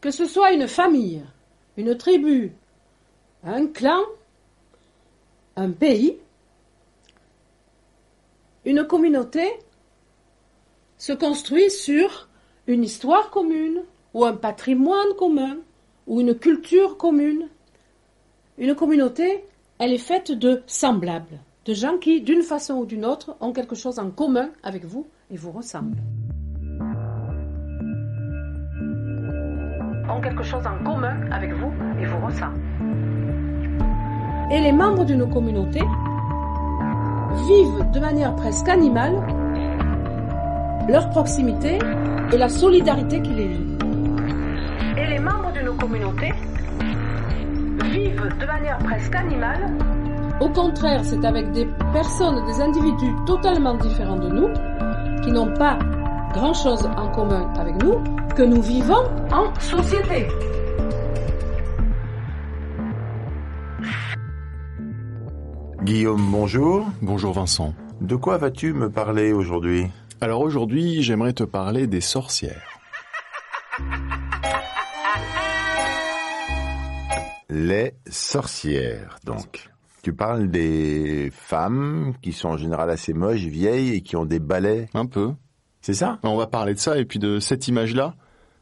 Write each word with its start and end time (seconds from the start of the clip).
Que 0.00 0.10
ce 0.10 0.26
soit 0.26 0.52
une 0.52 0.66
famille, 0.66 1.22
une 1.76 1.96
tribu, 1.96 2.52
un 3.44 3.66
clan, 3.66 4.00
un 5.56 5.70
pays, 5.70 6.18
une 8.64 8.84
communauté 8.84 9.46
se 10.96 11.12
construit 11.12 11.70
sur 11.70 12.28
une 12.66 12.84
histoire 12.84 13.30
commune 13.30 13.82
ou 14.14 14.24
un 14.24 14.34
patrimoine 14.34 15.14
commun 15.18 15.56
ou 16.06 16.20
une 16.20 16.34
culture 16.34 16.96
commune. 16.96 17.48
Une 18.58 18.74
communauté, 18.74 19.44
elle 19.78 19.92
est 19.92 19.98
faite 19.98 20.32
de 20.32 20.62
semblables, 20.66 21.40
de 21.64 21.74
gens 21.74 21.98
qui, 21.98 22.20
d'une 22.20 22.42
façon 22.42 22.74
ou 22.74 22.86
d'une 22.86 23.06
autre, 23.06 23.36
ont 23.40 23.52
quelque 23.52 23.74
chose 23.74 23.98
en 23.98 24.10
commun 24.10 24.50
avec 24.62 24.84
vous 24.84 25.06
et 25.30 25.36
vous 25.36 25.52
ressemblent. 25.52 25.96
Ont 30.10 30.20
quelque 30.20 30.42
chose 30.42 30.64
en 30.66 30.84
commun 30.84 31.14
avec 31.30 31.52
vous 31.52 31.72
et 32.00 32.04
vous 32.04 32.26
ressemblent. 32.26 32.58
Et 34.50 34.60
les 34.60 34.72
membres 34.72 35.04
d'une 35.04 35.28
communauté 35.30 35.80
vivent 37.46 37.90
de 37.92 38.00
manière 38.00 38.34
presque 38.34 38.68
animale 38.68 39.14
leur 40.88 41.08
proximité 41.10 41.78
et 42.32 42.36
la 42.36 42.48
solidarité 42.48 43.22
qui 43.22 43.30
les 43.30 43.48
lie. 43.48 43.78
Et 44.96 45.06
les 45.06 45.18
membres 45.18 45.52
d'une 45.52 45.76
communauté 45.76 46.32
vivent 47.84 48.28
de 48.40 48.46
manière 48.46 48.78
presque 48.78 49.14
animale. 49.14 49.72
Au 50.40 50.48
contraire, 50.48 51.04
c'est 51.04 51.24
avec 51.24 51.52
des 51.52 51.68
personnes, 51.92 52.44
des 52.46 52.60
individus 52.60 53.14
totalement 53.26 53.74
différents 53.74 54.18
de 54.18 54.28
nous, 54.28 54.48
qui 55.22 55.30
n'ont 55.30 55.52
pas 55.54 55.78
grand-chose 56.32 56.86
en 56.96 57.10
commun 57.10 57.52
avec 57.54 57.74
nous, 57.82 58.02
que 58.36 58.42
nous 58.42 58.62
vivons 58.62 59.04
en 59.32 59.52
société. 59.58 60.28
Guillaume, 65.82 66.30
bonjour. 66.30 66.86
Bonjour 67.02 67.32
Vincent. 67.32 67.74
De 68.00 68.14
quoi 68.14 68.38
vas-tu 68.38 68.72
me 68.72 68.90
parler 68.90 69.32
aujourd'hui? 69.32 69.88
Alors 70.20 70.40
aujourd'hui, 70.40 71.02
j'aimerais 71.02 71.32
te 71.32 71.42
parler 71.42 71.86
des 71.86 72.00
sorcières. 72.00 72.80
Les 77.48 77.94
sorcières, 78.08 79.18
donc. 79.24 79.68
Tu 80.02 80.14
parles 80.14 80.48
des 80.48 81.30
femmes 81.30 82.14
qui 82.22 82.32
sont 82.32 82.50
en 82.50 82.56
général 82.56 82.88
assez 82.88 83.12
moches, 83.12 83.40
vieilles 83.40 83.94
et 83.94 84.00
qui 84.00 84.16
ont 84.16 84.24
des 84.24 84.38
balais? 84.38 84.88
Un 84.94 85.04
peu. 85.04 85.32
C'est 85.80 85.94
ça? 85.94 86.18
On 86.22 86.36
va 86.36 86.46
parler 86.46 86.74
de 86.74 86.78
ça 86.78 86.98
et 86.98 87.04
puis 87.04 87.18
de 87.18 87.40
cette 87.40 87.68
image-là, 87.68 88.14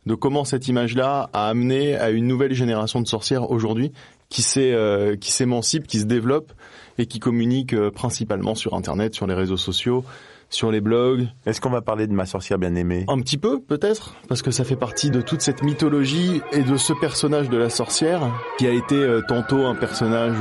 de 0.06 0.14
comment 0.14 0.44
cette 0.44 0.68
image-là 0.68 1.28
a 1.32 1.48
amené 1.48 1.96
à 1.96 2.10
une 2.10 2.26
nouvelle 2.26 2.54
génération 2.54 3.00
de 3.00 3.06
sorcières 3.06 3.50
aujourd'hui 3.50 3.92
qui 4.28 4.44
euh, 4.58 5.16
qui 5.16 5.32
s'émancipe, 5.32 5.86
qui 5.86 6.00
se 6.00 6.04
développe 6.04 6.52
et 6.98 7.06
qui 7.06 7.18
communique 7.18 7.74
euh, 7.74 7.90
principalement 7.90 8.54
sur 8.54 8.74
Internet, 8.74 9.14
sur 9.14 9.26
les 9.26 9.34
réseaux 9.34 9.56
sociaux, 9.56 10.04
sur 10.50 10.70
les 10.70 10.80
blogs. 10.80 11.28
Est-ce 11.46 11.60
qu'on 11.60 11.70
va 11.70 11.82
parler 11.82 12.06
de 12.06 12.12
ma 12.12 12.26
sorcière 12.26 12.58
bien-aimée? 12.58 13.04
Un 13.08 13.20
petit 13.20 13.38
peu, 13.38 13.60
peut-être, 13.60 14.14
parce 14.28 14.42
que 14.42 14.50
ça 14.50 14.64
fait 14.64 14.76
partie 14.76 15.10
de 15.10 15.20
toute 15.20 15.40
cette 15.40 15.62
mythologie 15.62 16.40
et 16.52 16.62
de 16.62 16.76
ce 16.76 16.92
personnage 16.92 17.48
de 17.48 17.56
la 17.56 17.70
sorcière 17.70 18.20
qui 18.58 18.66
a 18.66 18.72
été 18.72 18.96
euh, 18.96 19.22
tantôt 19.26 19.66
un 19.66 19.74
personnage 19.74 20.38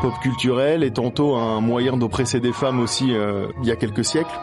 pop 0.00 0.14
culturel 0.22 0.82
et 0.82 0.90
tantôt 0.90 1.36
un 1.36 1.60
moyen 1.60 1.96
d'oppresser 1.96 2.40
des 2.40 2.52
femmes 2.52 2.80
aussi 2.80 3.12
il 3.62 3.68
y 3.68 3.70
a 3.70 3.76
quelques 3.76 4.04
siècles. 4.04 4.34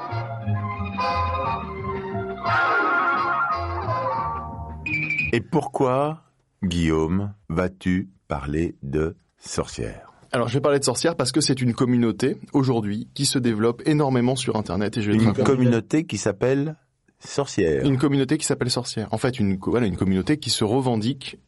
Et 5.32 5.42
pourquoi, 5.42 6.24
Guillaume, 6.64 7.34
vas-tu 7.50 8.10
parler 8.28 8.76
de 8.84 9.16
sorcières? 9.38 10.12
Alors, 10.32 10.48
je 10.48 10.54
vais 10.54 10.62
parler 10.62 10.80
de 10.80 10.84
sorcières 10.84 11.16
parce 11.16 11.32
que 11.32 11.42
c'est 11.42 11.62
une 11.62 11.74
communauté 11.74 12.38
aujourd'hui 12.54 13.08
qui 13.14 13.26
se 13.26 13.40
développe 13.40 13.82
énormément 13.86 14.36
sur 14.36 14.56
Internet 14.56 14.98
et 14.98 15.02
je 15.02 15.12
vais 15.12 15.18
Une 15.18 15.34
communauté 15.34 16.06
qui 16.06 16.18
s'appelle 16.18 16.76
sorcières. 17.20 17.86
Une 17.86 17.98
communauté 17.98 18.38
qui 18.38 18.46
s'appelle 18.46 18.70
sorcière. 18.70 19.08
En 19.12 19.18
fait, 19.18 19.40
une, 19.40 19.58
voilà, 19.58 19.88
une 19.88 19.98
communauté 19.98 20.38
qui 20.38 20.50
se 20.50 20.64
revendique 20.64 21.40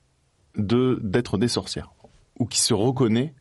de 0.55 0.99
d'être 1.01 1.37
des 1.37 1.47
sorcières 1.47 1.93
ou 2.39 2.45
qui 2.45 2.59
se 2.59 2.73
reconnaît 2.73 3.33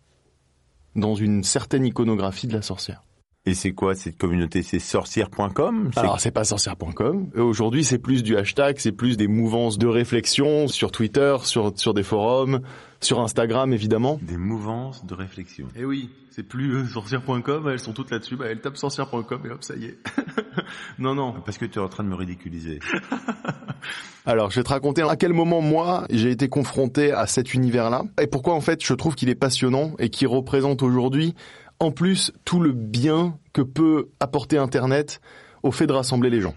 dans 0.95 1.15
une 1.15 1.43
certaine 1.43 1.87
iconographie 1.87 2.47
de 2.47 2.53
la 2.53 2.63
sorcière. 2.63 3.03
Et 3.47 3.55
c'est 3.55 3.73
quoi 3.73 3.95
cette 3.95 4.19
communauté? 4.19 4.63
C'est 4.63 4.79
sorcière.com 4.79 5.91
Alors, 5.97 6.21
c'est 6.21 6.31
pas 6.31 6.45
sorcière.com. 6.45 7.31
Euh, 7.37 7.43
Aujourd'hui, 7.43 7.85
c'est 7.85 7.99
plus 7.99 8.23
du 8.23 8.37
hashtag, 8.37 8.77
c'est 8.79 8.93
plus 8.93 9.17
des 9.17 9.29
mouvances 9.29 9.79
de 9.79 9.87
réflexion 9.87 10.69
sur 10.69 10.93
Twitter, 10.93 11.37
sur 11.45 11.73
sur 11.77 11.95
des 11.95 12.03
forums, 12.03 12.61
sur 13.01 13.21
Instagram 13.21 13.73
évidemment. 13.73 14.19
Des 14.21 14.37
mouvances 14.37 15.07
de 15.07 15.15
réflexion. 15.15 15.69
Et 15.75 15.87
oui, 15.87 16.11
c'est 16.31 16.43
plus 16.43 16.75
euh, 16.75 16.87
sorcière.com, 16.87 17.69
elles 17.69 17.79
sont 17.79 17.95
toutes 17.95 18.11
là-dessus, 18.11 18.37
bah, 18.37 18.45
elles 18.49 18.61
tapent 18.61 18.77
sorcière.com 18.77 19.41
et 19.47 19.51
hop, 19.51 19.65
ça 19.65 19.75
y 19.75 19.87
est. 19.87 19.99
non, 20.99 21.15
non. 21.15 21.35
Parce 21.45 21.57
que 21.57 21.65
tu 21.65 21.79
es 21.79 21.83
en 21.83 21.89
train 21.89 22.05
de 22.05 22.11
me 22.11 22.17
ridiculiser. 22.17 22.79
Alors, 24.27 24.51
je 24.51 24.61
vais 24.61 24.65
te 24.65 24.69
raconter 24.69 25.03
à 25.03 25.17
quel 25.17 25.33
moment, 25.33 25.63
moi, 25.63 26.05
j'ai 26.11 26.31
été 26.31 26.51
confronté 26.51 27.11
à 27.11 27.27
cet 27.27 27.55
univers-là, 27.55 28.05
et 28.21 28.27
pourquoi, 28.27 28.55
en 28.55 28.61
fait, 28.61 28.85
je 28.85 28.93
trouve 28.93 29.15
qu'il 29.15 29.31
est 29.31 29.35
passionnant 29.35 29.93
et 29.99 30.11
qu'il 30.11 30.29
représente 30.29 30.83
aujourd'hui, 30.83 31.35
en 31.81 31.91
plus, 31.91 32.33
tout 32.45 32.61
le 32.61 32.73
bien 32.73 33.39
que 33.53 33.63
peut 33.63 34.11
apporter 34.21 34.59
Internet 34.59 35.21
au 35.63 35.73
fait 35.73 35.87
de 35.87 35.93
rassembler 35.93 36.31
les 36.31 36.41
gens. 36.41 36.55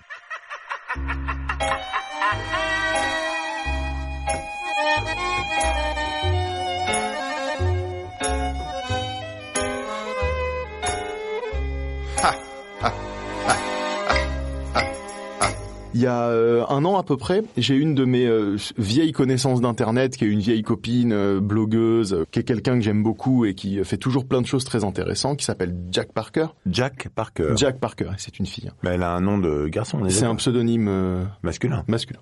Il 15.94 16.02
y 16.02 16.08
a 16.08 16.28
euh, 16.30 16.66
un 16.70 16.84
an 16.86 16.98
à 16.98 17.04
peu 17.04 17.18
près, 17.18 17.44
j'ai 17.58 17.76
une 17.76 17.94
de 17.96 18.04
mes 18.06 18.26
euh, 18.26 18.58
vieilles 18.78 19.12
connaissances 19.12 19.62
d'internet, 19.62 20.18
qui 20.18 20.26
est 20.26 20.28
une 20.28 20.40
vieille 20.40 20.64
copine 20.64 21.12
euh, 21.14 21.40
blogueuse, 21.40 22.14
euh, 22.14 22.26
qui 22.32 22.40
est 22.40 22.44
quelqu'un 22.44 22.76
que 22.76 22.82
j'aime 22.82 23.04
beaucoup 23.04 23.46
et 23.46 23.54
qui 23.54 23.84
fait 23.84 23.98
toujours 23.98 24.26
plein 24.28 24.42
de 24.42 24.48
choses 24.48 24.64
très 24.64 24.84
intéressantes, 24.84 25.38
qui 25.38 25.46
s'appelle 25.46 25.76
Jack 25.92 26.12
Parker. 26.14 26.48
Jack 26.66 27.10
Parker. 27.10 27.54
Jack 27.56 27.80
Parker, 27.80 28.10
c'est 28.18 28.40
une 28.40 28.46
fille. 28.46 28.68
hein. 28.70 28.74
Mais 28.84 28.92
elle 28.92 29.04
a 29.04 29.12
un 29.14 29.22
nom 29.22 29.38
de 29.38 29.68
garçon, 29.68 30.00
on 30.02 30.06
est 30.06 30.10
C'est 30.10 30.26
un 30.26 30.36
pseudonyme 30.36 30.88
euh, 30.88 31.24
masculin. 31.44 31.84
masculin. 31.88 32.20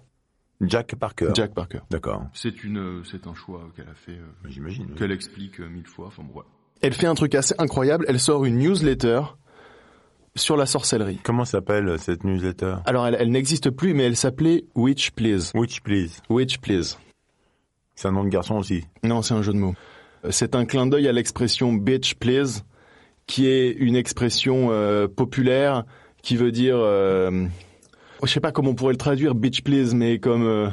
Jack 0.61 0.93
Parker. 0.95 1.29
Jack 1.33 1.53
Parker. 1.53 1.79
D'accord. 1.89 2.23
C'est 2.33 2.63
une, 2.63 3.01
c'est 3.09 3.25
un 3.25 3.33
choix 3.33 3.61
qu'elle 3.75 3.87
a 3.89 3.95
fait, 3.95 4.19
J'imagine. 4.47 4.85
oui. 4.89 4.95
qu'elle 4.95 5.11
explique 5.11 5.59
euh, 5.59 5.67
mille 5.67 5.87
fois. 5.87 6.07
Enfin 6.07 6.21
bon, 6.23 6.39
ouais. 6.39 6.45
Elle 6.83 6.93
fait 6.93 7.07
un 7.07 7.15
truc 7.15 7.35
assez 7.35 7.55
incroyable. 7.57 8.05
Elle 8.07 8.19
sort 8.19 8.43
une 8.45 8.57
newsletter 8.57 9.21
sur 10.35 10.57
la 10.57 10.65
sorcellerie. 10.65 11.19
Comment 11.23 11.45
s'appelle 11.45 11.87
euh, 11.89 11.97
cette 11.97 12.23
newsletter? 12.23 12.75
Alors, 12.85 13.05
elle, 13.07 13.17
elle 13.19 13.31
n'existe 13.31 13.69
plus, 13.69 13.93
mais 13.93 14.03
elle 14.03 14.15
s'appelait 14.15 14.65
Witch 14.75 15.11
Please. 15.11 15.51
Which 15.53 15.81
please. 15.81 16.21
Witch 16.29 16.57
Please. 16.59 16.97
C'est 17.95 18.07
un 18.07 18.11
nom 18.13 18.23
de 18.23 18.29
garçon 18.29 18.55
aussi. 18.55 18.83
Non, 19.03 19.21
c'est 19.21 19.33
un 19.33 19.41
jeu 19.41 19.53
de 19.53 19.57
mots. 19.57 19.75
Euh, 20.25 20.29
C'est 20.31 20.55
un 20.55 20.65
clin 20.65 20.87
d'œil 20.87 21.07
à 21.07 21.11
l'expression 21.11 21.73
bitch 21.73 22.15
please, 22.15 22.63
qui 23.27 23.47
est 23.47 23.71
une 23.71 23.95
expression 23.95 24.69
euh, 24.71 25.07
populaire 25.07 25.83
qui 26.23 26.35
veut 26.37 26.51
dire, 26.51 26.77
euh, 26.77 27.45
je 28.23 28.27
sais 28.31 28.39
pas 28.39 28.51
comment 28.51 28.71
on 28.71 28.75
pourrait 28.75 28.93
le 28.93 28.97
traduire, 28.97 29.35
bitch 29.35 29.61
please, 29.63 29.93
mais 29.95 30.19
comme 30.19 30.43
euh, 30.43 30.69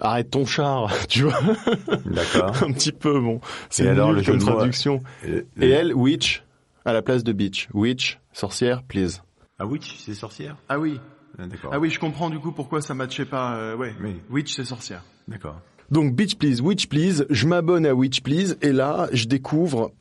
arrête 0.00 0.30
ton 0.30 0.44
char, 0.44 0.92
tu 1.08 1.22
vois, 1.22 1.38
D'accord. 2.04 2.62
un 2.62 2.72
petit 2.72 2.92
peu 2.92 3.20
bon. 3.20 3.40
C'est 3.70 3.88
alors, 3.88 4.12
le 4.12 4.22
jeu 4.22 4.34
de 4.34 4.38
traduction. 4.40 5.02
Et, 5.26 5.44
Et 5.60 5.70
elle, 5.70 5.94
witch, 5.94 6.44
à 6.84 6.92
la 6.92 7.02
place 7.02 7.24
de 7.24 7.32
bitch. 7.32 7.68
Witch, 7.74 8.18
sorcière, 8.40 8.82
please. 8.82 9.22
Ah 9.58 9.66
witch, 9.66 9.96
c'est 9.98 10.14
sorcière? 10.14 10.56
Ah 10.68 10.78
oui, 10.78 11.00
Ah, 11.38 11.46
D'accord. 11.46 11.70
ah 11.74 11.78
oui, 11.78 11.90
je 11.90 11.98
comprends 11.98 12.30
du 12.30 12.38
coup 12.38 12.52
pourquoi 12.52 12.80
ça 12.82 12.94
matchait 12.94 13.24
pas. 13.24 13.56
euh, 13.56 13.76
ouais, 13.76 13.94
Oui. 14.02 14.16
witch 14.30 14.54
c'est 14.54 14.64
sorcière. 14.64 15.02
D'accord. 15.28 15.60
Donc 15.90 16.14
Bitch 16.14 16.34
Please, 16.36 16.60
Witch 16.62 16.88
Please, 16.88 17.26
je 17.30 17.46
m'abonne 17.46 17.86
à 17.86 17.94
Witch 17.94 18.20
Please 18.20 18.56
et 18.60 18.72
là 18.72 19.08
je 19.12 19.26
découvre 19.26 19.92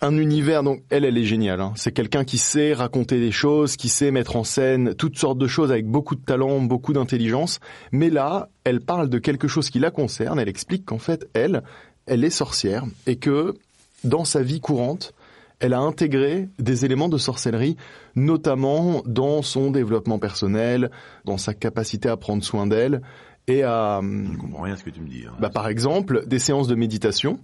un 0.00 0.16
univers. 0.18 0.62
Donc 0.64 0.82
elle, 0.90 1.04
elle 1.04 1.16
est 1.16 1.24
géniale. 1.24 1.60
Hein. 1.60 1.72
C'est 1.76 1.92
quelqu'un 1.92 2.24
qui 2.24 2.38
sait 2.38 2.74
raconter 2.74 3.20
des 3.20 3.30
choses, 3.32 3.76
qui 3.76 3.88
sait 3.88 4.10
mettre 4.10 4.34
en 4.36 4.42
scène 4.44 4.94
toutes 4.94 5.16
sortes 5.16 5.38
de 5.38 5.46
choses 5.46 5.70
avec 5.70 5.86
beaucoup 5.86 6.16
de 6.16 6.24
talent, 6.24 6.60
beaucoup 6.60 6.92
d'intelligence. 6.92 7.60
Mais 7.92 8.10
là, 8.10 8.48
elle 8.64 8.80
parle 8.80 9.08
de 9.08 9.18
quelque 9.18 9.46
chose 9.48 9.70
qui 9.70 9.78
la 9.78 9.90
concerne. 9.92 10.40
Elle 10.40 10.48
explique 10.48 10.84
qu'en 10.86 10.98
fait, 10.98 11.28
elle, 11.34 11.62
elle 12.06 12.24
est 12.24 12.30
sorcière 12.30 12.84
et 13.06 13.16
que 13.16 13.54
dans 14.04 14.24
sa 14.24 14.42
vie 14.42 14.60
courante, 14.60 15.12
elle 15.60 15.72
a 15.72 15.80
intégré 15.80 16.48
des 16.58 16.84
éléments 16.84 17.08
de 17.08 17.18
sorcellerie, 17.18 17.76
notamment 18.14 19.02
dans 19.06 19.42
son 19.42 19.70
développement 19.70 20.18
personnel, 20.18 20.90
dans 21.24 21.38
sa 21.38 21.54
capacité 21.54 22.08
à 22.08 22.16
prendre 22.16 22.44
soin 22.44 22.66
d'elle 22.66 23.02
et 23.46 23.62
à. 23.62 24.00
Je 24.02 24.38
comprends 24.38 24.62
rien 24.62 24.74
à 24.74 24.76
ce 24.76 24.84
que 24.84 24.90
tu 24.90 25.00
me 25.00 25.08
dis. 25.08 25.24
Hein. 25.26 25.34
Bah, 25.40 25.50
par 25.50 25.68
exemple, 25.68 26.26
des 26.26 26.38
séances 26.38 26.68
de 26.68 26.74
méditation 26.74 27.38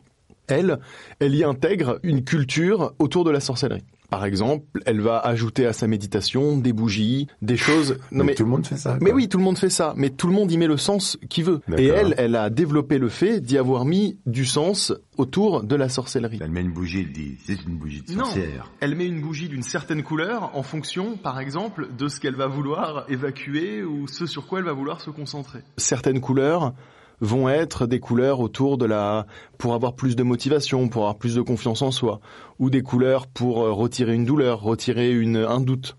elle, 0.48 0.78
elle 1.20 1.34
y 1.34 1.44
intègre 1.44 1.98
une 2.02 2.24
culture 2.24 2.94
autour 2.98 3.24
de 3.24 3.30
la 3.30 3.40
sorcellerie. 3.40 3.84
Par 4.12 4.26
exemple, 4.26 4.82
elle 4.84 5.00
va 5.00 5.18
ajouter 5.20 5.64
à 5.64 5.72
sa 5.72 5.86
méditation 5.86 6.58
des 6.58 6.74
bougies, 6.74 7.28
des 7.40 7.56
choses. 7.56 7.96
Non 8.10 8.24
mais, 8.24 8.34
tout 8.34 8.44
le 8.44 8.50
monde 8.50 8.66
fait 8.66 8.76
ça. 8.76 8.98
Mais 9.00 9.10
oui, 9.10 9.26
tout 9.26 9.38
le 9.38 9.44
monde 9.44 9.56
fait 9.56 9.70
ça. 9.70 9.94
Mais 9.96 10.10
tout 10.10 10.26
le 10.26 10.34
monde 10.34 10.52
y 10.52 10.58
met 10.58 10.66
le 10.66 10.76
sens 10.76 11.16
qu'il 11.30 11.44
veut. 11.44 11.62
Et 11.78 11.86
elle, 11.86 12.14
elle 12.18 12.36
a 12.36 12.50
développé 12.50 12.98
le 12.98 13.08
fait 13.08 13.40
d'y 13.40 13.56
avoir 13.56 13.86
mis 13.86 14.18
du 14.26 14.44
sens 14.44 14.92
autour 15.16 15.62
de 15.62 15.74
la 15.76 15.88
sorcellerie. 15.88 16.40
Elle 16.42 16.50
met 16.50 16.60
une 16.60 16.72
bougie, 16.72 17.00
elle 17.00 17.12
dit 17.12 17.38
c'est 17.42 17.64
une 17.64 17.78
bougie 17.78 18.02
de 18.02 18.12
sorcière. 18.12 18.64
Non, 18.64 18.70
elle 18.80 18.96
met 18.96 19.06
une 19.06 19.22
bougie 19.22 19.48
d'une 19.48 19.62
certaine 19.62 20.02
couleur 20.02 20.50
en 20.54 20.62
fonction, 20.62 21.16
par 21.16 21.40
exemple, 21.40 21.88
de 21.96 22.08
ce 22.08 22.20
qu'elle 22.20 22.36
va 22.36 22.48
vouloir 22.48 23.06
évacuer 23.08 23.82
ou 23.82 24.08
ce 24.08 24.26
sur 24.26 24.46
quoi 24.46 24.58
elle 24.58 24.66
va 24.66 24.74
vouloir 24.74 25.00
se 25.00 25.08
concentrer. 25.08 25.60
Certaines 25.78 26.20
couleurs 26.20 26.74
vont 27.22 27.48
être 27.48 27.86
des 27.86 28.00
couleurs 28.00 28.40
autour 28.40 28.76
de 28.76 28.84
la 28.84 29.26
pour 29.56 29.72
avoir 29.74 29.94
plus 29.94 30.16
de 30.16 30.22
motivation, 30.24 30.88
pour 30.88 31.02
avoir 31.02 31.16
plus 31.16 31.36
de 31.36 31.40
confiance 31.40 31.80
en 31.80 31.92
soi, 31.92 32.20
ou 32.58 32.68
des 32.68 32.82
couleurs 32.82 33.28
pour 33.28 33.62
euh, 33.62 33.72
retirer 33.72 34.14
une 34.14 34.26
douleur, 34.26 34.60
retirer 34.60 35.10
une, 35.12 35.36
un 35.36 35.60
doute. 35.60 35.96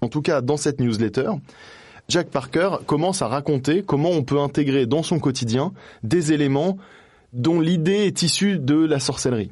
En 0.00 0.08
tout 0.08 0.22
cas, 0.22 0.40
dans 0.40 0.56
cette 0.56 0.80
newsletter, 0.80 1.32
Jack 2.08 2.28
Parker 2.28 2.78
commence 2.86 3.20
à 3.20 3.28
raconter 3.28 3.82
comment 3.82 4.10
on 4.10 4.22
peut 4.22 4.40
intégrer 4.40 4.86
dans 4.86 5.02
son 5.02 5.18
quotidien 5.18 5.72
des 6.02 6.32
éléments 6.32 6.78
dont 7.32 7.60
l'idée 7.60 8.06
est 8.06 8.22
issue 8.22 8.58
de 8.58 8.76
la 8.76 9.00
sorcellerie. 9.00 9.50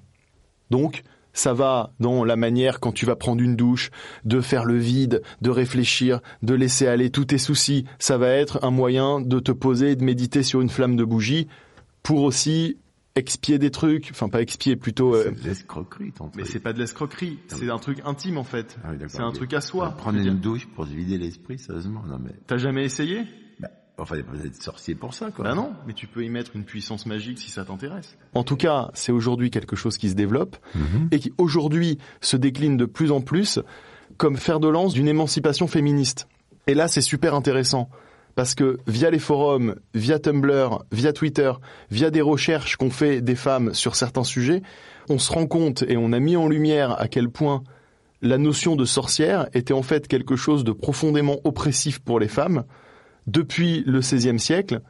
Donc, 0.71 1.03
ça 1.33 1.53
va 1.53 1.93
dans 2.01 2.25
la 2.25 2.37
manière 2.37 2.81
quand 2.81 2.93
tu 2.93 3.07
vas 3.07 3.17
prendre 3.17 3.43
une 3.43 3.57
douche, 3.57 3.91
de 4.25 4.41
faire 4.41 4.65
le 4.65 4.77
vide, 4.77 5.23
de 5.43 5.51
réfléchir, 5.51 6.21
de 6.43 6.55
laisser 6.55 6.87
aller 6.87 7.11
tous 7.11 7.27
tes 7.27 7.39
soucis. 7.39 7.85
Ça 7.99 8.19
va 8.19 8.29
être 8.29 8.65
un 8.65 8.71
moyen 8.71 9.21
de 9.21 9.39
te 9.39 9.53
poser 9.53 9.93
et 9.93 9.97
de 9.97 10.05
méditer 10.05 10.43
sur 10.43 10.61
une 10.61 10.69
flamme 10.71 10.97
de 10.97 11.05
bougie 11.05 11.49
pour 12.03 12.23
aussi 12.23 12.79
expier 13.15 13.59
des 13.59 13.71
trucs, 13.71 14.09
enfin 14.13 14.29
pas 14.29 14.41
expier 14.41 14.77
plutôt. 14.77 15.15
Euh, 15.15 15.25
c'est 15.25 15.43
de 15.43 15.49
l'escroquerie, 15.49 16.13
ton 16.13 16.31
Mais 16.37 16.45
c'est 16.45 16.61
pas 16.61 16.73
de 16.73 16.79
l'escroquerie, 16.79 17.39
c'est 17.49 17.69
un 17.69 17.79
truc 17.79 18.01
intime 18.05 18.39
en 18.39 18.45
fait. 18.45 18.79
Ah 18.85 18.91
c'est 19.09 19.21
un 19.21 19.33
truc 19.33 19.53
à 19.55 19.61
soi. 19.61 19.91
Prendre 19.91 20.19
une 20.19 20.39
douche 20.39 20.67
pour 20.75 20.87
se 20.87 20.93
vider 20.93 21.19
l'esprit, 21.19 21.59
sérieusement, 21.59 22.05
non 22.07 22.19
mais. 22.23 22.33
T'as 22.47 22.59
jamais 22.59 22.85
essayé? 22.85 23.25
Enfin, 23.99 24.15
il 24.15 24.23
n'y 24.23 24.29
a 24.29 24.33
pas 24.33 24.47
être 24.47 24.63
sorcier 24.63 24.95
pour 24.95 25.13
ça, 25.13 25.31
quoi. 25.31 25.45
Ben 25.45 25.55
non, 25.57 25.73
mais 25.87 25.93
tu 25.93 26.07
peux 26.07 26.25
y 26.25 26.29
mettre 26.29 26.53
une 26.55 26.65
puissance 26.65 27.05
magique 27.05 27.39
si 27.39 27.51
ça 27.51 27.65
t'intéresse. 27.65 28.17
En 28.35 28.45
tout 28.45 28.57
cas, 28.57 28.91
c'est 28.95 29.11
aujourd'hui 29.11 29.51
quelque 29.51 29.75
chose 29.75 29.99
qui 29.99 30.09
se 30.09 30.15
développe 30.15 30.57
mhm. 30.75 31.09
et 31.11 31.19
qui 31.19 31.33
aujourd'hui 31.37 31.99
se 32.21 32.37
décline 32.37 32.77
de 32.77 32.85
plus 32.85 33.11
en 33.11 33.21
plus 33.21 33.59
comme 34.17 34.37
fer 34.37 34.61
de 34.61 34.69
lance 34.69 34.95
d'une 34.95 35.09
émancipation 35.09 35.67
féministe. 35.67 36.29
Et 36.67 36.75
là, 36.75 36.87
c'est 36.87 37.01
super 37.01 37.35
intéressant 37.35 37.89
parce 38.35 38.55
que 38.55 38.79
via 38.87 39.11
les 39.11 39.19
forums, 39.19 39.75
via 39.95 40.21
Tumblr, 40.21 40.85
via 40.93 41.13
Twitter, 41.13 41.53
via 41.91 42.11
des 42.11 42.21
recherches 42.21 42.77
qu'ont 42.77 42.91
fait 42.91 43.21
des 43.21 43.35
femmes 43.35 43.75
sur 43.75 43.97
certains 43.97 44.23
sujets, 44.23 44.63
on 45.09 45.19
se 45.19 45.33
rend 45.33 45.47
compte 45.47 45.83
et 45.83 45.97
on 45.97 46.13
a 46.13 46.21
mis 46.21 46.37
en 46.37 46.49
lumière 46.49 47.01
à 47.01 47.09
quel 47.09 47.31
point 47.31 47.65
la 48.23 48.39
notion 48.39 48.77
de 48.77 48.85
sorcière 48.85 49.49
était 49.55 49.75
en 49.75 49.83
fait 49.83 50.07
quelque 50.07 50.37
chose 50.37 50.63
de 50.63 50.73
profondément 50.73 51.39
oppressif 51.43 51.99
pour 51.99 52.21
les 52.21 52.29
femmes 52.29 52.65
depuis 53.29 53.85
le 53.87 54.01
XVIe 54.01 54.39
siècle. 54.39 54.81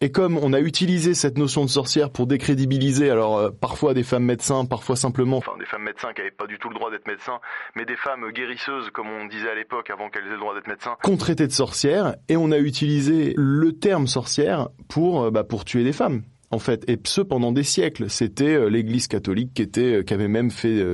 Et 0.00 0.10
comme 0.10 0.36
on 0.36 0.52
a 0.52 0.58
utilisé 0.58 1.14
cette 1.14 1.38
notion 1.38 1.64
de 1.64 1.70
sorcière 1.70 2.10
pour 2.10 2.26
décrédibiliser, 2.26 3.08
alors 3.08 3.38
euh, 3.38 3.50
parfois 3.50 3.94
des 3.94 4.02
femmes 4.02 4.24
médecins, 4.24 4.64
parfois 4.64 4.96
simplement, 4.96 5.36
enfin 5.36 5.56
des 5.60 5.64
femmes 5.64 5.84
médecins 5.84 6.12
qui 6.12 6.22
n'avaient 6.22 6.32
pas 6.32 6.48
du 6.48 6.58
tout 6.58 6.68
le 6.68 6.74
droit 6.74 6.90
d'être 6.90 7.06
médecins, 7.06 7.38
mais 7.76 7.84
des 7.84 7.94
femmes 7.94 8.28
guérisseuses, 8.32 8.90
comme 8.90 9.06
on 9.08 9.26
disait 9.26 9.48
à 9.48 9.54
l'époque 9.54 9.90
avant 9.90 10.10
qu'elles 10.10 10.26
aient 10.26 10.32
le 10.32 10.40
droit 10.40 10.54
d'être 10.56 10.66
médecins, 10.66 10.96
qu'on 11.04 11.16
traitait 11.16 11.46
de 11.46 11.52
sorcières, 11.52 12.16
et 12.28 12.36
on 12.36 12.50
a 12.50 12.58
utilisé 12.58 13.34
le 13.36 13.72
terme 13.74 14.08
sorcière 14.08 14.70
pour, 14.88 15.22
euh, 15.22 15.30
bah, 15.30 15.44
pour 15.44 15.64
tuer 15.64 15.84
des 15.84 15.92
femmes. 15.92 16.22
En 16.50 16.58
fait, 16.58 16.84
et 16.90 16.98
ce 17.04 17.20
pendant 17.20 17.52
des 17.52 17.62
siècles, 17.62 18.10
c'était 18.10 18.56
euh, 18.56 18.68
l'Église 18.68 19.06
catholique 19.06 19.54
qui 19.54 19.62
était, 19.62 20.02
qui 20.04 20.12
avait 20.12 20.28
même 20.28 20.50
fait 20.50 20.84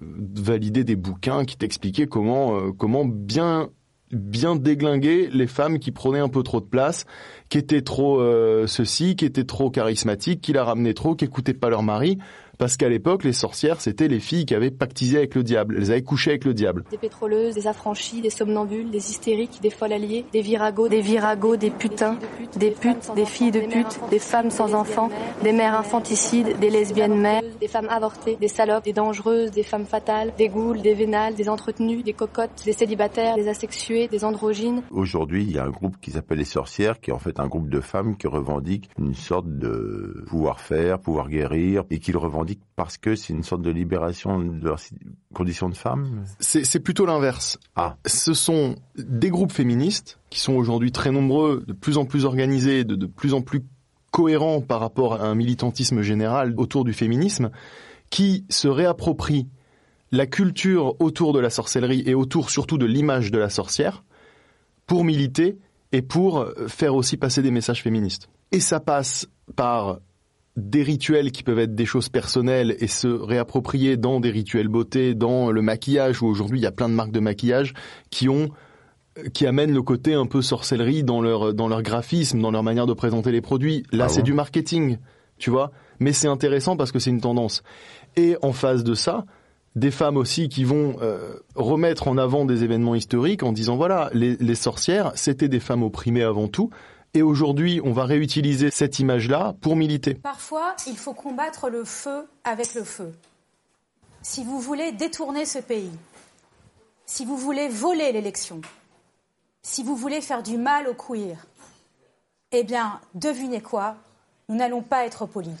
valider 0.00 0.84
des 0.84 0.96
bouquins 0.96 1.44
qui 1.44 1.56
t'expliquaient 1.56 2.06
comment, 2.06 2.70
comment 2.72 3.04
bien 3.04 3.68
bien 4.10 4.56
déglinguer 4.56 5.28
les 5.32 5.46
femmes 5.46 5.78
qui 5.78 5.92
prenaient 5.92 6.18
un 6.18 6.28
peu 6.28 6.42
trop 6.42 6.60
de 6.60 6.66
place, 6.66 7.06
qui 7.48 7.58
étaient 7.58 7.82
trop 7.82 8.20
euh, 8.20 8.66
ceci, 8.66 9.16
qui 9.16 9.24
étaient 9.24 9.44
trop 9.44 9.70
charismatiques, 9.70 10.40
qui 10.40 10.52
la 10.52 10.64
ramenaient 10.64 10.94
trop, 10.94 11.14
qui 11.14 11.24
écoutaient 11.24 11.54
pas 11.54 11.68
leur 11.68 11.82
mari. 11.82 12.18
Parce 12.58 12.76
qu'à 12.76 12.88
l'époque, 12.88 13.22
les 13.22 13.32
sorcières, 13.32 13.80
c'était 13.80 14.08
les 14.08 14.18
filles 14.18 14.44
qui 14.44 14.52
avaient 14.52 14.72
pactisé 14.72 15.18
avec 15.18 15.36
le 15.36 15.44
diable. 15.44 15.76
Elles 15.78 15.92
avaient 15.92 16.02
couché 16.02 16.30
avec 16.30 16.44
le 16.44 16.54
diable. 16.54 16.82
Des 16.90 16.98
pétroleuses, 16.98 17.54
des 17.54 17.68
affranchies, 17.68 18.20
des 18.20 18.30
somnambules, 18.30 18.90
des 18.90 19.10
hystériques, 19.10 19.60
des 19.62 19.70
folles 19.70 19.92
alliées, 19.92 20.24
des 20.32 20.40
viragos, 20.40 20.88
des 20.88 21.00
viragos, 21.00 21.56
des 21.56 21.70
putains, 21.70 22.18
des 22.56 22.72
putes, 22.72 23.12
des 23.14 23.26
filles 23.26 23.52
de 23.52 23.60
putes, 23.60 24.00
des 24.10 24.18
femmes 24.18 24.50
sans 24.50 24.74
enfants, 24.74 25.08
des 25.44 25.52
mères 25.52 25.78
infanticides, 25.78 26.58
des 26.58 26.68
lesbiennes 26.68 27.16
mères, 27.16 27.42
des 27.60 27.68
femmes 27.68 27.88
avortées, 27.88 28.36
des 28.40 28.48
salopes, 28.48 28.82
des 28.82 28.92
dangereuses, 28.92 29.52
des 29.52 29.62
femmes 29.62 29.86
fatales, 29.86 30.32
des 30.36 30.48
goules, 30.48 30.82
des 30.82 30.94
vénales, 30.94 31.36
des 31.36 31.48
entretenues, 31.48 32.02
des 32.02 32.12
cocottes, 32.12 32.64
des 32.64 32.72
célibataires, 32.72 33.36
des 33.36 33.46
asexués, 33.46 34.08
des 34.08 34.24
androgynes. 34.24 34.82
Aujourd'hui, 34.90 35.44
il 35.44 35.52
y 35.52 35.60
a 35.60 35.64
un 35.64 35.70
groupe 35.70 36.00
qui 36.00 36.10
s'appelle 36.10 36.38
les 36.38 36.44
sorcières, 36.44 36.98
qui 36.98 37.10
est 37.10 37.14
en 37.14 37.20
fait 37.20 37.38
un 37.38 37.46
groupe 37.46 37.68
de 37.68 37.80
femmes 37.80 38.16
qui 38.16 38.26
revendiquent 38.26 38.90
une 38.98 39.14
sorte 39.14 39.46
de 39.46 40.24
pouvoir 40.26 40.60
faire, 40.60 40.98
pouvoir 40.98 41.28
guérir, 41.28 41.84
et 41.90 42.00
qui 42.00 42.10
le 42.10 42.18
revendiquent 42.18 42.47
parce 42.76 42.96
que 42.96 43.14
c'est 43.14 43.32
une 43.32 43.42
sorte 43.42 43.62
de 43.62 43.70
libération 43.70 44.38
de 44.40 44.64
leurs 44.64 44.80
conditions 45.34 45.68
de 45.68 45.74
femmes 45.74 46.24
C'est 46.40 46.80
plutôt 46.80 47.06
l'inverse. 47.06 47.58
Ah. 47.76 47.96
Ce 48.06 48.34
sont 48.34 48.76
des 48.96 49.30
groupes 49.30 49.52
féministes 49.52 50.18
qui 50.30 50.40
sont 50.40 50.54
aujourd'hui 50.54 50.92
très 50.92 51.10
nombreux, 51.10 51.64
de 51.66 51.72
plus 51.72 51.98
en 51.98 52.04
plus 52.04 52.24
organisés, 52.24 52.84
de, 52.84 52.94
de 52.94 53.06
plus 53.06 53.34
en 53.34 53.40
plus 53.40 53.62
cohérents 54.10 54.60
par 54.60 54.80
rapport 54.80 55.14
à 55.14 55.26
un 55.26 55.34
militantisme 55.34 56.02
général 56.02 56.54
autour 56.56 56.84
du 56.84 56.92
féminisme, 56.92 57.50
qui 58.10 58.44
se 58.48 58.68
réapproprient 58.68 59.48
la 60.12 60.26
culture 60.26 60.96
autour 61.00 61.32
de 61.32 61.40
la 61.40 61.50
sorcellerie 61.50 62.02
et 62.06 62.14
autour 62.14 62.50
surtout 62.50 62.78
de 62.78 62.86
l'image 62.86 63.30
de 63.30 63.38
la 63.38 63.50
sorcière 63.50 64.04
pour 64.86 65.04
militer 65.04 65.58
et 65.92 66.02
pour 66.02 66.46
faire 66.66 66.94
aussi 66.94 67.16
passer 67.16 67.42
des 67.42 67.50
messages 67.50 67.82
féministes. 67.82 68.28
Et 68.52 68.60
ça 68.60 68.80
passe 68.80 69.28
par 69.56 70.00
des 70.58 70.82
rituels 70.82 71.32
qui 71.32 71.42
peuvent 71.42 71.58
être 71.58 71.74
des 71.74 71.86
choses 71.86 72.08
personnelles 72.08 72.76
et 72.80 72.88
se 72.88 73.06
réapproprier 73.06 73.96
dans 73.96 74.20
des 74.20 74.30
rituels 74.30 74.68
beauté, 74.68 75.14
dans 75.14 75.50
le 75.50 75.62
maquillage, 75.62 76.22
où 76.22 76.26
aujourd'hui 76.26 76.58
il 76.58 76.62
y 76.62 76.66
a 76.66 76.72
plein 76.72 76.88
de 76.88 76.94
marques 76.94 77.12
de 77.12 77.20
maquillage 77.20 77.74
qui 78.10 78.28
ont 78.28 78.50
qui 79.32 79.46
amènent 79.46 79.72
le 79.72 79.82
côté 79.82 80.14
un 80.14 80.26
peu 80.26 80.42
sorcellerie 80.42 81.02
dans 81.02 81.20
leur 81.20 81.54
dans 81.54 81.68
leur 81.68 81.82
graphisme, 81.82 82.40
dans 82.40 82.50
leur 82.50 82.62
manière 82.62 82.86
de 82.86 82.92
présenter 82.92 83.32
les 83.32 83.40
produits. 83.40 83.84
Là, 83.92 84.04
ah 84.06 84.08
c'est 84.08 84.22
du 84.22 84.32
marketing, 84.32 84.98
tu 85.38 85.50
vois, 85.50 85.72
mais 85.98 86.12
c'est 86.12 86.28
intéressant 86.28 86.76
parce 86.76 86.92
que 86.92 86.98
c'est 86.98 87.10
une 87.10 87.20
tendance. 87.20 87.62
Et 88.16 88.36
en 88.42 88.52
face 88.52 88.84
de 88.84 88.94
ça, 88.94 89.24
des 89.76 89.90
femmes 89.90 90.16
aussi 90.16 90.48
qui 90.48 90.64
vont 90.64 90.96
euh, 91.02 91.34
remettre 91.54 92.08
en 92.08 92.18
avant 92.18 92.44
des 92.44 92.64
événements 92.64 92.94
historiques 92.94 93.42
en 93.42 93.52
disant 93.52 93.76
voilà, 93.76 94.10
les, 94.12 94.36
les 94.36 94.54
sorcières, 94.54 95.12
c'était 95.14 95.48
des 95.48 95.60
femmes 95.60 95.82
opprimées 95.82 96.22
avant 96.22 96.48
tout, 96.48 96.70
et 97.14 97.22
aujourd'hui, 97.22 97.80
on 97.82 97.92
va 97.92 98.04
réutiliser 98.04 98.70
cette 98.70 98.98
image-là 98.98 99.54
pour 99.60 99.76
militer. 99.76 100.14
Parfois, 100.14 100.76
il 100.86 100.96
faut 100.96 101.14
combattre 101.14 101.70
le 101.70 101.84
feu 101.84 102.28
avec 102.44 102.74
le 102.74 102.84
feu. 102.84 103.12
Si 104.22 104.44
vous 104.44 104.60
voulez 104.60 104.92
détourner 104.92 105.46
ce 105.46 105.58
pays, 105.58 105.90
si 107.06 107.24
vous 107.24 107.36
voulez 107.36 107.68
voler 107.68 108.12
l'élection, 108.12 108.60
si 109.62 109.82
vous 109.82 109.96
voulez 109.96 110.20
faire 110.20 110.42
du 110.42 110.58
mal 110.58 110.86
aux 110.86 110.94
queers, 110.94 111.46
eh 112.52 112.62
bien, 112.62 113.00
devinez 113.14 113.62
quoi 113.62 113.96
Nous 114.48 114.56
n'allons 114.56 114.82
pas 114.82 115.06
être 115.06 115.26
polis. 115.26 115.56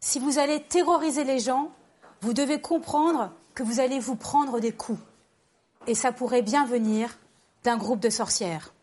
Si 0.00 0.18
vous 0.18 0.38
allez 0.38 0.60
terroriser 0.60 1.24
les 1.24 1.38
gens, 1.38 1.70
vous 2.20 2.34
devez 2.34 2.60
comprendre 2.60 3.30
que 3.54 3.62
vous 3.62 3.80
allez 3.80 4.00
vous 4.00 4.16
prendre 4.16 4.60
des 4.60 4.72
coups. 4.72 5.00
Et 5.86 5.94
ça 5.94 6.12
pourrait 6.12 6.42
bien 6.42 6.66
venir 6.66 7.18
d'un 7.62 7.76
groupe 7.76 8.00
de 8.00 8.10
sorcières. 8.10 8.73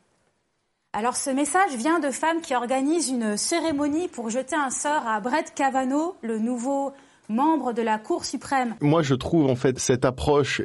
Alors 0.93 1.15
ce 1.15 1.29
message 1.29 1.74
vient 1.77 2.01
de 2.01 2.12
femmes 2.12 2.41
qui 2.41 2.53
organisent 2.53 3.07
une 3.07 3.38
cérémonie 3.38 4.10
pour 4.10 4.29
jeter 4.29 4.57
un 4.57 4.69
sort 4.69 5.07
à 5.07 5.21
Brett 5.21 5.53
Kavanaugh, 5.55 6.15
le 6.21 6.38
nouveau 6.38 6.91
membre 7.29 7.71
de 7.71 7.81
la 7.81 7.98
Cour 7.98 8.25
suprême. 8.25 8.75
Moi 8.81 9.01
je 9.01 9.15
trouve 9.15 9.50
en 9.50 9.55
fait 9.55 9.79
cette 9.79 10.03
approche 10.03 10.62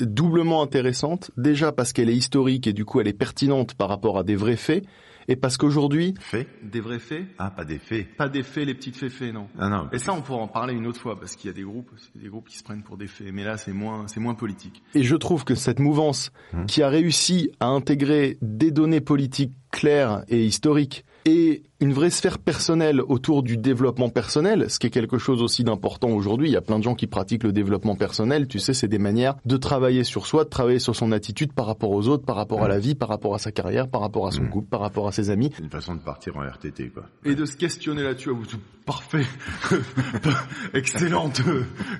doublement 0.00 0.60
intéressante, 0.60 1.30
déjà 1.38 1.72
parce 1.72 1.94
qu'elle 1.94 2.10
est 2.10 2.14
historique 2.14 2.66
et 2.66 2.74
du 2.74 2.84
coup 2.84 3.00
elle 3.00 3.08
est 3.08 3.14
pertinente 3.14 3.72
par 3.72 3.88
rapport 3.88 4.18
à 4.18 4.22
des 4.22 4.36
vrais 4.36 4.56
faits, 4.56 4.84
Et 5.28 5.36
parce 5.36 5.56
qu'aujourd'hui, 5.56 6.14
Fait 6.20 6.46
des 6.62 6.80
vrais 6.80 6.98
faits, 6.98 7.24
Ah, 7.38 7.50
pas 7.50 7.64
des 7.64 7.78
faits. 7.78 8.16
pas 8.16 8.28
des 8.28 8.42
faits, 8.42 8.66
les 8.66 8.74
petites 8.74 8.96
féfés, 8.96 9.32
non. 9.32 9.48
Ah 9.58 9.68
non. 9.68 9.88
Et 9.92 9.98
ça, 9.98 10.12
on 10.12 10.20
pourra 10.22 10.40
en 10.42 10.48
parler 10.48 10.74
une 10.74 10.86
autre 10.86 11.00
fois 11.00 11.18
parce 11.18 11.36
qu'il 11.36 11.48
y 11.48 11.50
a 11.50 11.56
des 11.56 11.62
groupes, 11.62 11.90
c'est 11.96 12.20
des 12.22 12.28
groupes 12.28 12.48
qui 12.48 12.58
se 12.58 12.62
prennent 12.62 12.82
pour 12.82 12.96
des 12.96 13.06
faits. 13.06 13.32
Mais 13.32 13.44
là, 13.44 13.56
c'est 13.56 13.72
moins, 13.72 14.06
c'est 14.06 14.20
moins 14.20 14.34
politique. 14.34 14.82
Et 14.94 15.02
je 15.02 15.16
trouve 15.16 15.44
que 15.44 15.54
cette 15.54 15.78
mouvance 15.78 16.30
Hum. 16.52 16.66
qui 16.66 16.82
a 16.82 16.88
réussi 16.88 17.50
à 17.60 17.66
intégrer 17.66 18.36
des 18.42 18.70
données 18.70 19.00
politiques 19.00 19.52
claires 19.70 20.24
et 20.28 20.44
historiques 20.44 21.04
et 21.26 21.62
une 21.80 21.92
vraie 21.92 22.10
sphère 22.10 22.38
personnelle 22.38 23.00
autour 23.00 23.42
du 23.42 23.56
développement 23.56 24.08
personnel, 24.08 24.70
ce 24.70 24.78
qui 24.78 24.86
est 24.86 24.90
quelque 24.90 25.18
chose 25.18 25.42
aussi 25.42 25.64
d'important 25.64 26.10
aujourd'hui. 26.10 26.48
Il 26.48 26.52
y 26.52 26.56
a 26.56 26.60
plein 26.62 26.78
de 26.78 26.84
gens 26.84 26.94
qui 26.94 27.06
pratiquent 27.06 27.42
le 27.42 27.52
développement 27.52 27.96
personnel. 27.96 28.46
Tu 28.48 28.58
sais, 28.58 28.74
c'est 28.74 28.88
des 28.88 28.98
manières 28.98 29.34
de 29.44 29.56
travailler 29.56 30.04
sur 30.04 30.26
soi, 30.26 30.44
de 30.44 30.48
travailler 30.48 30.78
sur 30.78 30.94
son 30.94 31.12
attitude 31.12 31.52
par 31.52 31.66
rapport 31.66 31.90
aux 31.90 32.08
autres, 32.08 32.24
par 32.24 32.36
rapport 32.36 32.62
à 32.62 32.68
la 32.68 32.78
vie, 32.78 32.94
par 32.94 33.08
rapport 33.08 33.34
à 33.34 33.38
sa 33.38 33.50
carrière, 33.52 33.88
par 33.88 34.00
rapport 34.00 34.26
à 34.26 34.30
son 34.30 34.42
Mm. 34.44 34.50
couple, 34.50 34.68
par 34.68 34.80
rapport 34.80 35.08
à 35.08 35.12
ses 35.12 35.30
amis. 35.30 35.50
C'est 35.56 35.62
une 35.64 35.70
façon 35.70 35.94
de 35.94 36.00
partir 36.00 36.36
en 36.36 36.42
RTT, 36.42 36.90
quoi. 36.90 37.04
Et 37.24 37.34
de 37.34 37.44
se 37.44 37.56
questionner 37.56 38.02
là-dessus, 38.02 38.30
vous, 38.30 38.46
tout 38.46 38.58
parfait, 38.86 39.24
excellente, 40.74 41.40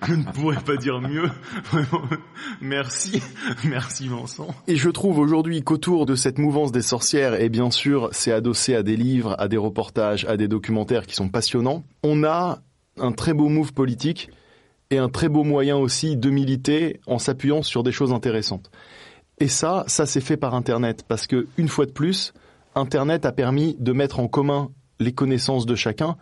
je 0.07 0.15
ne 0.15 0.25
pourrais 0.33 0.61
pas 0.63 0.77
dire 0.77 1.01
mieux. 1.01 1.31
Vraiment, 1.65 2.05
merci, 2.61 3.23
merci 3.65 4.09
Vincent. 4.09 4.49
Et 4.67 4.77
je 4.77 4.91
trouve 4.91 5.19
aujourd'hui 5.19 5.63
qu'autour 5.63 6.07
de 6.07 6.15
cette 6.15 6.39
mouvance 6.39 6.73
des 6.73 6.83
sorcières, 6.83 7.41
et 7.41 7.49
bien 7.49 7.71
sûr 7.71 8.09
c'est 8.13 8.33
adossé 8.33 8.75
à 8.75 8.83
des 8.83 8.97
livres, 8.97 9.35
à 9.39 9.49
des 9.49 9.57
reportages, 9.75 10.25
à 10.27 10.37
des 10.37 10.47
documentaires 10.47 11.05
qui 11.05 11.17
sont 11.17 11.29
passionnants, 11.29 11.83
on 12.05 12.23
a 12.23 12.61
un 12.97 13.11
très 13.11 13.35
beau 13.35 13.49
move 13.49 13.73
politique 13.73 14.31
et 14.91 14.99
un 14.99 15.09
très 15.09 15.29
beau 15.29 15.43
moyen 15.43 15.77
aussi 15.77 16.17
de 16.17 16.31
militer 16.31 17.01
en 17.09 17.19
s'appuyant 17.19 17.63
sur 17.63 17.83
des 17.83 17.91
choses 17.91 18.13
intéressantes. 18.13 18.71
Et 19.41 19.49
ça, 19.49 19.83
ça 19.89 20.07
s'est 20.07 20.21
fait 20.21 20.37
par 20.37 20.55
Internet, 20.55 21.05
parce 21.09 21.27
que 21.27 21.49
une 21.57 21.67
fois 21.67 21.87
de 21.87 21.91
plus, 21.91 22.33
Internet 22.77 23.27
a 23.27 23.33
permis 23.33 23.77
de 23.81 23.93
mettre 23.93 24.21
en 24.21 24.29
commun 24.29 24.71
les 25.01 25.13
connaissances 25.13 25.67
de 25.67 25.75
chacun, 25.75 26.17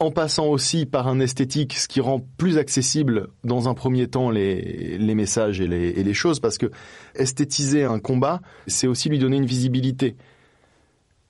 en 0.00 0.10
passant 0.10 0.46
aussi 0.46 0.84
par 0.84 1.06
un 1.06 1.20
esthétique, 1.20 1.74
ce 1.74 1.86
qui 1.86 2.00
rend 2.00 2.26
plus 2.36 2.58
accessible 2.58 3.28
dans 3.44 3.68
un 3.68 3.74
premier 3.74 4.08
temps 4.08 4.30
les, 4.30 4.98
messages 5.14 5.60
et 5.60 5.68
les 5.68 6.14
choses, 6.14 6.40
parce 6.40 6.58
que 6.58 6.72
esthétiser 7.14 7.84
un 7.84 8.00
combat, 8.00 8.40
c'est 8.66 8.88
aussi 8.88 9.08
lui 9.08 9.20
donner 9.20 9.36
une 9.36 9.46
visibilité. 9.46 10.16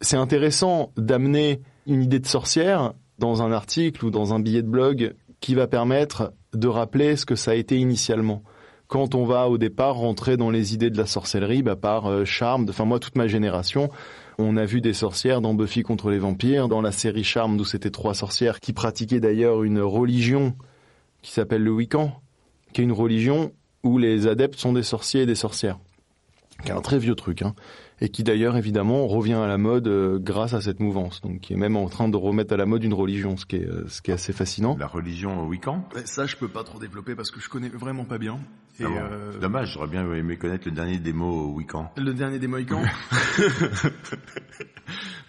C'est 0.02 0.16
intéressant 0.16 0.92
d'amener 0.97 1.62
une 1.87 2.02
idée 2.02 2.21
de 2.21 2.26
sorcière 2.26 2.92
dans 3.18 3.42
un 3.42 3.52
article 3.52 4.04
ou 4.04 4.11
dans 4.11 4.35
un 4.35 4.40
billet 4.40 4.62
de 4.62 4.68
blog 4.68 5.14
qui 5.40 5.54
va 5.54 5.66
permettre 5.66 6.35
de 6.52 6.68
rappeler 6.68 7.16
ce 7.16 7.25
que 7.25 7.35
ça 7.35 7.52
a 7.52 7.54
été 7.54 7.78
initialement 7.78 8.42
quand 8.92 9.14
on 9.14 9.25
va 9.25 9.49
au 9.49 9.56
départ 9.56 9.94
rentrer 9.94 10.37
dans 10.37 10.50
les 10.50 10.75
idées 10.75 10.90
de 10.90 10.99
la 10.99 11.06
sorcellerie, 11.06 11.62
bah, 11.62 11.76
par 11.76 12.11
euh, 12.11 12.26
Charme, 12.26 12.66
enfin 12.68 12.85
moi 12.85 12.99
toute 12.99 13.16
ma 13.16 13.26
génération, 13.26 13.88
on 14.37 14.59
a 14.59 14.66
vu 14.66 14.82
des 14.82 14.92
sorcières 14.92 15.40
dans 15.40 15.54
Buffy 15.54 15.82
contre 15.82 16.11
les 16.11 16.18
vampires, 16.18 16.68
dans 16.68 16.82
la 16.82 16.92
série 16.92 17.25
Charme 17.25 17.56
d'où 17.56 17.64
c'était 17.64 17.88
trois 17.88 18.12
sorcières 18.12 18.61
qui 18.61 18.75
pratiquaient 18.75 19.18
d'ailleurs 19.18 19.62
une 19.62 19.80
religion 19.80 20.54
qui 21.23 21.32
s'appelle 21.32 21.62
le 21.62 21.71
Wiccan, 21.71 22.21
qui 22.75 22.82
est 22.82 22.85
une 22.85 22.92
religion 22.92 23.52
où 23.82 23.97
les 23.97 24.26
adeptes 24.26 24.61
sont 24.61 24.75
des 24.75 24.82
sorciers 24.82 25.23
et 25.23 25.26
des 25.26 25.37
sorcières. 25.37 25.78
Qui 26.62 26.68
est 26.68 26.75
un 26.75 26.82
très 26.82 26.99
vieux 26.99 27.14
truc, 27.14 27.40
hein, 27.40 27.54
et 28.02 28.09
qui 28.09 28.25
d'ailleurs 28.25 28.56
évidemment 28.56 29.06
revient 29.06 29.35
à 29.35 29.47
la 29.47 29.59
mode 29.59 29.87
euh, 29.87 30.18
grâce 30.18 30.54
à 30.54 30.61
cette 30.61 30.80
mouvance, 30.80 31.21
donc 31.21 31.38
qui 31.38 31.52
est 31.52 31.56
même 31.56 31.76
en 31.76 31.88
train 31.88 32.09
de 32.09 32.16
remettre 32.16 32.52
à 32.52 32.56
la 32.56 32.66
mode 32.66 32.82
une 32.82 32.94
religion, 32.94 33.37
ce 33.37 33.47
qui 33.47 33.56
est, 33.56 33.64
euh, 33.64 33.87
ce 33.87 34.02
qui 34.02 34.11
est 34.11 34.14
assez 34.14 34.32
fascinant. 34.32 34.76
La 34.76 34.88
religion 34.88 35.44
au 35.44 35.47
Wiccan? 35.47 35.85
Ça, 36.04 36.26
je 36.26 36.35
peux 36.35 36.49
pas 36.49 36.64
trop 36.64 36.80
développer 36.80 37.14
parce 37.14 37.30
que 37.30 37.40
je 37.40 37.49
connais 37.49 37.68
vraiment 37.68 38.04
pas 38.04 38.18
bien. 38.18 38.40
Et 38.80 38.85
Ah 38.85 38.88
bon, 38.88 38.94
euh, 38.99 39.38
Dommage, 39.38 39.75
j'aurais 39.75 39.87
bien 39.87 40.12
aimé 40.14 40.37
connaître 40.37 40.66
le 40.66 40.73
dernier 40.75 40.99
démo 40.99 41.26
au 41.26 41.54
Wiccan. 41.54 41.92
le 41.97 42.12
dernier 42.12 42.40
des 42.40 42.49
Mohicans. 42.49 42.82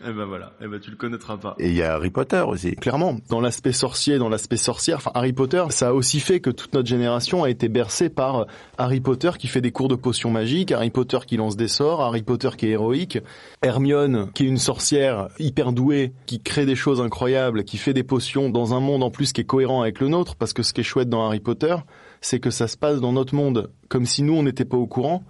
eh 0.05 0.11
ben 0.11 0.25
voilà, 0.25 0.53
eh 0.61 0.67
ben 0.67 0.79
tu 0.79 0.91
le 0.91 0.97
connaîtras 0.97 1.37
pas. 1.37 1.55
Et 1.59 1.69
il 1.69 1.75
y 1.75 1.81
a 1.81 1.93
Harry 1.93 2.09
Potter 2.09 2.43
aussi. 2.47 2.75
Clairement, 2.75 3.17
dans 3.29 3.39
l'aspect 3.39 3.71
sorcier, 3.71 4.17
dans 4.17 4.29
l'aspect 4.29 4.57
sorcière, 4.57 4.97
enfin 4.97 5.11
Harry 5.13 5.33
Potter, 5.33 5.63
ça 5.69 5.89
a 5.89 5.93
aussi 5.93 6.19
fait 6.19 6.39
que 6.39 6.49
toute 6.49 6.73
notre 6.73 6.87
génération 6.87 7.43
a 7.43 7.49
été 7.49 7.69
bercée 7.69 8.09
par 8.09 8.47
Harry 8.77 8.99
Potter 8.99 9.31
qui 9.39 9.47
fait 9.47 9.61
des 9.61 9.71
cours 9.71 9.87
de 9.87 9.95
potions 9.95 10.31
magiques, 10.31 10.71
Harry 10.71 10.89
Potter 10.89 11.19
qui 11.25 11.37
lance 11.37 11.55
des 11.55 11.67
sorts, 11.67 12.01
Harry 12.01 12.23
Potter 12.23 12.49
qui 12.57 12.67
est 12.67 12.71
héroïque, 12.71 13.19
Hermione 13.61 14.29
qui 14.33 14.43
est 14.43 14.47
une 14.47 14.57
sorcière 14.57 15.29
hyper 15.39 15.71
douée, 15.71 16.13
qui 16.25 16.41
crée 16.41 16.65
des 16.65 16.75
choses 16.75 17.01
incroyables, 17.01 17.63
qui 17.63 17.77
fait 17.77 17.93
des 17.93 18.03
potions 18.03 18.49
dans 18.49 18.73
un 18.73 18.79
monde 18.79 19.03
en 19.03 19.11
plus 19.11 19.31
qui 19.31 19.41
est 19.41 19.45
cohérent 19.45 19.81
avec 19.81 19.99
le 19.99 20.07
nôtre, 20.07 20.35
parce 20.35 20.53
que 20.53 20.63
ce 20.63 20.73
qui 20.73 20.81
est 20.81 20.83
chouette 20.83 21.09
dans 21.09 21.25
Harry 21.25 21.39
Potter, 21.39 21.75
c'est 22.21 22.39
que 22.39 22.49
ça 22.49 22.67
se 22.67 22.77
passe 22.77 22.99
dans 22.99 23.13
notre 23.13 23.35
monde, 23.35 23.71
comme 23.89 24.05
si 24.05 24.23
nous 24.23 24.33
on 24.33 24.43
n'était 24.43 24.65
pas 24.65 24.77
au 24.77 24.87
courant. 24.87 25.23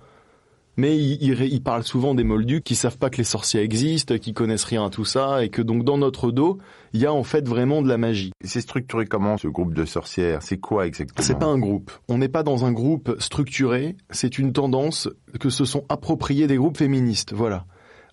Mais 0.75 0.97
il, 0.97 1.21
il, 1.21 1.41
il 1.41 1.61
parle 1.61 1.83
souvent 1.83 2.15
des 2.15 2.23
moldus 2.23 2.61
qui 2.61 2.75
savent 2.75 2.97
pas 2.97 3.09
que 3.09 3.17
les 3.17 3.23
sorciers 3.23 3.61
existent, 3.61 4.17
qui 4.17 4.33
connaissent 4.33 4.63
rien 4.63 4.85
à 4.85 4.89
tout 4.89 5.05
ça, 5.05 5.43
et 5.43 5.49
que 5.49 5.61
donc 5.61 5.83
dans 5.83 5.97
notre 5.97 6.31
dos, 6.31 6.57
il 6.93 7.01
y 7.01 7.05
a 7.05 7.13
en 7.13 7.23
fait 7.23 7.47
vraiment 7.47 7.81
de 7.81 7.87
la 7.87 7.97
magie. 7.97 8.31
C'est 8.43 8.61
structuré 8.61 9.05
comment 9.05 9.37
ce 9.37 9.47
groupe 9.47 9.73
de 9.73 9.85
sorcières? 9.85 10.41
C'est 10.41 10.57
quoi 10.57 10.87
exactement? 10.87 11.25
C'est 11.25 11.37
pas 11.37 11.45
un 11.45 11.59
groupe. 11.59 11.91
On 12.07 12.17
n'est 12.17 12.29
pas 12.29 12.43
dans 12.43 12.65
un 12.65 12.71
groupe 12.71 13.15
structuré. 13.19 13.95
C'est 14.09 14.37
une 14.39 14.53
tendance 14.53 15.09
que 15.39 15.49
se 15.49 15.65
sont 15.65 15.85
appropriés 15.89 16.47
des 16.47 16.57
groupes 16.57 16.77
féministes. 16.77 17.33
Voilà. 17.33 17.65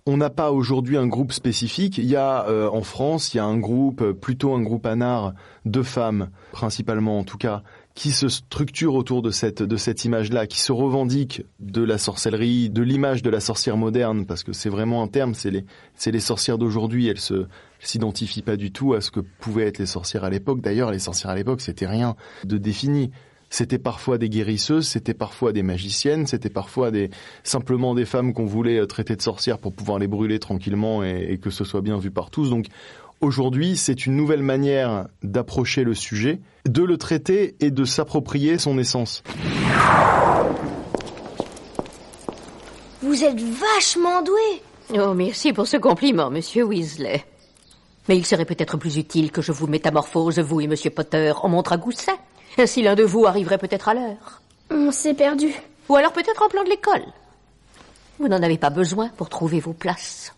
On 0.06 0.16
n'a 0.16 0.30
pas 0.30 0.50
aujourd'hui 0.50 0.96
un 0.96 1.06
groupe 1.06 1.32
spécifique. 1.32 1.98
Il 1.98 2.06
y 2.06 2.16
a 2.16 2.46
euh, 2.48 2.70
en 2.70 2.82
France, 2.82 3.34
il 3.34 3.36
y 3.36 3.40
a 3.40 3.44
un 3.44 3.58
groupe, 3.58 4.00
euh, 4.00 4.14
plutôt 4.14 4.54
un 4.54 4.62
groupe 4.62 4.86
anard 4.86 5.34
de 5.66 5.82
femmes, 5.82 6.30
principalement 6.52 7.18
en 7.18 7.24
tout 7.24 7.36
cas, 7.36 7.62
qui 7.94 8.12
se 8.12 8.28
structure 8.28 8.94
autour 8.94 9.20
de 9.20 9.30
cette 9.30 9.62
de 9.62 9.76
cette 9.76 10.04
image-là, 10.04 10.46
qui 10.46 10.60
se 10.60 10.72
revendique 10.72 11.42
de 11.58 11.82
la 11.82 11.98
sorcellerie, 11.98 12.70
de 12.70 12.82
l'image 12.82 13.22
de 13.22 13.30
la 13.30 13.40
sorcière 13.40 13.76
moderne, 13.76 14.26
parce 14.26 14.42
que 14.42 14.52
c'est 14.52 14.68
vraiment 14.68 15.02
un 15.02 15.08
terme. 15.08 15.34
C'est 15.34 15.50
les 15.50 15.64
c'est 15.94 16.12
les 16.12 16.20
sorcières 16.20 16.58
d'aujourd'hui. 16.58 17.08
Elles 17.08 17.20
se 17.20 17.46
s'identifient 17.80 18.42
pas 18.42 18.56
du 18.56 18.72
tout 18.72 18.94
à 18.94 19.00
ce 19.00 19.10
que 19.10 19.20
pouvaient 19.20 19.66
être 19.66 19.78
les 19.78 19.86
sorcières 19.86 20.24
à 20.24 20.30
l'époque. 20.30 20.60
D'ailleurs, 20.60 20.90
les 20.90 20.98
sorcières 20.98 21.30
à 21.30 21.34
l'époque, 21.34 21.60
c'était 21.60 21.86
rien 21.86 22.16
de 22.44 22.58
défini. 22.58 23.10
C'était 23.52 23.78
parfois 23.78 24.16
des 24.16 24.28
guérisseuses, 24.28 24.86
c'était 24.86 25.12
parfois 25.12 25.52
des 25.52 25.64
magiciennes, 25.64 26.24
c'était 26.24 26.50
parfois 26.50 26.92
des 26.92 27.10
simplement 27.42 27.96
des 27.96 28.04
femmes 28.04 28.32
qu'on 28.32 28.46
voulait 28.46 28.86
traiter 28.86 29.16
de 29.16 29.22
sorcières 29.22 29.58
pour 29.58 29.72
pouvoir 29.72 29.98
les 29.98 30.06
brûler 30.06 30.38
tranquillement 30.38 31.02
et, 31.02 31.26
et 31.30 31.38
que 31.38 31.50
ce 31.50 31.64
soit 31.64 31.80
bien 31.80 31.98
vu 31.98 32.12
par 32.12 32.30
tous. 32.30 32.48
Donc 32.48 32.66
aujourd'hui, 33.20 33.76
c'est 33.76 34.06
une 34.06 34.16
nouvelle 34.16 34.42
manière 34.42 35.08
d'approcher 35.22 35.84
le 35.84 35.94
sujet, 35.94 36.40
de 36.66 36.82
le 36.82 36.96
traiter 36.96 37.56
et 37.60 37.70
de 37.70 37.84
s'approprier 37.84 38.58
son 38.58 38.78
essence. 38.78 39.22
Vous 43.02 43.24
êtes 43.24 43.40
vachement 43.40 44.22
doué. 44.22 44.62
Oh, 44.98 45.14
merci 45.14 45.52
pour 45.52 45.66
ce 45.66 45.76
compliment, 45.76 46.30
monsieur 46.30 46.64
Weasley. 46.64 47.24
Mais 48.08 48.16
il 48.16 48.26
serait 48.26 48.44
peut-être 48.44 48.76
plus 48.76 48.96
utile 48.96 49.30
que 49.30 49.42
je 49.42 49.52
vous 49.52 49.66
métamorphose, 49.66 50.38
vous 50.40 50.60
et 50.60 50.66
monsieur 50.66 50.90
Potter, 50.90 51.32
en 51.42 51.48
montre 51.48 51.72
à 51.72 51.76
gousset. 51.76 52.12
Ainsi 52.58 52.82
l'un 52.82 52.94
de 52.94 53.04
vous 53.04 53.26
arriverait 53.26 53.58
peut-être 53.58 53.88
à 53.88 53.94
l'heure. 53.94 54.42
On 54.70 54.90
s'est 54.90 55.14
perdu. 55.14 55.54
Ou 55.88 55.96
alors 55.96 56.12
peut-être 56.12 56.42
en 56.42 56.48
plan 56.48 56.64
de 56.64 56.68
l'école. 56.68 57.04
Vous 58.18 58.28
n'en 58.28 58.42
avez 58.42 58.58
pas 58.58 58.70
besoin 58.70 59.08
pour 59.16 59.28
trouver 59.28 59.60
vos 59.60 59.72
places. 59.72 60.34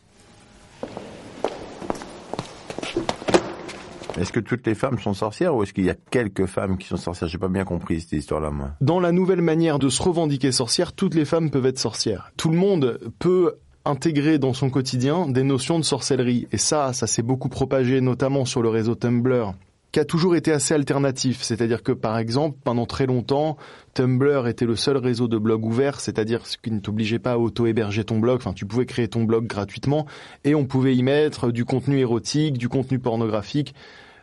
Est-ce 4.19 4.33
que 4.33 4.41
toutes 4.41 4.67
les 4.67 4.75
femmes 4.75 4.99
sont 4.99 5.15
sorcières 5.15 5.55
ou 5.55 5.63
est-ce 5.63 5.73
qu'il 5.73 5.85
y 5.85 5.91
a 5.91 5.97
quelques 6.11 6.47
femmes 6.47 6.77
qui 6.77 6.89
sont 6.89 6.97
sorcières? 6.97 7.29
J'ai 7.29 7.39
pas 7.39 7.49
bien 7.49 7.65
compris 7.65 8.01
cette 8.01 8.13
histoire-là, 8.13 8.51
moi. 8.51 8.71
Dans 8.81 9.01
la 9.01 9.13
nouvelle 9.13 9.43
manière 9.43 9.79
de 9.79 9.89
se 9.89 10.03
revendiquer 10.03 10.53
sorcière, 10.53 10.93
toutes 10.93 11.15
les 11.15 11.25
femmes 11.25 11.51
peuvent 11.51 11.67
être 11.67 11.79
sorcières. 11.79 12.33
Tout 12.37 12.51
le 12.51 12.57
monde 12.57 12.99
peut 13.19 13.55
intégrer 13.85 14.39
dans 14.39 14.53
son 14.53 14.71
quotidien 14.71 15.27
des 15.27 15.43
notions 15.43 15.79
de 15.79 15.85
sorcellerie. 15.85 16.47
Et 16.53 16.59
ça, 16.59 16.93
ça 16.93 17.07
s'est 17.07 17.23
beaucoup 17.23 17.49
propagé, 17.49 18.01
notamment 18.01 18.45
sur 18.45 18.63
le 18.63 18.69
réseau 18.69 18.95
Tumblr 18.95 19.55
qui 19.93 20.01
a 20.01 20.05
toujours 20.07 20.35
été 20.35 20.51
assez 20.51 20.75
alternatif. 20.75 21.43
C'est-à-dire 21.43 21.83
que, 21.83 21.93
par 21.93 22.19
exemple, 22.19 22.59
pendant 22.65 22.87
très 22.87 23.07
longtemps, 23.07 23.59
Tumblr 23.95 24.49
était 24.49 24.65
le 24.65 24.75
seul 24.75 24.97
réseau 24.97 25.29
de 25.29 25.37
blogs 25.37 25.65
ouvert, 25.65 26.01
c'est-à-dire 26.01 26.47
ce 26.47 26.57
qui 26.57 26.71
ne 26.71 26.81
t'obligeait 26.81 27.19
pas 27.19 27.33
à 27.33 27.39
auto-héberger 27.39 28.05
ton 28.05 28.19
blog. 28.19 28.39
Enfin, 28.39 28.55
tu 28.55 28.65
pouvais 28.65 28.87
créer 28.87 29.09
ton 29.09 29.25
blog 29.25 29.47
gratuitement 29.47 30.07
et 30.45 30.55
on 30.55 30.65
pouvait 30.65 30.97
y 30.97 31.03
mettre 31.03 31.53
du 31.53 31.67
contenu 31.67 31.99
érotique, 31.99 32.57
du 32.57 32.71
contenu 32.71 32.99
pornographique. 32.99 33.75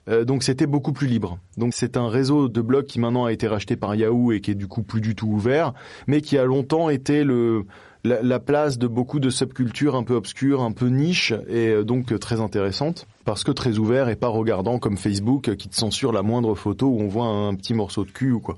Euh, 0.08 0.26
donc 0.26 0.44
c'était 0.44 0.66
beaucoup 0.66 0.92
plus 0.92 1.08
libre. 1.08 1.38
Donc 1.58 1.74
c'est 1.74 1.98
un 1.98 2.10
réseau 2.10 2.50
de 2.50 2.62
blogs 2.62 2.86
qui 2.86 3.00
maintenant 3.00 3.26
a 3.26 3.32
été 3.32 3.48
racheté 3.48 3.76
par 3.76 3.94
Yahoo 3.96 4.32
et 4.32 4.42
qui 4.42 4.52
est 4.52 4.56
du 4.56 4.68
coup 4.68 4.82
plus 4.82 5.02
du 5.02 5.14
tout 5.14 5.28
ouvert, 5.28 5.74
mais 6.08 6.22
qui 6.22 6.38
a 6.38 6.46
longtemps 6.46 6.90
été 6.90 7.24
le 7.24 7.66
la, 8.04 8.22
la 8.22 8.40
place 8.40 8.78
de 8.78 8.88
beaucoup 8.88 9.20
de 9.20 9.30
subcultures 9.30 9.96
un 9.96 10.04
peu 10.04 10.16
obscures, 10.16 10.62
un 10.62 10.72
peu 10.72 10.88
niches 10.88 11.34
et 11.48 11.70
euh, 11.70 11.84
donc 11.84 12.18
très 12.20 12.40
intéressantes 12.40 13.08
parce 13.26 13.44
que 13.44 13.52
très 13.52 13.78
ouvert 13.78 14.10
et 14.10 14.16
pas 14.16 14.28
regardant 14.28 14.80
comme 14.80 14.98
Facebook 14.98 15.56
qui 15.56 15.70
te 15.70 15.76
censure 15.76 16.12
la 16.12 16.22
moindre 16.22 16.56
photo 16.56 16.88
où 16.88 17.00
on 17.02 17.08
voit 17.08 17.28
un 17.28 17.54
petit 17.56 17.74
morceau 17.74 18.06
de 18.06 18.12
cul 18.12 18.32
ou 18.32 18.40
quoi. 18.40 18.56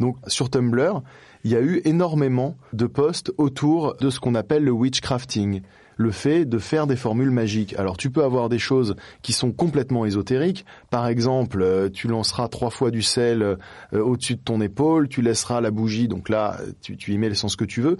Donc 0.00 0.16
sur 0.28 0.48
Tumblr, 0.48 1.02
il 1.44 1.50
y 1.50 1.56
a 1.56 1.60
eu 1.60 1.82
énormément 1.84 2.56
de 2.72 2.86
posts 2.86 3.32
autour 3.36 3.96
de 3.96 4.10
ce 4.10 4.20
qu'on 4.20 4.34
appelle 4.34 4.64
le 4.64 4.72
witchcrafting 4.72 5.60
le 5.96 6.10
fait 6.10 6.44
de 6.44 6.58
faire 6.58 6.86
des 6.86 6.96
formules 6.96 7.30
magiques. 7.30 7.74
Alors 7.78 7.96
tu 7.96 8.10
peux 8.10 8.24
avoir 8.24 8.48
des 8.48 8.58
choses 8.58 8.96
qui 9.22 9.32
sont 9.32 9.52
complètement 9.52 10.04
ésotériques. 10.04 10.64
Par 10.90 11.06
exemple, 11.06 11.62
euh, 11.62 11.88
tu 11.88 12.08
lanceras 12.08 12.48
trois 12.48 12.70
fois 12.70 12.90
du 12.90 13.02
sel 13.02 13.42
euh, 13.42 13.56
au-dessus 13.92 14.36
de 14.36 14.40
ton 14.40 14.60
épaule, 14.60 15.08
tu 15.08 15.22
laisseras 15.22 15.60
la 15.60 15.70
bougie, 15.70 16.08
donc 16.08 16.28
là 16.28 16.58
tu, 16.80 16.96
tu 16.96 17.12
y 17.12 17.18
mets 17.18 17.28
le 17.28 17.34
sens 17.34 17.56
que 17.56 17.64
tu 17.64 17.80
veux, 17.80 17.96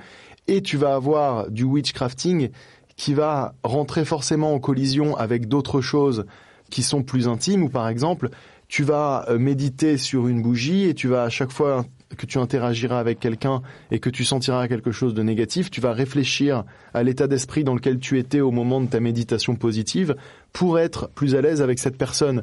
et 0.46 0.62
tu 0.62 0.76
vas 0.76 0.94
avoir 0.94 1.50
du 1.50 1.64
witchcrafting 1.64 2.50
qui 2.96 3.14
va 3.14 3.54
rentrer 3.64 4.04
forcément 4.04 4.54
en 4.54 4.60
collision 4.60 5.16
avec 5.16 5.48
d'autres 5.48 5.80
choses 5.80 6.26
qui 6.70 6.82
sont 6.82 7.02
plus 7.02 7.28
intimes, 7.28 7.64
ou 7.64 7.68
par 7.68 7.88
exemple, 7.88 8.30
tu 8.68 8.82
vas 8.82 9.26
euh, 9.28 9.38
méditer 9.38 9.98
sur 9.98 10.28
une 10.28 10.42
bougie 10.42 10.84
et 10.84 10.94
tu 10.94 11.08
vas 11.08 11.24
à 11.24 11.28
chaque 11.28 11.52
fois 11.52 11.84
que 12.16 12.26
tu 12.26 12.38
interagiras 12.38 12.98
avec 12.98 13.18
quelqu'un 13.18 13.62
et 13.90 13.98
que 13.98 14.10
tu 14.10 14.24
sentiras 14.24 14.68
quelque 14.68 14.92
chose 14.92 15.14
de 15.14 15.22
négatif, 15.22 15.70
tu 15.70 15.80
vas 15.80 15.92
réfléchir 15.92 16.64
à 16.92 17.02
l'état 17.02 17.26
d'esprit 17.26 17.64
dans 17.64 17.74
lequel 17.74 17.98
tu 17.98 18.18
étais 18.18 18.40
au 18.40 18.50
moment 18.50 18.80
de 18.80 18.86
ta 18.86 19.00
méditation 19.00 19.56
positive 19.56 20.16
pour 20.52 20.78
être 20.78 21.10
plus 21.14 21.34
à 21.34 21.40
l'aise 21.40 21.60
avec 21.60 21.78
cette 21.78 21.98
personne. 21.98 22.42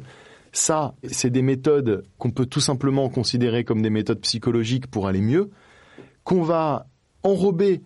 Ça, 0.52 0.94
c'est 1.10 1.30
des 1.30 1.42
méthodes 1.42 2.04
qu'on 2.18 2.30
peut 2.30 2.46
tout 2.46 2.60
simplement 2.60 3.08
considérer 3.08 3.64
comme 3.64 3.80
des 3.80 3.90
méthodes 3.90 4.20
psychologiques 4.20 4.86
pour 4.86 5.08
aller 5.08 5.22
mieux, 5.22 5.50
qu'on 6.24 6.42
va 6.42 6.86
enrober 7.22 7.80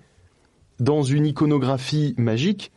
dans 0.80 1.02
une 1.02 1.26
iconographie 1.26 2.14
magique 2.16 2.72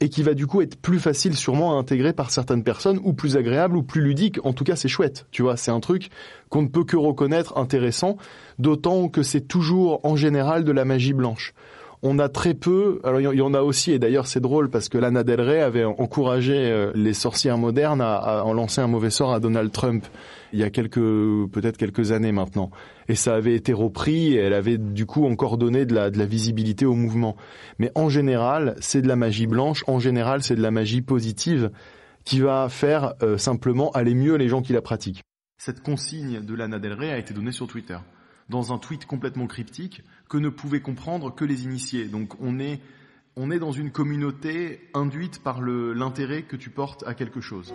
et 0.00 0.08
qui 0.08 0.22
va 0.22 0.34
du 0.34 0.46
coup 0.46 0.60
être 0.60 0.76
plus 0.76 0.98
facile 0.98 1.36
sûrement 1.36 1.72
à 1.72 1.80
intégrer 1.80 2.12
par 2.12 2.30
certaines 2.30 2.64
personnes 2.64 3.00
ou 3.04 3.12
plus 3.12 3.36
agréable 3.36 3.76
ou 3.76 3.82
plus 3.82 4.02
ludique. 4.02 4.38
En 4.44 4.52
tout 4.52 4.64
cas, 4.64 4.76
c'est 4.76 4.88
chouette. 4.88 5.26
Tu 5.30 5.42
vois, 5.42 5.56
c'est 5.56 5.70
un 5.70 5.80
truc 5.80 6.10
qu'on 6.50 6.62
ne 6.62 6.68
peut 6.68 6.84
que 6.84 6.96
reconnaître 6.96 7.56
intéressant, 7.56 8.16
d'autant 8.58 9.08
que 9.08 9.22
c'est 9.22 9.42
toujours 9.42 10.04
en 10.04 10.16
général 10.16 10.64
de 10.64 10.72
la 10.72 10.84
magie 10.84 11.14
blanche. 11.14 11.54
On 12.06 12.18
a 12.18 12.28
très 12.28 12.52
peu, 12.52 13.00
alors 13.02 13.18
il 13.18 13.38
y 13.38 13.40
en 13.40 13.54
a 13.54 13.62
aussi, 13.62 13.92
et 13.92 13.98
d'ailleurs 13.98 14.26
c'est 14.26 14.40
drôle 14.40 14.68
parce 14.68 14.90
que 14.90 14.98
Lana 14.98 15.24
Del 15.24 15.40
Rey 15.40 15.62
avait 15.62 15.84
encouragé 15.84 16.52
euh, 16.54 16.92
les 16.94 17.14
sorcières 17.14 17.56
modernes 17.56 18.02
à, 18.02 18.44
en 18.44 18.52
lancer 18.52 18.82
un 18.82 18.88
mauvais 18.88 19.08
sort 19.08 19.32
à 19.32 19.40
Donald 19.40 19.72
Trump 19.72 20.04
il 20.52 20.60
y 20.60 20.64
a 20.64 20.68
quelques, 20.68 21.00
peut-être 21.00 21.78
quelques 21.78 22.12
années 22.12 22.30
maintenant. 22.30 22.70
Et 23.08 23.14
ça 23.14 23.34
avait 23.34 23.54
été 23.54 23.72
repris 23.72 24.34
et 24.34 24.36
elle 24.36 24.52
avait 24.52 24.76
du 24.76 25.06
coup 25.06 25.24
encore 25.24 25.56
donné 25.56 25.86
de 25.86 25.94
la, 25.94 26.10
de 26.10 26.18
la 26.18 26.26
visibilité 26.26 26.84
au 26.84 26.94
mouvement. 26.94 27.36
Mais 27.78 27.90
en 27.94 28.10
général, 28.10 28.76
c'est 28.80 29.00
de 29.00 29.08
la 29.08 29.16
magie 29.16 29.46
blanche. 29.46 29.82
En 29.86 29.98
général, 29.98 30.42
c'est 30.42 30.56
de 30.56 30.62
la 30.62 30.70
magie 30.70 31.00
positive 31.00 31.70
qui 32.26 32.38
va 32.38 32.68
faire 32.68 33.14
euh, 33.22 33.38
simplement 33.38 33.90
aller 33.92 34.14
mieux 34.14 34.36
les 34.36 34.48
gens 34.48 34.60
qui 34.60 34.74
la 34.74 34.82
pratiquent. 34.82 35.22
Cette 35.56 35.82
consigne 35.82 36.44
de 36.44 36.54
Lana 36.54 36.78
Del 36.78 36.92
Rey 36.92 37.10
a 37.10 37.16
été 37.16 37.32
donnée 37.32 37.52
sur 37.52 37.66
Twitter, 37.66 37.96
dans 38.48 38.72
un 38.72 38.78
tweet 38.78 39.06
complètement 39.06 39.46
cryptique 39.46 40.02
que 40.28 40.36
ne 40.36 40.48
pouvaient 40.48 40.80
comprendre 40.80 41.34
que 41.34 41.44
les 41.44 41.64
initiés. 41.64 42.06
Donc 42.06 42.40
on 42.40 42.58
est, 42.58 42.80
on 43.36 43.50
est 43.50 43.58
dans 43.58 43.72
une 43.72 43.90
communauté 43.90 44.88
induite 44.94 45.42
par 45.42 45.60
l'intérêt 45.62 46.42
que 46.42 46.56
tu 46.56 46.70
portes 46.70 47.04
à 47.06 47.14
quelque 47.14 47.40
chose. 47.40 47.72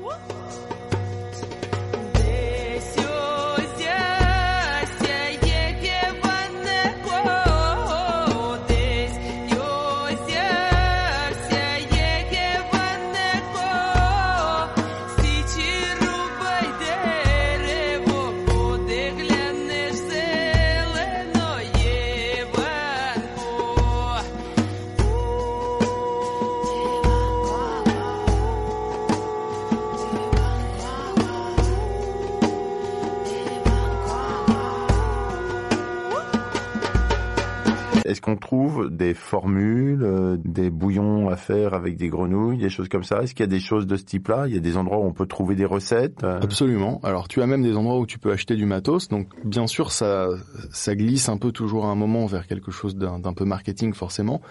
Qu'on 38.29 38.37
trouve 38.37 38.89
des 38.89 39.13
formules, 39.13 40.03
euh, 40.03 40.37
des 40.43 40.69
bouillons 40.69 41.29
à 41.29 41.35
faire 41.35 41.73
avec 41.73 41.97
des 41.97 42.09
grenouilles, 42.09 42.57
des 42.57 42.69
choses 42.69 42.89
comme 42.89 43.03
ça? 43.03 43.23
Est-ce 43.23 43.33
qu'il 43.33 43.43
y 43.43 43.49
a 43.49 43.51
des 43.51 43.59
choses 43.59 43.87
de 43.87 43.95
ce 43.95 44.03
type-là? 44.03 44.45
Il 44.47 44.53
y 44.53 44.57
a 44.57 44.59
des 44.59 44.77
endroits 44.77 44.99
où 44.99 45.03
on 45.03 45.13
peut 45.13 45.25
trouver 45.25 45.55
des 45.55 45.65
recettes 45.65 46.23
euh? 46.23 46.39
Absolument. 46.41 46.99
Alors 47.03 47.27
tu 47.27 47.41
as 47.41 47.47
même 47.47 47.63
des 47.63 47.75
endroits 47.75 47.99
où 47.99 48.05
tu 48.05 48.19
peux 48.19 48.31
acheter 48.31 48.55
du 48.55 48.65
matos. 48.65 49.07
Donc 49.07 49.27
bien 49.43 49.67
sûr, 49.67 49.91
ça, 49.91 50.29
ça 50.71 50.95
glisse 50.95 51.29
un 51.29 51.37
peu 51.37 51.51
toujours 51.51 51.85
à 51.85 51.89
un 51.89 51.95
moment 51.95 52.25
vers 52.27 52.45
quelque 52.45 52.71
chose 52.71 52.95
d'un 52.95 53.33
peu 53.33 53.45
marketing 53.45 53.93
forcément. 53.93 54.41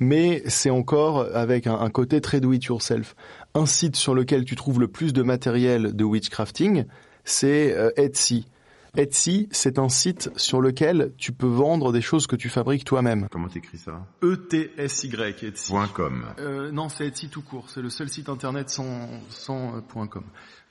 Mais 0.00 0.42
c'est 0.46 0.70
encore 0.70 1.26
avec 1.34 1.66
un, 1.66 1.78
un 1.78 1.90
côté 1.90 2.20
très 2.20 2.40
do 2.40 2.52
it 2.52 2.64
yourself. 2.64 3.14
Un 3.54 3.66
site 3.66 3.96
sur 3.96 4.14
lequel 4.14 4.44
tu 4.44 4.56
trouves 4.56 4.80
le 4.80 4.88
plus 4.88 5.12
de 5.12 5.22
matériel 5.22 5.94
de 5.94 6.04
witchcrafting, 6.04 6.84
c'est 7.24 7.76
euh, 7.76 7.90
Etsy. 7.96 8.46
Etsy, 8.98 9.48
c'est 9.52 9.78
un 9.78 9.88
site 9.88 10.28
sur 10.36 10.60
lequel 10.60 11.12
tu 11.18 11.30
peux 11.30 11.46
vendre 11.46 11.92
des 11.92 12.00
choses 12.00 12.26
que 12.26 12.34
tu 12.34 12.48
fabriques 12.48 12.84
toi-même. 12.84 13.28
Comment 13.30 13.46
t'écris 13.46 13.78
ça 13.78 14.04
E-T-S-Y, 14.24 15.44
Etsy. 15.44 15.72
.com. 15.94 16.26
Euh, 16.40 16.72
non, 16.72 16.88
c'est 16.88 17.06
Etsy 17.06 17.28
tout 17.28 17.42
court. 17.42 17.70
C'est 17.70 17.80
le 17.80 17.90
seul 17.90 18.08
site 18.08 18.28
internet 18.28 18.70
sans, 18.70 19.08
sans 19.28 19.76
euh, 19.76 20.06
.com. 20.06 20.24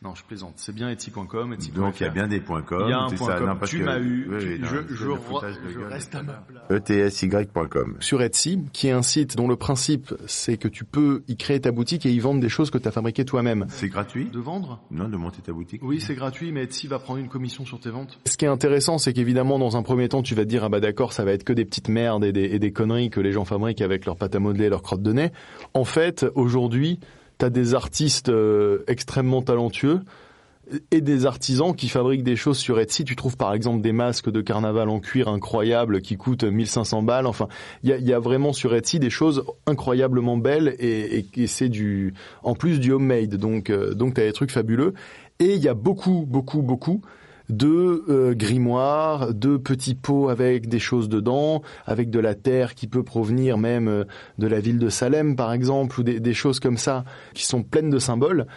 Non, 0.04 0.14
je 0.14 0.24
plaisante. 0.24 0.54
C'est 0.58 0.76
bien 0.76 0.92
Etsy.com, 0.92 1.54
Etsy. 1.54 1.72
Donc 1.72 2.00
il 2.00 2.04
y 2.04 2.06
a 2.06 2.10
bien 2.10 2.28
des 2.28 2.40
.com. 2.40 2.84
Il 2.86 2.90
y 2.92 2.94
a 2.94 3.00
un 3.00 3.10
c'est 3.10 3.16
point 3.16 3.28
ça, 3.30 3.38
com. 3.40 3.48
non, 3.48 3.56
parce 3.56 3.72
Tu 3.72 3.82
m'as 3.82 3.98
eu. 3.98 4.28
oui, 4.30 4.38
Tu- 4.40 4.48
oui, 4.54 4.60
non, 4.60 4.68
je 4.68 4.96
je, 4.96 5.06
re- 5.08 5.54
je 5.74 5.80
reste 5.80 6.14
à 6.14 6.22
ma 6.22 6.34
place. 6.34 6.64
ETSY.com. 6.70 7.98
Sur 8.00 8.22
Etsy, 8.22 8.60
qui 8.74 8.88
est 8.88 8.92
un 8.92 9.02
site 9.02 9.36
dont 9.38 9.48
le 9.48 9.56
principe, 9.56 10.14
c'est 10.28 10.58
que 10.58 10.68
tu 10.68 10.86
peux 10.86 11.24
y 11.28 11.36
créer 11.36 11.60
ta 11.62 11.72
boutique 11.72 12.06
et 12.06 12.12
y 12.12 12.20
vendre 12.20 12.40
des 12.40 12.50
choses 12.50 12.70
que 12.70 12.78
tu 12.78 12.88
as 12.88 12.92
fabriquées 12.92 13.26
toi-même. 13.26 13.66
C'est 13.70 13.88
gratuit? 13.90 14.26
De 14.32 14.40
vendre? 14.40 14.80
Non, 14.92 15.10
de 15.10 15.18
monter 15.18 15.42
ta 15.42 15.52
boutique 15.52 15.82
Oui, 15.84 16.00
c'est 16.00 16.14
gratuit, 16.16 16.52
mais 16.52 16.64
Etsy 16.66 16.88
va 16.88 17.00
prendre 17.00 17.20
une 17.20 17.30
commission 17.30 17.66
sur 17.66 17.80
tes 17.80 17.90
ventes. 17.90 18.20
Ce 18.26 18.38
qui 18.38 18.46
est 18.46 18.50
intéressant, 18.50 19.00
c'est 19.00 19.14
qu'évidemment, 19.14 19.58
dans 19.58 19.78
un 19.78 19.82
premier 19.84 20.08
temps, 20.10 20.22
tu 20.22 20.36
vas 20.36 20.44
te 20.44 20.50
dire, 20.50 20.64
ah 20.64 20.70
bah 20.70 20.80
d'accord, 20.80 21.12
ça 21.12 21.26
va 21.26 21.32
être 21.32 21.44
que 21.44 21.54
des 21.54 21.66
petites 21.66 21.90
merdes 21.90 22.24
et 22.24 22.32
des, 22.32 22.44
et 22.46 22.60
des 22.60 22.72
conneries 22.72 23.10
que 23.10 23.20
les 23.20 23.32
gens 23.32 23.46
fabriquent 23.46 23.82
avec 23.82 24.06
leur 24.06 24.16
pâte 24.16 24.36
à 24.36 24.40
modeler 24.40 24.66
et 24.66 24.70
leur 24.70 24.84
crotte 24.84 25.02
de 25.02 25.12
nez. 25.12 25.32
En 25.74 25.86
fait, 25.86 26.26
aujourd'hui, 26.36 27.00
t'as 27.38 27.50
des 27.50 27.74
artistes 27.76 28.30
euh, 28.30 28.84
extrêmement 28.88 29.42
talentueux 29.42 30.02
et 30.92 31.00
des 31.00 31.26
artisans 31.26 31.74
qui 31.74 31.88
fabriquent 31.88 32.24
des 32.26 32.36
choses 32.36 32.58
sur 32.58 32.78
Etsy. 32.80 33.06
Tu 33.06 33.16
trouves 33.16 33.38
par 33.38 33.54
exemple 33.54 33.82
des 33.82 33.94
masques 33.94 34.30
de 34.30 34.42
carnaval 34.42 34.90
en 34.90 35.00
cuir 35.00 35.30
incroyables 35.30 36.02
qui 36.02 36.18
coûtent 36.18 36.44
1500 36.44 37.04
balles. 37.04 37.26
Enfin, 37.26 37.48
il 37.84 37.90
y 37.90 37.94
a, 37.94 37.98
y 37.98 38.12
a 38.12 38.20
vraiment 38.20 38.52
sur 38.52 38.76
Etsy 38.76 39.00
des 39.00 39.10
choses 39.10 39.46
incroyablement 39.66 40.36
belles 40.36 40.76
et, 40.80 41.20
et- 41.20 41.28
et 41.44 41.48
c'est 41.48 41.70
du, 41.70 42.14
en 42.44 42.54
plus 42.54 42.82
du 42.82 42.92
homemade. 42.92 43.36
Donc, 43.36 43.70
euh, 43.70 43.94
donc 43.94 44.16
t'as 44.16 44.24
des 44.26 44.34
trucs 44.34 44.52
fabuleux. 44.52 44.94
Et 45.40 45.54
il 45.56 45.62
y 45.64 45.70
a 45.70 45.74
beaucoup, 45.74 46.26
beaucoup, 46.28 46.62
beaucoup 46.62 47.02
de 47.50 48.04
euh, 48.10 48.34
grimoires, 48.34 49.34
de 49.34 49.58
petits 49.58 49.96
pots 49.96 50.30
avec 50.30 50.68
des 50.68 50.80
choses 50.80 51.10
dedans, 51.10 51.62
avec 51.86 52.10
de 52.10 52.20
la 52.20 52.36
terre 52.36 52.76
qui 52.76 52.88
peut 52.88 53.04
provenir 53.04 53.58
même 53.58 53.88
euh, 53.88 54.04
de 54.38 54.48
la 54.48 54.60
ville 54.60 54.80
de 54.80 54.90
Salem 54.90 55.36
par 55.36 55.54
exemple, 55.54 56.00
ou 56.00 56.04
des, 56.04 56.20
des 56.20 56.34
choses 56.34 56.60
comme 56.60 56.78
ça 56.78 57.06
qui 57.34 57.46
sont 57.46 57.64
pleines 57.64 57.90
de 57.90 58.00
symboles. 58.00 58.48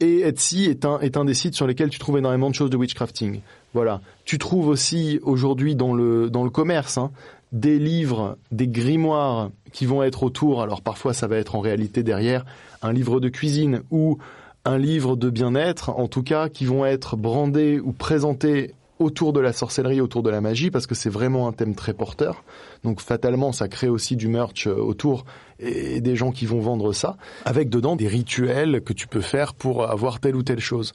Et 0.00 0.20
Etsy 0.22 0.64
est 0.64 0.84
un, 0.84 0.98
est 0.98 1.16
un 1.16 1.24
des 1.24 1.34
sites 1.34 1.54
sur 1.54 1.66
lesquels 1.66 1.88
tu 1.88 2.00
trouves 2.00 2.18
énormément 2.18 2.50
de 2.50 2.54
choses 2.54 2.70
de 2.70 2.76
witchcrafting. 2.76 3.40
Voilà. 3.72 4.00
Tu 4.24 4.36
trouves 4.36 4.66
aussi 4.66 5.20
aujourd'hui 5.22 5.76
dans 5.76 5.94
le, 5.94 6.28
dans 6.28 6.42
le 6.42 6.50
commerce 6.50 6.98
hein, 6.98 7.12
des 7.52 7.78
livres, 7.78 8.36
des 8.50 8.66
grimoires 8.66 9.50
qui 9.72 9.86
vont 9.86 10.02
être 10.02 10.24
autour. 10.24 10.60
Alors 10.60 10.82
parfois 10.82 11.12
ça 11.14 11.28
va 11.28 11.36
être 11.36 11.54
en 11.54 11.60
réalité 11.60 12.02
derrière 12.02 12.44
un 12.82 12.92
livre 12.92 13.20
de 13.20 13.28
cuisine 13.28 13.82
ou 13.90 14.18
un 14.64 14.78
livre 14.78 15.16
de 15.16 15.30
bien-être, 15.30 15.90
en 15.90 16.08
tout 16.08 16.22
cas 16.22 16.48
qui 16.48 16.64
vont 16.64 16.84
être 16.84 17.16
brandés 17.16 17.80
ou 17.80 17.92
présentés 17.92 18.74
autour 18.98 19.32
de 19.32 19.40
la 19.40 19.52
sorcellerie, 19.52 20.00
autour 20.00 20.22
de 20.22 20.30
la 20.30 20.40
magie, 20.40 20.70
parce 20.70 20.86
que 20.86 20.94
c'est 20.94 21.10
vraiment 21.10 21.48
un 21.48 21.52
thème 21.52 21.74
très 21.74 21.92
porteur. 21.92 22.44
Donc 22.84 23.00
fatalement, 23.00 23.52
ça 23.52 23.68
crée 23.68 23.88
aussi 23.88 24.16
du 24.16 24.28
merch 24.28 24.66
euh, 24.66 24.74
autour 24.74 25.24
et 25.58 26.00
des 26.00 26.16
gens 26.16 26.32
qui 26.32 26.46
vont 26.46 26.60
vendre 26.60 26.92
ça, 26.92 27.16
avec 27.44 27.68
dedans 27.68 27.96
des 27.96 28.08
rituels 28.08 28.82
que 28.82 28.92
tu 28.92 29.06
peux 29.06 29.20
faire 29.20 29.54
pour 29.54 29.88
avoir 29.88 30.20
telle 30.20 30.36
ou 30.36 30.42
telle 30.42 30.60
chose. 30.60 30.94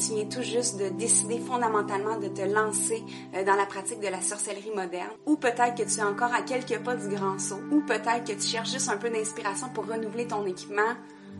Tu 0.00 0.14
viens 0.14 0.24
tout 0.24 0.42
juste 0.42 0.78
de 0.78 0.88
décider 0.88 1.38
fondamentalement 1.38 2.18
de 2.18 2.28
te 2.28 2.42
lancer 2.42 3.04
euh, 3.34 3.44
dans 3.44 3.54
la 3.54 3.66
pratique 3.66 4.00
de 4.00 4.08
la 4.08 4.20
sorcellerie 4.20 4.72
moderne, 4.74 5.10
ou 5.26 5.36
peut-être 5.36 5.74
que 5.76 5.82
tu 5.82 6.00
es 6.00 6.02
encore 6.02 6.32
à 6.32 6.42
quelques 6.42 6.82
pas 6.82 6.96
du 6.96 7.08
grand 7.08 7.38
saut, 7.38 7.60
ou 7.70 7.80
peut-être 7.82 8.24
que 8.24 8.32
tu 8.32 8.46
cherches 8.46 8.72
juste 8.72 8.88
un 8.88 8.96
peu 8.96 9.10
d'inspiration 9.10 9.68
pour 9.74 9.86
renouveler 9.86 10.26
ton 10.26 10.44
équipement. 10.46 10.94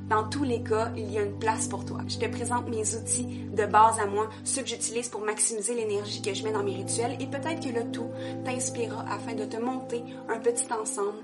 Dans 0.08 0.28
tous 0.28 0.44
les 0.44 0.62
cas, 0.62 0.92
il 0.96 1.10
y 1.12 1.18
a 1.18 1.22
une 1.22 1.38
place 1.38 1.68
pour 1.68 1.84
toi. 1.84 1.98
Je 2.08 2.18
te 2.18 2.26
présente 2.26 2.68
mes 2.68 2.94
outils 2.94 3.48
de 3.52 3.64
base 3.64 3.98
à 3.98 4.06
moi, 4.06 4.28
ceux 4.44 4.62
que 4.62 4.68
j'utilise 4.68 5.08
pour 5.08 5.20
maximiser 5.20 5.74
l'énergie 5.74 6.20
que 6.22 6.34
je 6.34 6.44
mets 6.44 6.52
dans 6.52 6.64
mes 6.64 6.74
rituels, 6.74 7.16
et 7.20 7.26
peut-être 7.26 7.60
que 7.60 7.74
le 7.74 7.90
tout 7.90 8.10
t'inspirera 8.44 9.04
afin 9.10 9.34
de 9.34 9.44
te 9.44 9.56
monter 9.56 10.02
un 10.28 10.38
petit 10.38 10.66
ensemble 10.72 11.18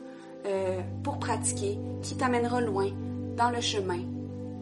euh, 0.46 0.80
pour 1.02 1.18
pratiquer 1.18 1.78
qui 2.02 2.16
t'amènera 2.16 2.60
loin 2.60 2.90
dans 3.36 3.50
le 3.50 3.60
chemin 3.60 4.00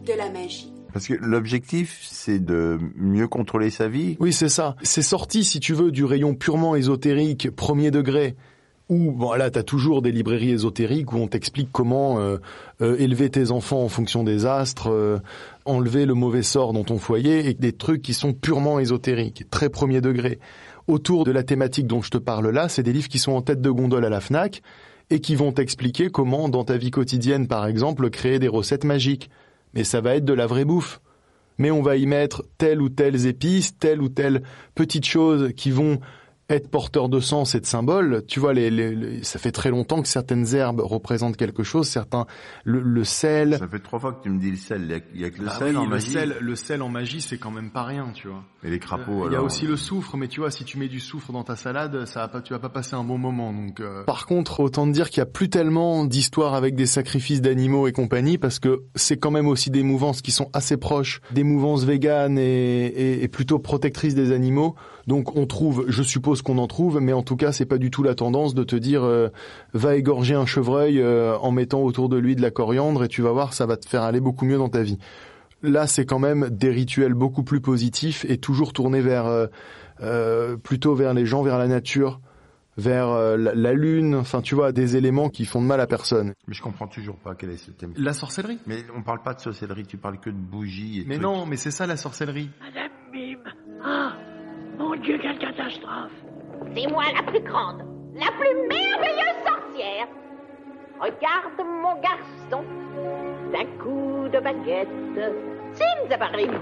de 0.03 0.13
la 0.13 0.29
magie. 0.29 0.74
Parce 0.95 1.07
que 1.07 1.13
l'objectif, 1.13 2.07
c'est 2.09 2.39
de 2.39 2.79
mieux 2.95 3.27
contrôler 3.27 3.69
sa 3.69 3.89
vie. 3.89 4.15
Oui, 4.21 4.31
c'est 4.31 4.47
ça. 4.47 4.77
C'est 4.81 5.01
sorti, 5.01 5.43
si 5.43 5.59
tu 5.59 5.73
veux, 5.73 5.91
du 5.91 6.05
rayon 6.05 6.35
purement 6.35 6.73
ésotérique, 6.73 7.53
premier 7.53 7.91
degré, 7.91 8.37
où, 8.87 9.11
bon, 9.11 9.33
là, 9.33 9.51
t'as 9.51 9.63
toujours 9.63 10.01
des 10.01 10.13
librairies 10.13 10.51
ésotériques 10.51 11.11
où 11.11 11.17
on 11.17 11.27
t'explique 11.27 11.67
comment 11.73 12.21
euh, 12.21 12.37
euh, 12.81 12.95
élever 12.97 13.29
tes 13.29 13.51
enfants 13.51 13.83
en 13.83 13.89
fonction 13.89 14.23
des 14.23 14.45
astres, 14.45 14.89
euh, 14.89 15.19
enlever 15.65 16.05
le 16.05 16.13
mauvais 16.13 16.43
sort 16.43 16.71
dans 16.71 16.85
ton 16.85 16.97
foyer, 16.97 17.49
et 17.49 17.53
des 17.53 17.73
trucs 17.73 18.01
qui 18.01 18.13
sont 18.13 18.31
purement 18.31 18.79
ésotériques, 18.79 19.49
très 19.49 19.67
premier 19.67 19.99
degré. 19.99 20.39
autour 20.87 21.25
de 21.25 21.31
la 21.31 21.43
thématique 21.43 21.87
dont 21.87 22.01
je 22.01 22.09
te 22.09 22.17
parle 22.17 22.51
là, 22.51 22.69
c'est 22.69 22.83
des 22.83 22.93
livres 22.93 23.09
qui 23.09 23.19
sont 23.19 23.33
en 23.33 23.41
tête 23.41 23.59
de 23.59 23.69
gondole 23.69 24.05
à 24.05 24.09
la 24.09 24.21
FNAC 24.21 24.61
et 25.09 25.19
qui 25.19 25.35
vont 25.35 25.51
t'expliquer 25.51 26.09
comment, 26.09 26.47
dans 26.47 26.63
ta 26.63 26.77
vie 26.77 26.91
quotidienne, 26.91 27.47
par 27.47 27.67
exemple, 27.67 28.09
créer 28.09 28.39
des 28.39 28.47
recettes 28.47 28.85
magiques. 28.85 29.29
Mais 29.75 29.83
ça 29.83 30.01
va 30.01 30.15
être 30.15 30.25
de 30.25 30.33
la 30.33 30.47
vraie 30.47 30.65
bouffe. 30.65 31.01
Mais 31.57 31.71
on 31.71 31.81
va 31.81 31.95
y 31.95 32.05
mettre 32.05 32.43
telle 32.57 32.81
ou 32.81 32.89
telle 32.89 33.25
épice, 33.27 33.77
telle 33.77 34.01
ou 34.01 34.09
telle 34.09 34.43
petite 34.73 35.05
chose 35.05 35.53
qui 35.55 35.71
vont 35.71 35.99
être 36.49 36.69
porteur 36.69 37.09
de 37.09 37.19
sens 37.19 37.55
et 37.55 37.59
de 37.59 37.65
symboles, 37.65 38.23
tu 38.27 38.39
vois, 38.39 38.53
les, 38.53 38.69
les, 38.69 39.23
ça 39.23 39.39
fait 39.39 39.51
très 39.51 39.71
longtemps 39.71 40.01
que 40.01 40.07
certaines 40.07 40.53
herbes 40.55 40.79
représentent 40.79 41.37
quelque 41.37 41.63
chose, 41.63 41.87
certains, 41.87 42.27
le, 42.63 42.81
le 42.81 43.03
sel. 43.03 43.57
Ça 43.57 43.67
fait 43.67 43.79
trois 43.79 43.99
fois 43.99 44.13
que 44.13 44.21
tu 44.21 44.29
me 44.29 44.39
dis 44.39 44.51
le 44.51 44.57
sel, 44.57 45.03
il 45.13 45.21
y 45.21 45.25
a, 45.25 45.29
que 45.31 45.39
le 45.39 45.45
bah 45.45 45.55
sel 45.57 45.71
oui, 45.71 45.77
en 45.77 45.83
le 45.85 45.89
magie. 45.89 46.11
Sel, 46.11 46.35
le 46.39 46.55
sel 46.55 46.81
en 46.83 46.89
magie, 46.89 47.21
c'est 47.21 47.37
quand 47.37 47.49
même 47.49 47.71
pas 47.71 47.83
rien, 47.83 48.11
tu 48.13 48.27
vois. 48.27 48.43
Et 48.63 48.69
les 48.69 48.79
crapauds, 48.79 49.25
Il 49.27 49.31
y 49.31 49.35
a 49.35 49.37
alors 49.37 49.45
aussi 49.45 49.65
le 49.65 49.75
soufre, 49.75 50.17
mais 50.17 50.27
tu 50.27 50.39
vois, 50.39 50.51
si 50.51 50.65
tu 50.65 50.77
mets 50.77 50.87
du 50.87 50.99
soufre 50.99 51.31
dans 51.31 51.43
ta 51.43 51.55
salade, 51.55 52.05
ça 52.05 52.21
va 52.21 52.27
pas, 52.27 52.41
tu 52.41 52.53
vas 52.53 52.59
pas 52.59 52.69
passer 52.69 52.95
un 52.95 53.03
bon 53.03 53.17
moment. 53.17 53.51
Donc, 53.51 53.79
euh. 53.79 54.03
par 54.03 54.27
contre, 54.27 54.59
autant 54.59 54.85
te 54.85 54.91
dire 54.91 55.09
qu'il 55.09 55.19
y 55.19 55.23
a 55.23 55.27
plus 55.27 55.49
tellement 55.49 56.05
d'histoires 56.05 56.53
avec 56.53 56.75
des 56.75 56.85
sacrifices 56.85 57.41
d'animaux 57.41 57.87
et 57.87 57.91
compagnie, 57.91 58.37
parce 58.37 58.59
que 58.59 58.83
c'est 58.93 59.17
quand 59.17 59.31
même 59.31 59.47
aussi 59.47 59.71
des 59.71 59.83
mouvances 59.83 60.21
qui 60.21 60.31
sont 60.31 60.49
assez 60.53 60.77
proches 60.77 61.21
des 61.31 61.43
mouvances 61.43 61.85
véganes 61.85 62.37
et, 62.37 62.85
et, 62.85 63.23
et 63.23 63.27
plutôt 63.27 63.57
protectrices 63.57 64.15
des 64.15 64.31
animaux. 64.31 64.75
Donc, 65.07 65.35
on 65.35 65.45
trouve, 65.45 65.85
je 65.87 66.01
suppose 66.03 66.41
qu'on 66.41 66.57
en 66.57 66.67
trouve, 66.67 66.99
mais 66.99 67.13
en 67.13 67.21
tout 67.21 67.35
cas, 67.35 67.51
c'est 67.51 67.65
pas 67.65 67.77
du 67.77 67.91
tout 67.91 68.01
la 68.03 68.15
tendance 68.15 68.55
de 68.55 68.63
te 68.63 68.75
dire 68.75 69.03
euh, 69.03 69.29
va 69.73 69.95
égorger 69.95 70.33
un 70.33 70.45
chevreuil 70.45 70.99
euh, 70.99 71.37
en 71.37 71.51
mettant 71.51 71.81
autour 71.81 72.09
de 72.09 72.17
lui 72.17 72.35
de 72.35 72.41
la 72.41 72.51
coriandre 72.51 73.03
et 73.03 73.07
tu 73.07 73.21
vas 73.21 73.31
voir, 73.31 73.53
ça 73.53 73.65
va 73.65 73.77
te 73.77 73.87
faire 73.87 74.01
aller 74.01 74.19
beaucoup 74.19 74.45
mieux 74.45 74.57
dans 74.57 74.69
ta 74.69 74.81
vie. 74.81 74.97
Là, 75.61 75.87
c'est 75.87 76.05
quand 76.05 76.19
même 76.19 76.49
des 76.49 76.69
rituels 76.69 77.13
beaucoup 77.13 77.43
plus 77.43 77.61
positifs 77.61 78.25
et 78.29 78.37
toujours 78.37 78.73
tournés 78.73 79.01
vers 79.01 79.25
euh, 79.25 79.47
euh, 80.01 80.57
plutôt 80.57 80.93
vers 80.95 81.13
les 81.13 81.25
gens, 81.25 81.41
vers 81.43 81.57
la 81.57 81.67
nature, 81.67 82.19
vers 82.77 83.09
euh, 83.09 83.37
la, 83.37 83.55
la 83.55 83.73
lune. 83.73 84.15
Enfin, 84.15 84.41
tu 84.41 84.53
vois, 84.53 84.71
des 84.71 84.95
éléments 84.97 85.29
qui 85.29 85.45
font 85.45 85.61
de 85.61 85.65
mal 85.67 85.79
à 85.81 85.87
personne. 85.87 86.33
Mais 86.47 86.53
je 86.53 86.61
comprends 86.61 86.87
toujours 86.87 87.15
pas 87.17 87.33
quel 87.35 87.49
est 87.51 87.57
ce 87.57 87.71
thème. 87.71 87.93
La 87.97 88.13
sorcellerie. 88.13 88.59
Mais 88.67 88.83
on 88.95 89.01
parle 89.01 89.23
pas 89.23 89.33
de 89.33 89.39
sorcellerie, 89.39 89.85
tu 89.85 89.97
parles 89.97 90.19
que 90.19 90.29
de 90.29 90.35
bougies 90.35 90.99
et 91.01 91.05
Mais 91.07 91.15
trucs. 91.15 91.23
non, 91.23 91.45
mais 91.45 91.57
c'est 91.57 91.71
ça 91.71 91.87
la 91.87 91.97
sorcellerie. 91.97 92.49
Madame 92.59 92.91
Mon 94.95 95.01
Dieu, 95.01 95.17
quelle 95.21 95.37
catastrophe 95.37 96.13
C'est 96.73 96.87
moi 96.87 97.03
la 97.13 97.23
plus 97.23 97.41
grande, 97.41 97.83
la 98.15 98.27
plus 98.31 98.55
merveilleuse 98.67 99.43
sorcière. 99.45 100.07
Regarde 101.01 101.67
mon 101.67 101.95
garçon, 101.99 102.63
d'un 103.51 103.65
coup 103.83 104.29
de 104.29 104.39
baguette. 104.39 104.87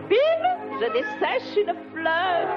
Bim, 0.10 0.44
je 0.82 0.92
dessèche 0.94 1.58
une 1.58 1.76
fleur. 1.94 2.48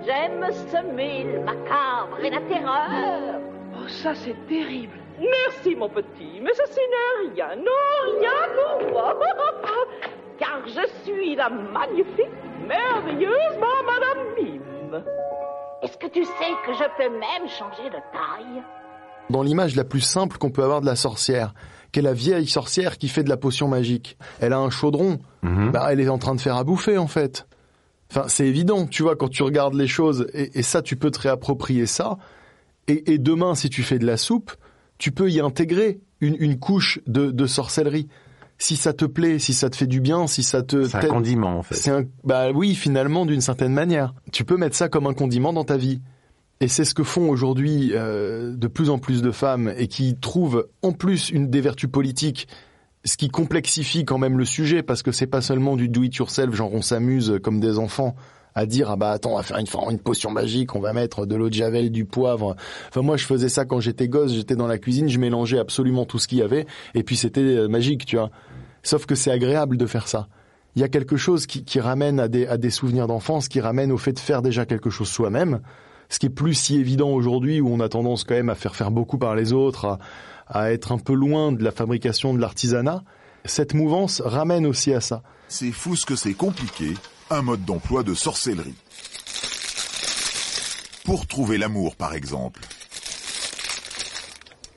J'aime 0.06 0.50
semer 0.52 1.24
le 1.24 1.40
macabre 1.40 2.18
et 2.22 2.30
la 2.30 2.40
terreur. 2.40 3.40
Oh, 3.74 3.88
ça 3.88 4.14
c'est 4.14 4.36
terrible 4.48 4.96
Merci 5.20 5.74
mon 5.76 5.90
petit, 5.90 6.40
mais 6.40 6.54
ceci 6.54 6.80
n'est 6.80 7.34
rien, 7.34 7.56
non 7.56 8.20
rien 8.20 8.30
pour 8.56 8.90
moi. 8.90 9.18
Car 10.38 10.62
je 10.66 10.86
suis 11.04 11.36
la 11.36 11.50
magnifique, 11.50 12.26
merveilleusement 12.66 13.82
Madame 13.84 14.24
Mime. 14.36 14.77
Est-ce 15.82 15.96
que 15.96 16.06
tu 16.12 16.24
sais 16.24 16.52
que 16.66 16.72
je 16.72 16.84
peux 16.96 17.10
même 17.18 17.48
changer 17.48 17.88
de 17.88 17.96
taille? 18.12 18.62
Dans 19.30 19.42
l'image 19.42 19.76
la 19.76 19.84
plus 19.84 20.00
simple 20.00 20.38
qu'on 20.38 20.50
peut 20.50 20.62
avoir 20.64 20.80
de 20.80 20.86
la 20.86 20.96
sorcière, 20.96 21.54
qu'est 21.92 22.02
la 22.02 22.14
vieille 22.14 22.46
sorcière 22.48 22.98
qui 22.98 23.08
fait 23.08 23.22
de 23.22 23.28
la 23.28 23.36
potion 23.36 23.68
magique. 23.68 24.16
Elle 24.40 24.52
a 24.52 24.58
un 24.58 24.70
chaudron, 24.70 25.18
Mhm. 25.42 25.70
bah 25.70 25.88
elle 25.92 26.00
est 26.00 26.08
en 26.08 26.18
train 26.18 26.34
de 26.34 26.40
faire 26.40 26.56
à 26.56 26.64
bouffer 26.64 26.98
en 26.98 27.06
fait. 27.08 27.46
Enfin, 28.10 28.24
c'est 28.28 28.46
évident, 28.46 28.86
tu 28.86 29.02
vois, 29.02 29.16
quand 29.16 29.28
tu 29.28 29.42
regardes 29.42 29.74
les 29.74 29.86
choses, 29.86 30.26
et, 30.32 30.58
et 30.58 30.62
ça, 30.62 30.80
tu 30.80 30.96
peux 30.96 31.10
te 31.10 31.20
réapproprier 31.20 31.84
ça. 31.84 32.16
Et, 32.86 33.12
et 33.12 33.18
demain, 33.18 33.54
si 33.54 33.68
tu 33.68 33.82
fais 33.82 33.98
de 33.98 34.06
la 34.06 34.16
soupe, 34.16 34.52
tu 34.96 35.12
peux 35.12 35.30
y 35.30 35.40
intégrer 35.40 36.00
une, 36.22 36.34
une 36.40 36.58
couche 36.58 37.00
de, 37.06 37.30
de 37.30 37.46
sorcellerie. 37.46 38.08
Si 38.58 38.76
ça 38.76 38.92
te 38.92 39.04
plaît, 39.04 39.38
si 39.38 39.54
ça 39.54 39.70
te 39.70 39.76
fait 39.76 39.86
du 39.86 40.00
bien, 40.00 40.26
si 40.26 40.42
ça 40.42 40.62
te... 40.62 40.84
C'est 40.84 40.96
un 40.96 41.00
condiment 41.06 41.58
en 41.58 41.62
fait. 41.62 41.76
C'est 41.76 41.90
un, 41.90 42.04
bah 42.24 42.50
oui, 42.52 42.74
finalement, 42.74 43.24
d'une 43.24 43.40
certaine 43.40 43.72
manière. 43.72 44.14
Tu 44.32 44.44
peux 44.44 44.56
mettre 44.56 44.74
ça 44.74 44.88
comme 44.88 45.06
un 45.06 45.14
condiment 45.14 45.52
dans 45.52 45.64
ta 45.64 45.76
vie. 45.76 46.00
Et 46.60 46.66
c'est 46.66 46.84
ce 46.84 46.92
que 46.92 47.04
font 47.04 47.30
aujourd'hui 47.30 47.92
euh, 47.94 48.56
de 48.56 48.66
plus 48.66 48.90
en 48.90 48.98
plus 48.98 49.22
de 49.22 49.30
femmes 49.30 49.72
et 49.76 49.86
qui 49.86 50.16
trouvent 50.16 50.68
en 50.82 50.92
plus 50.92 51.30
une 51.30 51.48
des 51.50 51.60
vertus 51.60 51.88
politiques, 51.88 52.48
ce 53.04 53.16
qui 53.16 53.28
complexifie 53.28 54.04
quand 54.04 54.18
même 54.18 54.36
le 54.36 54.44
sujet 54.44 54.82
parce 54.82 55.04
que 55.04 55.12
c'est 55.12 55.28
pas 55.28 55.40
seulement 55.40 55.76
du 55.76 55.88
do 55.88 56.02
it 56.02 56.16
yourself, 56.16 56.52
genre 56.54 56.74
on 56.74 56.82
s'amuse 56.82 57.38
comme 57.44 57.60
des 57.60 57.78
enfants 57.78 58.16
à 58.58 58.66
dire 58.66 58.90
ah 58.90 58.96
bah 58.96 59.12
attends 59.12 59.34
on 59.34 59.36
va 59.36 59.44
faire 59.44 59.58
une, 59.58 59.98
potion 59.98 60.32
magique, 60.32 60.74
on 60.74 60.80
va 60.80 60.92
mettre 60.92 61.26
de 61.26 61.36
l'eau 61.36 61.48
de 61.48 61.54
javel, 61.54 61.90
du 61.90 62.04
poivre. 62.04 62.56
Enfin 62.88 63.02
moi 63.02 63.16
je 63.16 63.24
faisais 63.24 63.48
ça 63.48 63.64
quand 63.64 63.78
j'étais 63.78 64.08
gosse, 64.08 64.32
j'étais 64.32 64.56
dans 64.56 64.66
la 64.66 64.78
cuisine, 64.78 65.08
je 65.08 65.20
mélangeais 65.20 65.60
absolument 65.60 66.04
tout 66.04 66.18
ce 66.18 66.26
qu'il 66.26 66.38
y 66.38 66.42
avait 66.42 66.66
et 66.94 67.04
puis 67.04 67.16
c'était 67.16 67.40
euh, 67.40 67.68
magique, 67.68 68.04
tu 68.04 68.16
vois. 68.16 68.30
Sauf 68.82 69.06
que 69.06 69.14
c'est 69.14 69.30
agréable 69.30 69.76
de 69.76 69.86
faire 69.86 70.08
ça. 70.08 70.26
Il 70.74 70.82
y 70.82 70.84
a 70.84 70.88
quelque 70.88 71.16
chose 71.16 71.46
qui, 71.46 71.62
qui 71.62 71.78
ramène 71.78 72.18
à 72.18 72.26
des, 72.26 72.46
à 72.46 72.56
des 72.56 72.70
souvenirs 72.70 73.06
d'enfance, 73.06 73.48
qui 73.48 73.60
ramène 73.60 73.92
au 73.92 73.96
fait 73.96 74.12
de 74.12 74.18
faire 74.18 74.42
déjà 74.42 74.66
quelque 74.66 74.90
chose 74.90 75.08
soi-même, 75.08 75.60
ce 76.08 76.18
qui 76.18 76.26
est 76.26 76.30
plus 76.30 76.54
si 76.54 76.78
évident 76.78 77.10
aujourd'hui 77.10 77.60
où 77.60 77.68
on 77.68 77.78
a 77.78 77.88
tendance 77.88 78.24
quand 78.24 78.34
même 78.34 78.50
à 78.50 78.56
faire 78.56 78.74
faire 78.74 78.90
beaucoup 78.90 79.18
par 79.18 79.36
les 79.36 79.52
autres, 79.52 79.84
à, 79.84 79.98
à 80.48 80.72
être 80.72 80.90
un 80.90 80.98
peu 80.98 81.14
loin 81.14 81.52
de 81.52 81.62
la 81.62 81.70
fabrication 81.70 82.34
de 82.34 82.40
l'artisanat. 82.40 83.04
Cette 83.44 83.74
mouvance 83.74 84.20
ramène 84.20 84.66
aussi 84.66 84.92
à 84.92 85.00
ça. 85.00 85.22
C'est 85.46 85.72
fou 85.72 85.94
ce 85.96 86.06
que 86.06 86.16
c'est 86.16 86.34
compliqué, 86.34 86.94
un 87.30 87.42
mode 87.42 87.64
d'emploi 87.64 88.02
de 88.02 88.14
sorcellerie. 88.14 88.74
Pour 91.04 91.26
trouver 91.26 91.58
l'amour, 91.58 91.96
par 91.96 92.14
exemple. 92.14 92.60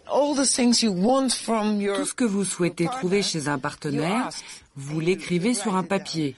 Tout 0.07 0.45
ce 0.45 2.13
que 2.13 2.23
vous 2.23 2.43
souhaitez 2.43 2.85
trouver 2.85 3.21
chez 3.21 3.47
un 3.47 3.59
partenaire, 3.59 4.29
vous 4.75 4.99
l'écrivez 4.99 5.53
sur 5.53 5.75
un 5.75 5.83
papier. 5.83 6.35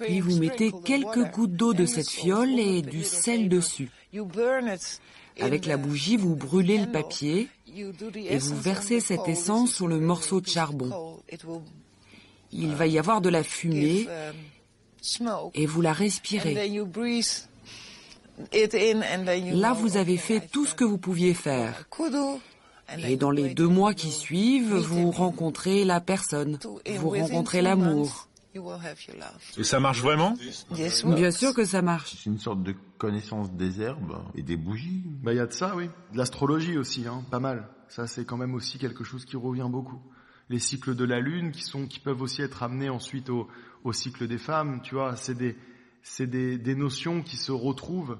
Puis 0.00 0.20
vous 0.20 0.38
mettez 0.38 0.72
quelques 0.84 1.30
gouttes 1.30 1.54
d'eau 1.54 1.74
de 1.74 1.86
cette 1.86 2.10
fiole 2.10 2.58
et 2.58 2.82
du 2.82 3.04
sel 3.04 3.48
dessus. 3.48 3.90
Avec 5.40 5.66
la 5.66 5.76
bougie, 5.76 6.16
vous 6.16 6.34
brûlez 6.34 6.78
le 6.78 6.90
papier 6.90 7.48
et 7.74 8.38
vous 8.38 8.60
versez 8.60 9.00
cette 9.00 9.28
essence 9.28 9.72
sur 9.72 9.86
le 9.86 10.00
morceau 10.00 10.40
de 10.40 10.48
charbon. 10.48 11.18
Il 12.50 12.74
va 12.74 12.86
y 12.86 12.98
avoir 12.98 13.20
de 13.20 13.28
la 13.28 13.42
fumée 13.42 14.08
et 15.54 15.66
vous 15.66 15.80
la 15.80 15.92
respirez. 15.92 16.54
Là, 19.52 19.72
vous 19.72 19.96
avez 19.96 20.16
fait 20.16 20.40
tout 20.40 20.66
ce 20.66 20.74
que 20.74 20.84
vous 20.84 20.98
pouviez 20.98 21.34
faire. 21.34 21.86
Et 23.04 23.16
dans 23.16 23.30
les 23.30 23.54
deux 23.54 23.68
mois 23.68 23.94
qui 23.94 24.10
suivent, 24.10 24.74
vous 24.74 25.10
rencontrez 25.10 25.84
la 25.84 26.00
personne, 26.00 26.58
vous 26.96 27.10
rencontrez 27.10 27.62
l'amour. 27.62 28.28
Et 29.56 29.64
ça 29.64 29.78
marche 29.78 30.00
vraiment? 30.00 30.36
Bien 30.70 31.30
sûr 31.30 31.54
que 31.54 31.64
ça 31.64 31.82
marche. 31.82 32.16
C'est 32.16 32.30
une 32.30 32.38
sorte 32.38 32.62
de 32.62 32.74
connaissance 32.96 33.52
des 33.52 33.80
herbes 33.80 34.18
et 34.34 34.42
des 34.42 34.56
bougies. 34.56 35.02
Bah 35.22 35.32
il 35.32 35.36
y 35.36 35.40
a 35.40 35.46
de 35.46 35.52
ça, 35.52 35.76
oui. 35.76 35.88
De 36.12 36.18
l'astrologie 36.18 36.78
aussi, 36.78 37.06
hein, 37.06 37.24
pas 37.30 37.40
mal. 37.40 37.68
Ça 37.88 38.06
c'est 38.06 38.24
quand 38.24 38.36
même 38.36 38.54
aussi 38.54 38.78
quelque 38.78 39.04
chose 39.04 39.24
qui 39.24 39.36
revient 39.36 39.68
beaucoup. 39.68 40.00
Les 40.48 40.58
cycles 40.58 40.94
de 40.94 41.04
la 41.04 41.20
lune 41.20 41.52
qui 41.52 41.62
sont, 41.62 41.86
qui 41.86 42.00
peuvent 42.00 42.22
aussi 42.22 42.40
être 42.40 42.62
amenés 42.62 42.88
ensuite 42.88 43.28
au, 43.28 43.48
au 43.84 43.92
cycle 43.92 44.26
des 44.26 44.38
femmes. 44.38 44.80
Tu 44.82 44.94
vois, 44.94 45.16
c'est 45.16 45.36
des, 45.36 45.56
c'est 46.02 46.26
des, 46.26 46.58
des 46.58 46.74
notions 46.74 47.22
qui 47.22 47.36
se 47.36 47.52
retrouvent 47.52 48.18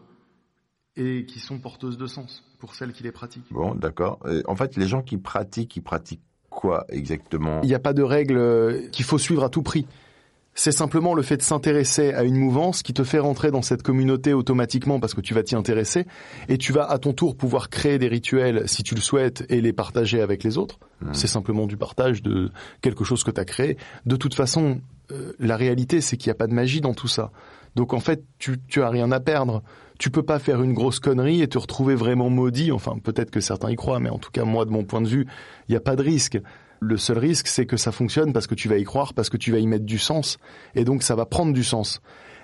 et 0.97 1.27
qui 1.27 1.41
sont 1.41 1.59
porteuses 1.59 1.97
de 1.97 2.07
sens 2.07 2.45
pour 2.59 2.75
celles 2.75 2.93
qui 2.93 3.03
les 3.05 3.13
pratiquent. 3.13 3.53
Bon, 3.53 3.75
d'accord. 3.75 4.19
En 4.47 4.57
fait, 4.57 4.77
les 4.77 4.87
gens 4.87 5.03
qui 5.03 5.17
pratiquent, 5.17 5.77
ils 5.77 5.83
pratiquent 5.83 6.23
quoi 6.51 6.85
exactement? 6.89 7.61
Il 7.63 7.69
n'y 7.69 7.75
a 7.75 7.79
pas 7.79 7.93
de 7.93 8.03
règle 8.03 8.37
euh, 8.37 8.89
qu'il 8.91 9.05
faut 9.05 9.19
suivre 9.19 9.45
à 9.45 9.49
tout 9.49 9.63
prix. 9.63 9.87
C'est 10.55 10.73
simplement 10.73 11.15
le 11.15 11.23
fait 11.23 11.37
de 11.37 11.43
s'intéresser 11.43 12.13
à 12.15 12.25
une 12.25 12.35
mouvance 12.35 12.83
qui 12.83 12.93
te 12.93 13.05
fait 13.05 13.21
rentrer 13.21 13.53
dans 13.53 13.63
cette 13.63 13.85
communauté 13.85 14.33
automatiquement 14.33 14.99
parce 14.99 15.15
que 15.15 15.21
tu 15.21 15.33
vas 15.33 15.45
t'y 15.45 15.55
intéresser 15.55 16.05
et 16.49 16.59
tu 16.59 16.73
vas 16.73 16.91
à 16.91 16.99
ton 16.99 17.13
tour 17.13 17.37
pouvoir 17.37 17.71
créer 17.71 17.99
des 17.99 18.09
rituels 18.09 18.69
si 18.69 18.83
tu 18.83 18.97
le 18.97 19.01
souhaites 19.01 19.47
et 19.51 19.61
les 19.61 19.73
partager 19.73 20.21
avec 20.21 20.43
les 20.43 20.59
autres. 20.59 20.81
C'est 21.13 21.29
simplement 21.29 21.69
du 21.69 21.77
partage 21.77 22.25
de 22.25 22.51
quelque 22.81 23.05
chose 23.05 23.23
que 23.23 23.31
tu 23.31 23.41
as 23.41 23.45
créé. 23.45 23.77
De 24.05 24.17
toute 24.17 24.35
façon, 24.35 24.81
euh, 25.11 25.33
la 25.39 25.57
réalité 25.57 26.01
c'est 26.01 26.17
qu'il 26.17 26.29
n'y 26.29 26.33
a 26.33 26.37
pas 26.37 26.47
de 26.47 26.55
magie 26.55 26.81
dans 26.81 26.95
tout 26.95 27.09
ça. 27.09 27.31
Donc 27.75 27.93
en 27.93 28.01
fait, 28.01 28.25
tu, 28.39 28.59
tu 28.67 28.83
as 28.83 28.91
rien 28.91 29.13
à 29.13 29.21
perdre. 29.21 29.63
Tu 29.99 30.11
peux 30.11 30.23
pas 30.23 30.39
faire 30.39 30.63
une 30.63 30.75
grosse 30.75 31.01
connerie 31.01 31.43
et 31.43 31.49
te 31.49 31.59
retrouver 31.59 31.95
vraiment 31.95 32.31
maudit. 32.31 32.73
Enfin, 32.73 32.99
peut-être 33.03 33.31
que 33.31 33.41
certains 33.41 33.71
y 33.71 33.77
croient, 33.77 34.01
mais 34.01 34.11
en 34.11 34.19
tout 34.19 34.31
cas, 34.31 34.45
moi, 34.45 34.65
de 34.65 34.71
mon 34.71 34.85
point 34.85 35.01
de 35.01 35.09
vue, 35.09 35.27
il 35.69 35.73
n'y 35.73 35.77
a 35.77 35.81
pas 35.81 35.97
de 35.97 36.03
risque. 36.03 36.41
Le 36.81 36.97
seul 36.97 37.19
risque, 37.19 37.49
c'est 37.49 37.67
que 37.67 37.77
ça 37.77 37.91
fonctionne 37.91 38.33
parce 38.33 38.47
que 38.47 38.55
tu 38.55 38.69
vas 38.69 38.79
y 38.79 38.85
croire, 38.85 39.13
parce 39.15 39.29
que 39.31 39.37
tu 39.37 39.51
vas 39.51 39.59
y 39.59 39.67
mettre 39.67 39.85
du 39.85 39.99
sens, 39.99 40.39
et 40.75 40.85
donc 40.85 41.03
ça 41.03 41.17
va 41.17 41.27
prendre 41.27 41.53
du 41.53 41.65
sens. 41.65 42.01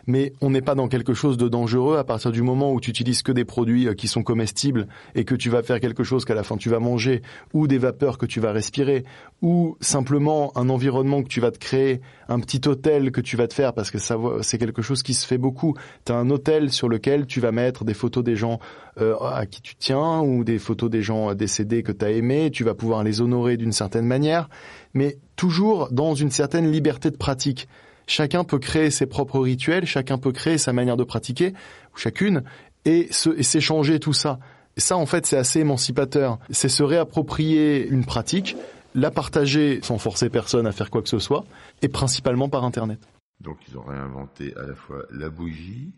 Mais 0.07 0.33
on 0.41 0.51
n'est 0.51 0.63
pas 0.63 0.75
dans 0.75 0.89
quelque 0.89 1.15
chose 1.15 1.37
de 1.37 1.49
dangereux 1.49 1.97
à 1.99 2.05
partir 2.05 2.33
du 2.33 2.43
moment 2.43 2.73
où 2.73 2.81
tu 2.81 2.91
utilises 2.91 3.23
que 3.23 3.33
des 3.33 3.45
produits 3.45 3.89
euh, 3.89 3.95
qui 3.95 4.09
sont 4.09 4.23
comestibles 4.23 4.87
et 5.15 5.25
que 5.25 5.35
tu 5.35 5.51
vas 5.51 5.63
faire 5.63 5.81
quelque 5.81 6.05
chose 6.05 6.25
qu'à 6.25 6.35
la 6.35 6.43
fin 6.43 6.57
tu 6.57 6.69
vas 6.69 6.79
manger, 6.79 7.23
ou 7.53 7.67
des 7.67 7.79
vapeurs 7.79 8.19
que 8.19 8.27
tu 8.27 8.41
vas 8.41 8.53
respirer, 8.53 9.05
ou 9.43 9.77
simplement 9.81 10.57
un 10.57 10.69
environnement 10.69 11.23
que 11.23 11.29
tu 11.29 11.41
vas 11.41 11.51
te 11.51 11.59
créer, 11.59 12.01
un 12.29 12.41
petit 12.41 12.67
hôtel 12.69 13.11
que 13.11 13.21
tu 13.21 13.37
vas 13.37 13.49
te 13.49 13.55
faire, 13.55 13.73
parce 13.73 13.91
que 13.91 13.99
ça 13.99 14.17
c'est 14.43 14.59
quelque 14.59 14.83
chose 14.83 15.03
qui 15.03 15.15
se 15.15 15.27
fait 15.27 15.39
beaucoup. 15.39 15.75
Tu 16.05 16.13
as 16.13 16.17
un 16.17 16.31
hôtel 16.31 16.71
sur 16.71 16.89
lequel 16.89 17.27
tu 17.27 17.41
vas 17.41 17.53
mettre 17.53 17.85
des 17.85 17.95
photos 17.95 18.25
des 18.25 18.37
gens 18.37 18.59
euh, 19.01 19.17
à 19.19 19.47
qui 19.47 19.63
tu 19.63 19.75
tiens, 19.77 20.21
ou 20.21 20.45
des 20.45 20.59
photos 20.59 20.91
des 20.91 21.03
gens 21.03 21.35
décédés 21.35 21.83
que 21.83 21.93
tu 21.93 22.05
as 22.05 22.11
aimés, 22.11 22.51
tu 22.51 22.65
vas 22.65 22.75
pouvoir 22.75 23.03
les 23.03 23.21
honorer 23.21 23.57
d'une 23.57 23.73
certaine 23.73 24.07
manière, 24.07 24.49
mais 24.93 25.19
toujours 25.37 25.89
dans 25.91 26.15
une 26.15 26.31
certaine 26.31 26.71
liberté 26.71 27.11
de 27.11 27.17
pratique. 27.17 27.69
Chacun 28.07 28.45
peut 28.45 28.59
créer 28.59 28.91
ses 28.91 29.07
propres 29.07 29.41
rituels, 29.41 29.87
chacun 29.87 30.19
peut 30.19 30.33
créer 30.33 30.59
sa 30.59 30.73
manière 30.73 30.97
de 30.97 31.05
pratiquer, 31.05 31.55
ou 31.95 31.99
chacune, 31.99 32.43
et 32.85 33.09
s'échanger 33.11 33.99
tout 33.99 34.13
ça. 34.13 34.39
Et 34.77 34.81
ça, 34.81 34.97
en 34.97 35.07
fait, 35.07 35.25
c'est 35.27 35.37
assez 35.37 35.61
émancipateur. 35.61 36.39
C'est 36.51 36.69
se 36.69 36.83
réapproprier 36.83 37.87
une 37.87 38.05
pratique, 38.05 38.57
la 38.95 39.11
partager 39.11 39.81
sans 39.83 39.99
forcer 39.99 40.29
personne 40.29 40.67
à 40.67 40.73
faire 40.73 40.91
quoi 40.91 41.03
que 41.03 41.09
ce 41.09 41.19
soit, 41.19 41.45
et 41.83 41.89
principalement 41.89 42.49
par 42.49 42.65
Internet. 42.65 43.01
Donc 43.41 43.59
ils 43.69 43.77
ont 43.77 43.85
réinventé 43.85 44.55
à 44.57 44.63
la 44.63 44.75
fois 44.75 45.05
la 45.11 45.29
bougie 45.29 45.93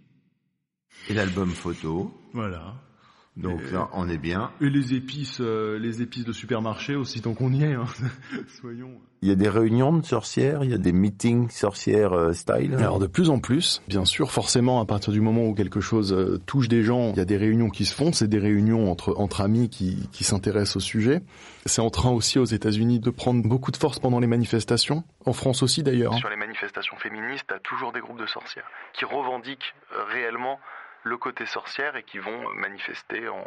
et 1.08 1.14
l'album 1.14 1.50
photo. 1.50 2.12
Voilà. 2.32 2.74
Donc 3.36 3.60
là, 3.70 3.90
on 3.92 4.08
est 4.08 4.16
bien. 4.16 4.50
Et 4.62 4.70
les 4.70 4.94
épices, 4.94 5.40
euh, 5.42 5.78
les 5.78 6.00
épices 6.00 6.24
de 6.24 6.32
supermarché 6.32 6.96
aussi, 6.96 7.20
tant 7.20 7.34
qu'on 7.34 7.52
y 7.52 7.64
est. 7.64 7.74
Hein. 7.74 7.84
Soyons. 8.60 8.92
Il 9.20 9.28
y 9.28 9.32
a 9.32 9.34
des 9.34 9.48
réunions 9.48 9.92
de 9.92 10.04
sorcières, 10.04 10.64
il 10.64 10.70
y 10.70 10.74
a 10.74 10.78
des 10.78 10.92
meetings 10.92 11.50
sorcières 11.50 12.14
euh, 12.14 12.32
style. 12.32 12.74
Alors 12.76 12.98
de 12.98 13.06
plus 13.06 13.28
en 13.28 13.38
plus, 13.38 13.82
bien 13.88 14.06
sûr, 14.06 14.30
forcément, 14.30 14.80
à 14.80 14.86
partir 14.86 15.12
du 15.12 15.20
moment 15.20 15.44
où 15.44 15.54
quelque 15.54 15.80
chose 15.80 16.14
euh, 16.14 16.38
touche 16.46 16.68
des 16.68 16.82
gens, 16.82 17.10
il 17.10 17.18
y 17.18 17.20
a 17.20 17.26
des 17.26 17.36
réunions 17.36 17.68
qui 17.68 17.84
se 17.84 17.94
font. 17.94 18.10
C'est 18.12 18.28
des 18.28 18.38
réunions 18.38 18.90
entre 18.90 19.14
entre 19.18 19.42
amis 19.42 19.68
qui 19.68 20.08
qui 20.12 20.24
s'intéressent 20.24 20.76
au 20.76 20.80
sujet. 20.80 21.20
C'est 21.66 21.82
en 21.82 21.90
train 21.90 22.10
aussi 22.10 22.38
aux 22.38 22.44
États-Unis 22.44 23.00
de 23.00 23.10
prendre 23.10 23.46
beaucoup 23.46 23.70
de 23.70 23.76
force 23.76 23.98
pendant 23.98 24.20
les 24.20 24.26
manifestations. 24.26 25.04
En 25.26 25.34
France 25.34 25.62
aussi 25.62 25.82
d'ailleurs. 25.82 26.14
Hein. 26.14 26.18
Sur 26.18 26.30
les 26.30 26.36
manifestations 26.36 26.96
féministes, 26.96 27.44
t'as 27.48 27.58
toujours 27.58 27.92
des 27.92 28.00
groupes 28.00 28.20
de 28.20 28.26
sorcières 28.26 28.68
qui 28.94 29.04
revendiquent 29.04 29.74
réellement 30.10 30.58
le 31.06 31.16
côté 31.16 31.46
sorcière 31.46 31.96
et 31.96 32.02
qui 32.02 32.18
vont 32.18 32.50
manifester 32.56 33.28
en, 33.28 33.46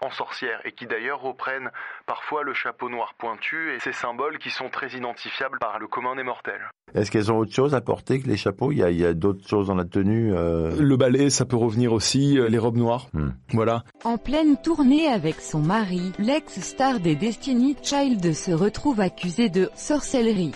en 0.00 0.10
sorcière 0.10 0.60
et 0.64 0.72
qui 0.72 0.86
d'ailleurs 0.86 1.20
reprennent 1.20 1.70
parfois 2.06 2.42
le 2.44 2.54
chapeau 2.54 2.88
noir 2.88 3.14
pointu 3.18 3.74
et 3.74 3.80
ces 3.80 3.92
symboles 3.92 4.38
qui 4.38 4.50
sont 4.50 4.68
très 4.68 4.90
identifiables 4.90 5.58
par 5.58 5.78
le 5.78 5.88
commun 5.88 6.14
des 6.14 6.22
mortels. 6.22 6.70
Est-ce 6.94 7.10
qu'elles 7.10 7.30
ont 7.32 7.38
autre 7.38 7.52
chose 7.52 7.74
à 7.74 7.80
porter 7.80 8.20
que 8.20 8.28
les 8.28 8.36
chapeaux? 8.36 8.72
Il 8.72 8.78
y 8.78 8.82
a, 8.82 8.90
y 8.90 9.04
a 9.04 9.12
d'autres 9.12 9.46
choses 9.46 9.66
dans 9.66 9.74
la 9.74 9.84
tenue 9.84 10.32
euh... 10.34 10.70
Le 10.80 10.96
balai, 10.96 11.30
ça 11.30 11.44
peut 11.44 11.56
revenir 11.56 11.92
aussi, 11.92 12.38
euh, 12.38 12.48
les 12.48 12.58
robes 12.58 12.76
noires. 12.76 13.08
Hmm. 13.12 13.30
Voilà. 13.52 13.82
En 14.04 14.16
pleine 14.16 14.56
tournée 14.62 15.08
avec 15.08 15.40
son 15.40 15.60
mari, 15.60 16.12
l'ex-star 16.18 17.00
des 17.00 17.16
Destiny 17.16 17.76
Child 17.82 18.32
se 18.32 18.52
retrouve 18.52 19.00
accusée 19.00 19.48
de 19.48 19.68
sorcellerie. 19.74 20.54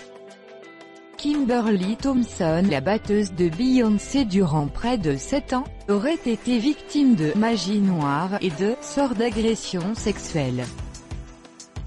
Kimberly 1.17 1.95
Thompson, 1.95 2.63
la 2.69 2.81
batteuse 2.81 3.33
de 3.33 3.49
Beyoncé 3.49 4.25
durant 4.25 4.67
près 4.67 4.97
de 4.97 5.15
7 5.15 5.53
ans, 5.53 5.63
aurait 5.87 6.19
été 6.25 6.59
victime 6.59 7.15
de 7.15 7.31
magie 7.37 7.79
noire 7.79 8.37
et 8.41 8.49
de 8.49 8.75
sorts 8.81 9.15
d'agression 9.15 9.95
sexuelle. 9.95 10.63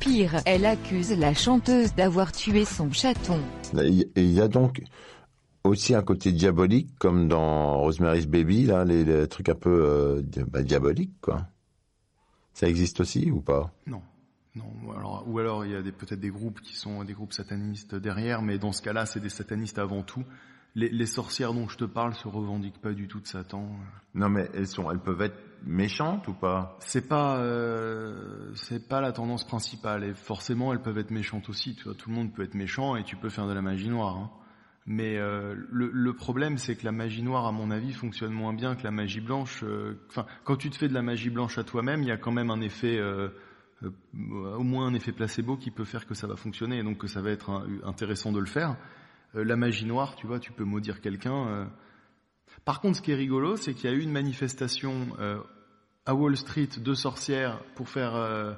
Pire, 0.01 0.41
elle 0.47 0.65
accuse 0.65 1.17
la 1.17 1.35
chanteuse 1.35 1.95
d'avoir 1.95 2.33
tué 2.33 2.65
son 2.65 2.91
chaton. 2.91 3.41
Il 3.75 4.07
y 4.17 4.41
a 4.41 4.49
donc 4.49 4.83
aussi 5.65 5.95
un 5.95 6.03
côté 6.03 6.33
diabolique, 6.33 6.91
comme 6.99 7.29
dans 7.29 7.79
Rosemary's 7.81 8.27
Baby, 8.27 8.65
là, 8.65 8.85
les, 8.85 9.29
trucs 9.29 9.51
un 9.51 9.55
peu 9.55 9.85
euh, 9.85 10.23
bah, 10.51 10.63
diaboliques, 10.63 11.21
quoi. 11.21 11.47
Ça 12.55 12.69
existe 12.69 13.01
aussi 13.01 13.31
ou 13.31 13.41
pas? 13.41 13.73
Non. 13.87 14.01
Non, 14.59 15.25
ou 15.27 15.39
alors 15.39 15.65
il 15.65 15.73
y 15.73 15.77
a 15.77 15.83
peut-être 15.83 16.21
des 16.21 16.31
groupes 16.31 16.61
qui 16.61 16.77
sont 16.77 17.05
des 17.05 17.15
groupes 17.15 17.33
satanistes 17.33 17.95
derrière, 17.95 18.43
mais 18.43 18.59
dans 18.59 18.73
ce 18.73 18.83
cas-là, 18.83 19.07
c'est 19.07 19.21
des 19.21 19.29
satanistes 19.29 19.79
avant 19.79 20.03
tout. 20.03 20.25
Les, 20.75 21.07
sorcières 21.07 21.55
dont 21.55 21.67
je 21.67 21.77
te 21.77 21.85
parle 21.85 22.15
se 22.15 22.29
revendiquent 22.29 22.81
pas 22.81 22.93
du 22.93 23.09
tout 23.09 23.21
de 23.21 23.27
Satan. 23.27 23.69
Non, 24.15 24.29
mais 24.29 24.49
elles 24.55 24.69
sont, 24.69 24.89
elles 24.93 25.01
peuvent 25.01 25.23
être 25.23 25.37
méchantes 25.65 26.29
ou 26.29 26.35
pas? 26.35 26.77
C'est 26.79 27.09
pas, 27.09 27.39
euh, 27.39 28.53
c'est 28.55 28.87
pas 28.87 29.01
la 29.01 29.11
tendance 29.11 29.45
principale. 29.45 30.05
Et 30.05 30.15
forcément, 30.15 30.73
elles 30.73 30.81
peuvent 30.81 30.99
être 30.99 31.11
méchantes 31.11 31.49
aussi. 31.49 31.75
Tu 31.75 31.85
vois, 31.85 31.95
tout 31.95 32.11
le 32.11 32.15
monde 32.15 32.33
peut 32.33 32.45
être 32.45 32.55
méchant 32.55 32.95
et 32.95 33.03
tu 33.03 33.17
peux 33.17 33.29
faire 33.29 33.49
de 33.49 33.55
la 33.55 33.63
magie 33.63 33.89
noire. 33.89 34.17
Hein. 34.17 34.31
Mais 34.87 35.19
euh, 35.19 35.55
le, 35.69 36.13
problème, 36.13 36.59
c'est 36.59 36.77
que 36.77 36.85
la 36.85 36.93
magie 36.93 37.23
noire, 37.23 37.47
à 37.47 37.53
mon 37.53 37.73
avis, 37.73 37.93
fonctionne 37.93 38.33
moins 38.33 38.55
bien 38.55 38.77
que 38.77 38.85
la 38.85 38.93
magie 38.93 39.21
blanche. 39.21 39.65
Euh, 39.65 40.01
quand 40.45 40.57
tu 40.57 40.71
te 40.71 40.77
fais 40.77 40.89
de 40.89 40.95
la 40.95 41.03
magie 41.03 41.31
blanche 41.31 41.59
à 41.59 41.65
toi-même, 41.65 42.03
il 42.03 42.09
y 42.09 42.13
a 42.13 42.17
quand 42.19 42.33
même 42.33 42.51
un 42.51 42.61
effet 42.61 43.01
au 43.83 44.63
moins 44.63 44.87
un 44.87 44.95
effet 44.95 45.13
placebo 45.13 45.57
qui 45.57 45.71
peut 45.71 45.85
faire 45.85 46.07
que 46.07 46.15
ça 46.15 46.27
va 46.27 46.37
fonctionner 46.37 46.79
et 46.79 46.83
donc 46.83 46.99
que 46.99 47.07
ça 47.07 47.21
va 47.21 47.31
être 47.31 47.67
intéressant 47.85 48.33
de 48.33 48.41
le 48.41 48.47
faire. 48.47 48.77
Euh, 49.35 49.45
la 49.45 49.57
magie 49.57 49.87
noire, 49.87 50.17
tu 50.17 50.27
vois, 50.27 50.41
tu 50.41 50.53
peux 50.53 50.65
maudire 50.65 51.01
quelqu'un. 51.01 51.49
Euh. 51.49 51.65
Par 52.65 52.81
contre, 52.81 52.97
ce 52.97 53.03
qui 53.03 53.13
est 53.13 53.17
rigolo, 53.17 53.57
c'est 53.57 53.75
qu'il 53.75 53.89
y 53.89 53.93
a 53.93 53.97
eu 53.97 54.01
une 54.01 54.13
manifestation 54.13 55.09
à 56.07 56.15
Wall 56.15 56.37
Street 56.37 56.69
de 56.79 56.95
sorcières 56.95 57.61
pour 57.77 57.89
faire 57.89 58.57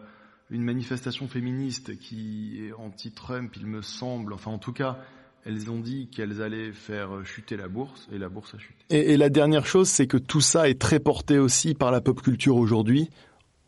une 0.48 0.62
manifestation 0.62 1.28
féministe 1.28 1.98
qui 1.98 2.64
est 2.64 2.72
anti-Trump, 2.72 3.54
il 3.56 3.66
me 3.66 3.82
semble. 3.82 4.32
Enfin, 4.32 4.52
en 4.52 4.58
tout 4.58 4.72
cas, 4.72 4.98
elles 5.44 5.70
ont 5.70 5.80
dit 5.80 6.08
qu'elles 6.08 6.40
allaient 6.40 6.72
faire 6.72 7.24
chuter 7.24 7.56
la 7.56 7.68
bourse 7.68 8.08
et 8.12 8.18
la 8.18 8.28
bourse 8.28 8.54
a 8.54 8.58
chuté. 8.58 8.84
Et, 8.90 9.12
et 9.12 9.16
la 9.16 9.28
dernière 9.28 9.66
chose, 9.66 9.88
c'est 9.88 10.06
que 10.06 10.16
tout 10.16 10.40
ça 10.40 10.68
est 10.68 10.80
très 10.80 11.00
porté 11.00 11.38
aussi 11.38 11.74
par 11.74 11.90
la 11.90 12.00
pop 12.00 12.22
culture 12.22 12.56
aujourd'hui 12.56 13.10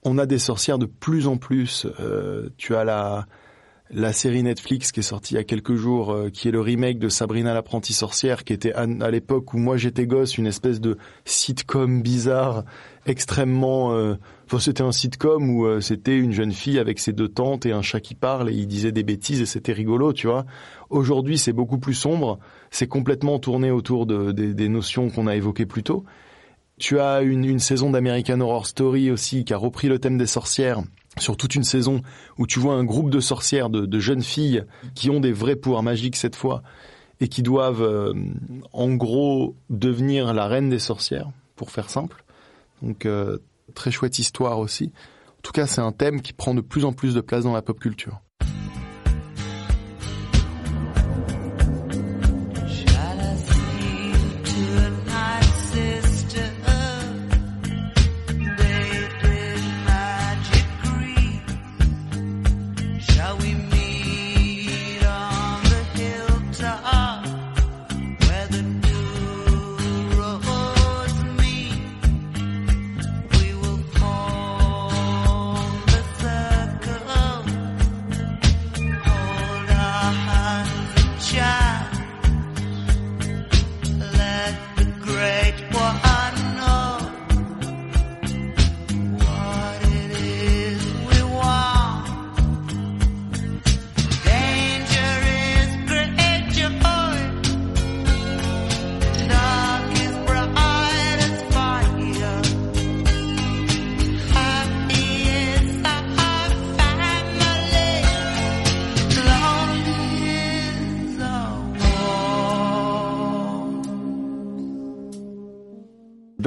on 0.02 0.18
a 0.18 0.26
des 0.26 0.38
sorcières 0.38 0.78
de 0.78 0.86
plus 0.86 1.26
en 1.26 1.36
plus. 1.36 1.86
Euh, 2.00 2.48
tu 2.56 2.74
as 2.74 2.84
la 2.84 3.26
la 3.94 4.14
série 4.14 4.42
Netflix 4.42 4.90
qui 4.90 5.00
est 5.00 5.02
sortie 5.02 5.34
il 5.34 5.36
y 5.36 5.40
a 5.40 5.44
quelques 5.44 5.74
jours, 5.74 6.14
euh, 6.14 6.30
qui 6.30 6.48
est 6.48 6.50
le 6.50 6.62
remake 6.62 6.98
de 6.98 7.10
Sabrina 7.10 7.52
l'apprentie 7.52 7.92
sorcière, 7.92 8.42
qui 8.42 8.54
était 8.54 8.72
à, 8.72 8.86
l'époque 8.86 9.52
où 9.52 9.58
moi 9.58 9.76
j'étais 9.76 10.06
gosse 10.06 10.38
une 10.38 10.46
espèce 10.46 10.80
de 10.80 10.96
sitcom 11.26 12.00
bizarre, 12.00 12.64
extrêmement. 13.04 13.92
Euh, 13.92 14.14
enfin, 14.46 14.60
c'était 14.60 14.82
un 14.82 14.92
sitcom 14.92 15.50
où 15.50 15.80
c'était 15.82 16.16
une 16.16 16.32
jeune 16.32 16.52
fille 16.52 16.78
avec 16.78 17.00
ses 17.00 17.12
deux 17.12 17.28
tantes 17.28 17.66
et 17.66 17.72
un 17.72 17.82
chat 17.82 18.00
qui 18.00 18.14
parle 18.14 18.48
et 18.48 18.54
il 18.54 18.66
disait 18.66 18.92
des 18.92 19.02
bêtises 19.02 19.42
et 19.42 19.46
c'était 19.46 19.74
rigolo, 19.74 20.14
tu 20.14 20.26
vois. 20.26 20.46
Aujourd'hui, 20.88 21.36
c'est 21.36 21.52
beaucoup 21.52 21.78
plus 21.78 21.92
sombre. 21.92 22.38
C'est 22.70 22.88
complètement 22.88 23.38
tourné 23.38 23.70
autour 23.70 24.06
de, 24.06 24.32
des 24.32 24.68
notions 24.70 25.10
qu'on 25.10 25.26
a 25.26 25.36
évoquées 25.36 25.66
plus 25.66 25.82
tôt. 25.82 26.06
Tu 26.82 26.98
as 26.98 27.22
une, 27.22 27.60
saison 27.60 27.90
d'American 27.90 28.40
Horror 28.40 28.66
Story 28.66 29.12
aussi 29.12 29.44
qui 29.44 29.54
a 29.54 29.56
repris 29.56 29.86
le 29.86 30.00
thème 30.00 30.18
des 30.18 30.26
sorcières 30.26 30.82
sur 31.16 31.36
toute 31.36 31.54
une 31.54 31.62
saison 31.62 32.02
où 32.38 32.46
tu 32.48 32.58
vois 32.58 32.74
un 32.74 32.82
groupe 32.82 33.08
de 33.08 33.20
sorcières, 33.20 33.70
de, 33.70 33.98
jeunes 34.00 34.24
filles 34.24 34.64
qui 34.96 35.08
ont 35.08 35.20
des 35.20 35.30
vrais 35.30 35.54
pouvoirs 35.54 35.84
magiques 35.84 36.16
cette 36.16 36.34
fois 36.34 36.64
et 37.20 37.28
qui 37.28 37.44
doivent 37.44 37.84
euh, 37.84 38.12
en 38.72 38.92
gros 38.94 39.54
devenir 39.70 40.34
la 40.34 40.48
reine 40.48 40.70
des 40.70 40.80
sorcières, 40.80 41.30
pour 41.54 41.70
faire 41.70 41.88
simple. 41.88 42.24
Donc 42.82 43.06
euh, 43.06 43.38
très 43.76 43.92
chouette 43.92 44.18
histoire 44.18 44.58
aussi. 44.58 44.90
En 45.38 45.42
tout 45.42 45.52
cas, 45.52 45.68
c'est 45.68 45.80
un 45.80 45.92
thème 45.92 46.20
qui 46.20 46.32
prend 46.32 46.52
de 46.52 46.62
plus 46.62 46.84
en 46.84 46.92
plus 46.92 47.14
de 47.14 47.20
place 47.20 47.44
dans 47.44 47.52
la 47.52 47.62
pop 47.62 47.78
culture. 47.78 48.20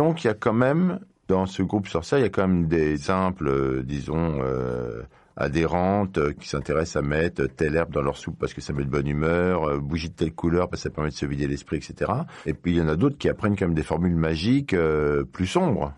Donc 0.05 0.23
il 0.23 0.27
y 0.27 0.29
a 0.29 0.35
quand 0.35 0.53
même, 0.53 0.99
dans 1.27 1.47
ce 1.47 1.63
groupe 1.63 1.87
sorcière, 1.87 2.19
il 2.19 2.21
y 2.21 2.25
a 2.25 2.29
quand 2.29 2.47
même 2.47 2.67
des 2.67 2.95
simples, 2.95 3.47
euh, 3.47 3.81
disons, 3.83 4.39
euh, 4.39 5.01
adhérentes 5.35 6.19
euh, 6.19 6.31
qui 6.31 6.47
s'intéressent 6.47 6.97
à 6.97 7.01
mettre 7.01 7.47
telle 7.47 7.75
herbe 7.75 7.89
dans 7.89 8.03
leur 8.03 8.15
soupe 8.15 8.37
parce 8.39 8.53
que 8.53 8.61
ça 8.61 8.71
met 8.71 8.83
de 8.83 8.89
bonne 8.91 9.07
humeur, 9.07 9.81
bougie 9.81 10.09
de 10.09 10.13
telle 10.13 10.33
couleur 10.33 10.69
parce 10.69 10.83
que 10.83 10.89
ça 10.89 10.93
permet 10.93 11.09
de 11.09 11.15
se 11.15 11.25
vider 11.25 11.47
l'esprit, 11.47 11.77
etc. 11.77 12.11
Et 12.45 12.53
puis 12.53 12.73
il 12.73 12.77
y 12.77 12.81
en 12.81 12.87
a 12.87 12.95
d'autres 12.95 13.17
qui 13.17 13.29
apprennent 13.29 13.55
quand 13.55 13.65
même 13.65 13.73
des 13.73 13.81
formules 13.81 14.13
magiques 14.13 14.75
plus 15.33 15.47
sombres. 15.47 15.91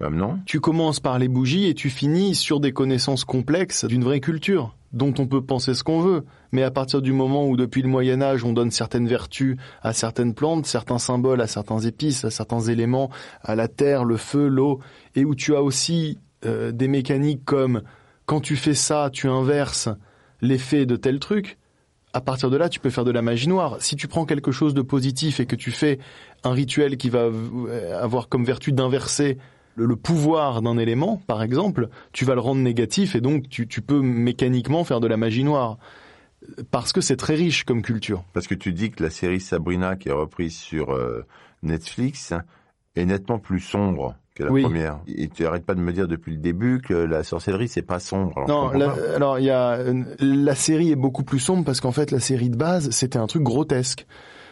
Non 0.00 0.38
Tu 0.46 0.60
commences 0.60 1.00
par 1.00 1.18
les 1.18 1.28
bougies 1.28 1.66
et 1.66 1.74
tu 1.74 1.90
finis 1.90 2.34
sur 2.34 2.60
des 2.60 2.72
connaissances 2.72 3.24
complexes 3.24 3.84
d'une 3.84 4.04
vraie 4.04 4.20
culture 4.20 4.74
dont 4.92 5.12
on 5.18 5.26
peut 5.26 5.42
penser 5.42 5.74
ce 5.74 5.84
qu'on 5.84 6.00
veut. 6.00 6.24
Mais 6.52 6.62
à 6.62 6.70
partir 6.70 7.02
du 7.02 7.12
moment 7.12 7.46
où 7.46 7.56
depuis 7.56 7.82
le 7.82 7.88
Moyen 7.88 8.22
Âge 8.22 8.44
on 8.44 8.52
donne 8.52 8.70
certaines 8.70 9.08
vertus 9.08 9.56
à 9.82 9.92
certaines 9.92 10.34
plantes, 10.34 10.66
certains 10.66 10.98
symboles 10.98 11.40
à 11.40 11.46
certains 11.46 11.80
épices, 11.80 12.24
à 12.24 12.30
certains 12.30 12.60
éléments, 12.60 13.10
à 13.42 13.54
la 13.54 13.68
terre, 13.68 14.04
le 14.04 14.16
feu, 14.16 14.48
l'eau, 14.48 14.80
et 15.14 15.24
où 15.24 15.34
tu 15.34 15.54
as 15.54 15.62
aussi 15.62 16.18
euh, 16.46 16.72
des 16.72 16.88
mécaniques 16.88 17.44
comme 17.44 17.82
quand 18.24 18.40
tu 18.40 18.56
fais 18.56 18.74
ça, 18.74 19.10
tu 19.12 19.28
inverses 19.28 19.88
l'effet 20.40 20.86
de 20.86 20.96
tel 20.96 21.18
truc, 21.18 21.58
à 22.12 22.20
partir 22.20 22.50
de 22.50 22.56
là, 22.56 22.68
tu 22.68 22.80
peux 22.80 22.90
faire 22.90 23.04
de 23.04 23.10
la 23.10 23.22
magie 23.22 23.48
noire. 23.48 23.76
Si 23.80 23.96
tu 23.96 24.08
prends 24.08 24.24
quelque 24.24 24.52
chose 24.52 24.74
de 24.74 24.82
positif 24.82 25.40
et 25.40 25.46
que 25.46 25.56
tu 25.56 25.70
fais 25.70 25.98
un 26.44 26.52
rituel 26.52 26.96
qui 26.96 27.10
va 27.10 27.24
euh, 27.24 28.02
avoir 28.02 28.28
comme 28.28 28.44
vertu 28.44 28.72
d'inverser 28.72 29.38
le, 29.78 29.86
le 29.86 29.96
pouvoir 29.96 30.60
d'un 30.62 30.76
élément, 30.78 31.20
par 31.26 31.42
exemple, 31.42 31.88
tu 32.12 32.24
vas 32.24 32.34
le 32.34 32.40
rendre 32.40 32.60
négatif 32.60 33.14
et 33.14 33.20
donc 33.20 33.48
tu, 33.48 33.66
tu 33.68 33.80
peux 33.80 34.00
mécaniquement 34.00 34.84
faire 34.84 35.00
de 35.00 35.06
la 35.06 35.16
magie 35.16 35.44
noire. 35.44 35.78
Parce 36.70 36.92
que 36.92 37.00
c'est 37.00 37.16
très 37.16 37.34
riche 37.34 37.64
comme 37.64 37.82
culture. 37.82 38.22
Parce 38.32 38.46
que 38.46 38.54
tu 38.54 38.72
dis 38.72 38.90
que 38.90 39.02
la 39.02 39.10
série 39.10 39.40
Sabrina 39.40 39.96
qui 39.96 40.08
est 40.08 40.12
reprise 40.12 40.56
sur 40.56 40.92
euh, 40.92 41.24
Netflix 41.62 42.32
est 42.96 43.04
nettement 43.04 43.38
plus 43.38 43.60
sombre 43.60 44.14
que 44.34 44.44
la 44.44 44.52
Oui. 44.52 44.62
première. 44.62 45.00
Et 45.08 45.28
tu 45.28 45.44
arrêtes 45.46 45.66
pas 45.66 45.74
de 45.74 45.80
me 45.80 45.92
dire 45.92 46.06
depuis 46.06 46.30
le 46.32 46.38
début 46.38 46.80
que 46.80 46.94
la 46.94 47.24
sorcellerie 47.24 47.66
c'est 47.68 47.82
pas 47.82 47.98
sombre. 47.98 48.32
Alors, 48.46 48.72
Non, 48.72 48.78
la- 48.78 49.14
alors 49.16 49.38
il 49.40 49.46
y 49.46 49.50
a 49.50 49.78
la 50.20 50.54
série 50.54 50.92
est 50.92 50.96
beaucoup 50.96 51.24
plus 51.24 51.40
sombre 51.40 51.64
parce 51.64 51.80
qu'en 51.80 51.92
fait 51.92 52.12
la 52.12 52.20
série 52.20 52.50
de 52.50 52.56
base 52.56 52.90
c'était 52.90 53.18
un 53.18 53.26
truc 53.26 53.42
grotesque. 53.42 54.06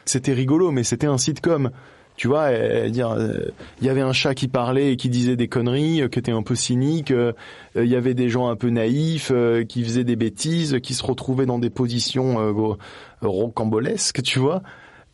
C'était 0.05 0.33
rigolo, 0.33 0.73
mais 0.73 0.83
c'était 0.83 1.07
un 1.07 1.19
sitcom. 1.19 1.71
Tu 2.17 2.29
vois, 2.29 2.45
euh, 2.45 2.89
dire, 2.89 3.11
euh, 3.11 3.51
il 3.81 3.87
y 3.87 3.91
avait 3.91 4.01
un 4.01 4.13
chat 4.13 4.35
qui 4.35 4.49
parlait 4.49 4.93
et 4.93 4.97
qui 4.97 5.11
disait 5.11 5.37
des 5.37 5.49
conneries, 5.49 6.01
euh, 6.03 6.09
qui 6.09 6.19
était 6.19 6.33
un 6.33 6.43
peu 6.43 6.55
cynique. 6.55 7.11
euh, 7.11 7.33
euh, 7.77 7.85
Il 7.85 7.91
y 7.91 7.97
avait 7.97 8.15
des 8.15 8.31
gens 8.31 8.49
un 8.49 8.57
peu 8.57 8.71
naïfs 8.71 9.31
euh, 9.35 9.65
qui 9.65 9.85
faisaient 9.85 10.05
des 10.05 10.17
bêtises, 10.17 10.79
qui 10.83 10.95
se 10.95 11.05
retrouvaient 11.05 11.47
dans 11.47 11.59
des 11.59 11.71
positions 11.71 12.41
euh, 12.41 12.75
rocambolesques. 13.23 14.23
Tu 14.23 14.39
vois, 14.39 14.63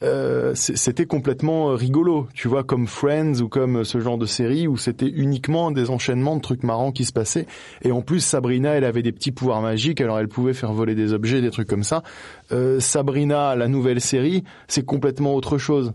Euh, 0.05 0.53
c'était 0.57 1.07
complètement 1.07 1.71
euh, 1.71 1.75
rigolo. 1.77 2.27
Tu 2.35 2.49
vois, 2.49 2.65
comme 2.65 2.89
Friends 2.89 3.41
ou 3.41 3.49
comme 3.49 3.85
ce 3.85 4.01
genre 4.01 4.19
de 4.19 4.27
série 4.27 4.67
où 4.67 4.77
c'était 4.77 5.07
uniquement 5.07 5.71
des 5.71 5.91
enchaînements 5.91 6.35
de 6.35 6.41
trucs 6.41 6.65
marrants 6.65 6.91
qui 6.91 7.05
se 7.05 7.13
passaient. 7.13 7.47
Et 7.83 7.93
en 7.93 8.03
plus, 8.03 8.19
Sabrina, 8.19 8.71
elle 8.71 8.85
avait 8.85 9.03
des 9.05 9.13
petits 9.13 9.31
pouvoirs 9.31 9.63
magiques, 9.63 10.01
alors 10.01 10.19
elle 10.19 10.27
pouvait 10.27 10.55
faire 10.55 10.73
voler 10.73 10.97
des 10.97 11.13
objets, 11.13 11.41
des 11.41 11.51
trucs 11.51 11.69
comme 11.69 11.85
ça. 11.85 12.03
Euh, 12.51 12.81
Sabrina, 12.81 13.55
la 13.55 13.69
nouvelle 13.69 14.01
série, 14.01 14.43
c'est 14.67 14.85
complètement 14.85 15.37
autre 15.37 15.57
chose. 15.57 15.93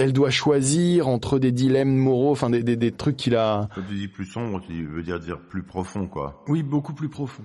Elle 0.00 0.12
doit 0.12 0.30
choisir 0.30 1.08
entre 1.08 1.38
des 1.38 1.52
dilemmes 1.52 1.94
moraux, 1.96 2.30
enfin 2.32 2.48
des, 2.50 2.62
des, 2.62 2.76
des 2.76 2.90
trucs 2.90 3.16
qu'il 3.16 3.36
a. 3.36 3.68
Quand 3.74 3.82
tu 3.88 3.94
dis 3.94 4.08
plus 4.08 4.24
sombre, 4.24 4.60
tu 4.66 4.84
veux 4.86 5.02
dire 5.02 5.20
dire 5.20 5.38
plus 5.38 5.62
profond, 5.62 6.06
quoi. 6.06 6.42
Oui, 6.48 6.62
beaucoup 6.62 6.94
plus 6.94 7.08
profond. 7.08 7.42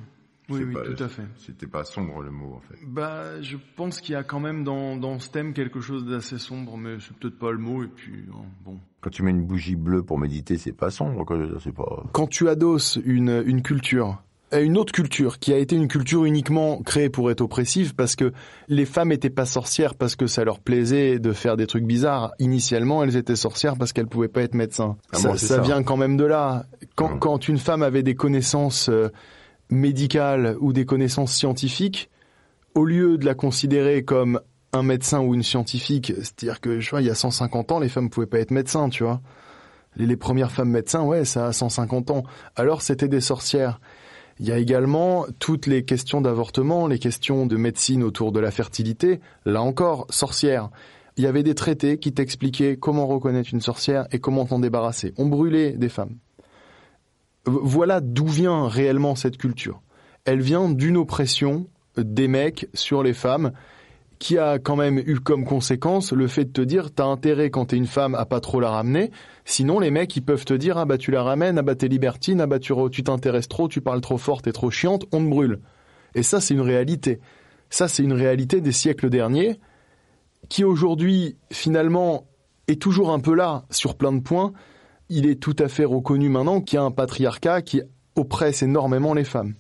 Oui, 0.50 0.62
oui, 0.66 0.74
pas- 0.74 0.84
tout 0.84 1.04
à 1.04 1.08
fait. 1.08 1.24
C'était 1.38 1.66
pas 1.66 1.84
sombre 1.84 2.22
le 2.22 2.30
mot, 2.32 2.54
en 2.56 2.60
fait. 2.60 2.78
Bah, 2.86 3.42
je 3.42 3.58
pense 3.76 4.00
qu'il 4.00 4.14
y 4.14 4.16
a 4.16 4.24
quand 4.24 4.40
même 4.40 4.64
dans, 4.64 4.96
dans 4.96 5.18
ce 5.20 5.30
thème 5.32 5.54
quelque 5.54 5.82
chose 5.82 6.06
d'assez 6.06 6.38
sombre, 6.38 6.78
mais 6.78 6.98
c'est 7.00 7.16
peut-être 7.18 7.40
pas 7.40 7.52
le 7.52 7.58
mot, 7.58 7.84
et 7.84 7.88
puis, 7.88 8.14
euh, 8.30 8.32
bon. 8.64 8.78
Quand 9.02 9.10
tu 9.10 9.24
mets 9.24 9.32
une 9.32 9.46
bougie 9.46 9.76
bleue 9.76 10.04
pour 10.04 10.20
méditer, 10.20 10.58
c'est 10.58 10.72
pas 10.72 10.92
sombre, 10.92 11.26
quoi. 11.26 11.36
je 11.38 11.42
veux 11.42 11.48
dire, 11.50 11.62
C'est 11.62 11.74
pas. 11.74 12.04
quand 12.12 12.28
tu 12.28 12.48
adosses 12.48 13.00
une, 13.06 13.44
une 13.46 13.64
culture 13.64 14.22
à 14.52 14.60
une 14.60 14.78
autre 14.78 14.92
culture 14.92 15.40
qui 15.40 15.54
a 15.54 15.58
été 15.58 15.76
une 15.76 15.88
culture 15.88 16.26
uniquement 16.26 16.82
créée 16.82 17.10
pour 17.10 17.32
être 17.32 17.42
oppressive 17.42 17.96
parce 17.96 18.16
que 18.16 18.32
les 18.68 18.86
femmes 18.86 19.12
étaient 19.12 19.30
pas 19.30 19.46
sorcières 19.46 19.96
parce 19.96 20.16
que 20.16 20.28
ça 20.28 20.44
leur 20.44 20.60
plaisait 20.60 21.20
de 21.20 21.34
faire 21.34 21.58
des 21.58 21.68
trucs 21.68 21.86
bizarres. 21.86 22.34
Initialement, 22.40 23.04
elles 23.04 23.16
étaient 23.16 23.36
sorcières 23.36 23.76
parce 23.78 23.92
qu'elles 23.92 24.08
pouvaient 24.08 24.28
pas 24.28 24.42
être 24.42 24.54
médecins. 24.54 24.98
Ah 25.12 25.18
ça, 25.18 25.30
bon, 25.30 25.38
c'est 25.38 25.48
ça 25.48 25.56
ça. 25.56 25.62
vient 25.62 25.84
quand 25.84 25.98
même 25.98 26.16
de 26.16 26.26
là. 26.26 26.66
Quand, 26.96 27.18
quand 27.18 27.48
une 27.48 27.58
femme 27.58 27.82
avait 27.84 28.04
des 28.04 28.16
connaissances 28.16 28.90
euh, 28.90 29.10
médicales 29.70 30.56
ou 30.60 30.74
des 30.74 30.86
connaissances 30.86 31.34
scientifiques, 31.34 32.10
au 32.76 32.86
lieu 32.86 33.18
de 33.18 33.26
la 33.26 33.34
considérer 33.34 34.04
comme 34.04 34.40
un 34.74 34.84
médecin 34.84 35.22
ou 35.22 35.34
une 35.34 35.44
scientifique, 35.44 36.14
c'est-à-dire 36.18 36.62
que 36.62 36.80
je 36.80 36.90
vois, 36.90 37.02
il 37.02 37.08
y 37.08 37.10
a 37.10 37.16
150 37.16 37.72
ans, 37.72 37.80
les 37.80 37.90
femmes 37.90 38.10
pouvaient 38.10 38.28
pas 38.28 38.40
être 38.40 38.52
médecins, 38.52 38.90
tu 38.90 39.04
vois. 39.04 39.22
Les, 39.96 40.06
les 40.06 40.18
premières 40.18 40.52
femmes 40.52 40.70
médecins, 40.70 41.02
ouais, 41.02 41.24
ça 41.26 41.48
a 41.48 41.54
150 41.54 42.12
ans. 42.12 42.24
Alors 42.56 42.82
c'était 42.82 43.08
des 43.08 43.22
sorcières. 43.22 43.80
Il 44.40 44.46
y 44.46 44.52
a 44.52 44.58
également 44.58 45.26
toutes 45.40 45.66
les 45.66 45.86
questions 45.86 46.20
d'avortement, 46.20 46.88
les 46.88 47.00
questions 47.00 47.46
de 47.46 47.56
médecine 47.56 48.04
autour 48.04 48.32
de 48.34 48.40
la 48.40 48.52
fertilité. 48.52 49.22
Là 49.46 49.62
encore, 49.62 50.08
sorcières. 50.10 50.70
Il 51.18 51.24
y 51.24 51.28
avait 51.28 51.44
des 51.44 51.56
traités 51.56 51.98
qui 51.98 52.12
t'expliquaient 52.14 52.76
comment 52.76 53.08
reconnaître 53.08 53.50
une 53.54 53.62
sorcière 53.62 54.08
et 54.12 54.20
comment 54.20 54.46
t'en 54.46 54.60
débarrasser. 54.60 55.14
On 55.18 55.28
brûlait 55.28 55.72
des 55.72 55.88
femmes. 55.88 56.18
Voilà 57.46 58.02
d'où 58.02 58.28
vient 58.28 58.68
réellement 58.68 59.16
cette 59.16 59.38
culture. 59.38 59.82
Elle 60.26 60.42
vient 60.42 60.70
d'une 60.70 60.98
oppression 60.98 61.68
des 61.96 62.28
mecs 62.28 62.68
sur 62.74 63.04
les 63.04 63.14
femmes 63.14 63.54
qui 64.20 64.38
a 64.38 64.60
quand 64.60 64.76
même 64.76 64.98
eu 64.98 65.20
comme 65.20 65.46
conséquence 65.46 66.14
le 66.14 66.28
fait 66.28 66.46
de 66.46 66.52
te 66.52 66.62
dire 66.62 66.92
t'as 66.92 67.06
intérêt 67.06 67.50
quand 67.50 67.66
t'es 67.66 67.78
une 67.78 67.88
femme 67.88 68.16
à 68.16 68.26
pas 68.26 68.40
trop 68.40 68.60
la 68.60 68.70
ramener, 68.70 69.12
sinon 69.44 69.80
les 69.80 69.92
mecs 69.92 70.16
ils 70.16 70.22
peuvent 70.24 70.46
te 70.46 70.54
dire 70.54 70.78
ah 70.78 70.86
bah 70.86 70.98
tu 70.98 71.12
la 71.12 71.24
ramènes, 71.24 71.58
ah 71.58 71.62
bah 71.62 71.76
t'es 71.76 71.88
libertine, 71.88 72.42
ah 72.42 72.48
bah 72.48 72.60
tu 72.60 72.74
re- 72.74 72.90
tu 72.90 73.04
t'intéresses 73.04 73.48
trop, 73.48 73.68
tu 73.68 73.82
parles 73.82 74.02
trop 74.02 74.18
fort, 74.18 74.42
t'es 74.42 74.54
trop 74.54 74.72
chiante, 74.72 75.06
on 75.12 75.24
te 75.24 75.30
brûle. 75.30 75.60
Et 76.16 76.24
ça 76.24 76.40
c'est 76.40 76.54
une 76.54 76.62
réalité. 76.62 77.20
Ça 77.70 77.88
c'est 77.88 78.04
une 78.04 78.14
réalité 78.14 78.62
des 78.62 78.72
siècles 78.72 79.10
derniers 79.10 79.60
qui 80.50 80.64
aujourd'hui 80.64 81.36
finalement 81.52 82.26
est 82.68 82.82
toujours 82.82 83.12
un 83.12 83.20
peu 83.20 83.34
là 83.36 83.66
sur 83.70 83.96
plein 83.96 84.14
de 84.14 84.22
points. 84.22 84.54
Il 85.10 85.28
est 85.28 85.36
tout 85.36 85.56
à 85.60 85.68
fait 85.68 85.86
reconnu 85.86 86.30
maintenant 86.30 86.62
qu'il 86.62 86.78
y 86.78 86.80
a 86.80 86.84
un 86.84 86.92
patriarcat 86.92 87.62
qui 87.62 87.82
oppresse 88.16 88.64
énormément 88.64 89.14
les 89.14 89.26
femmes. 89.26 89.56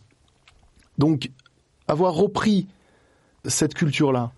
Donc 0.97 1.29
avoir 1.87 2.13
repris 2.13 2.67
cette 3.43 3.73
culture-là 3.73 4.31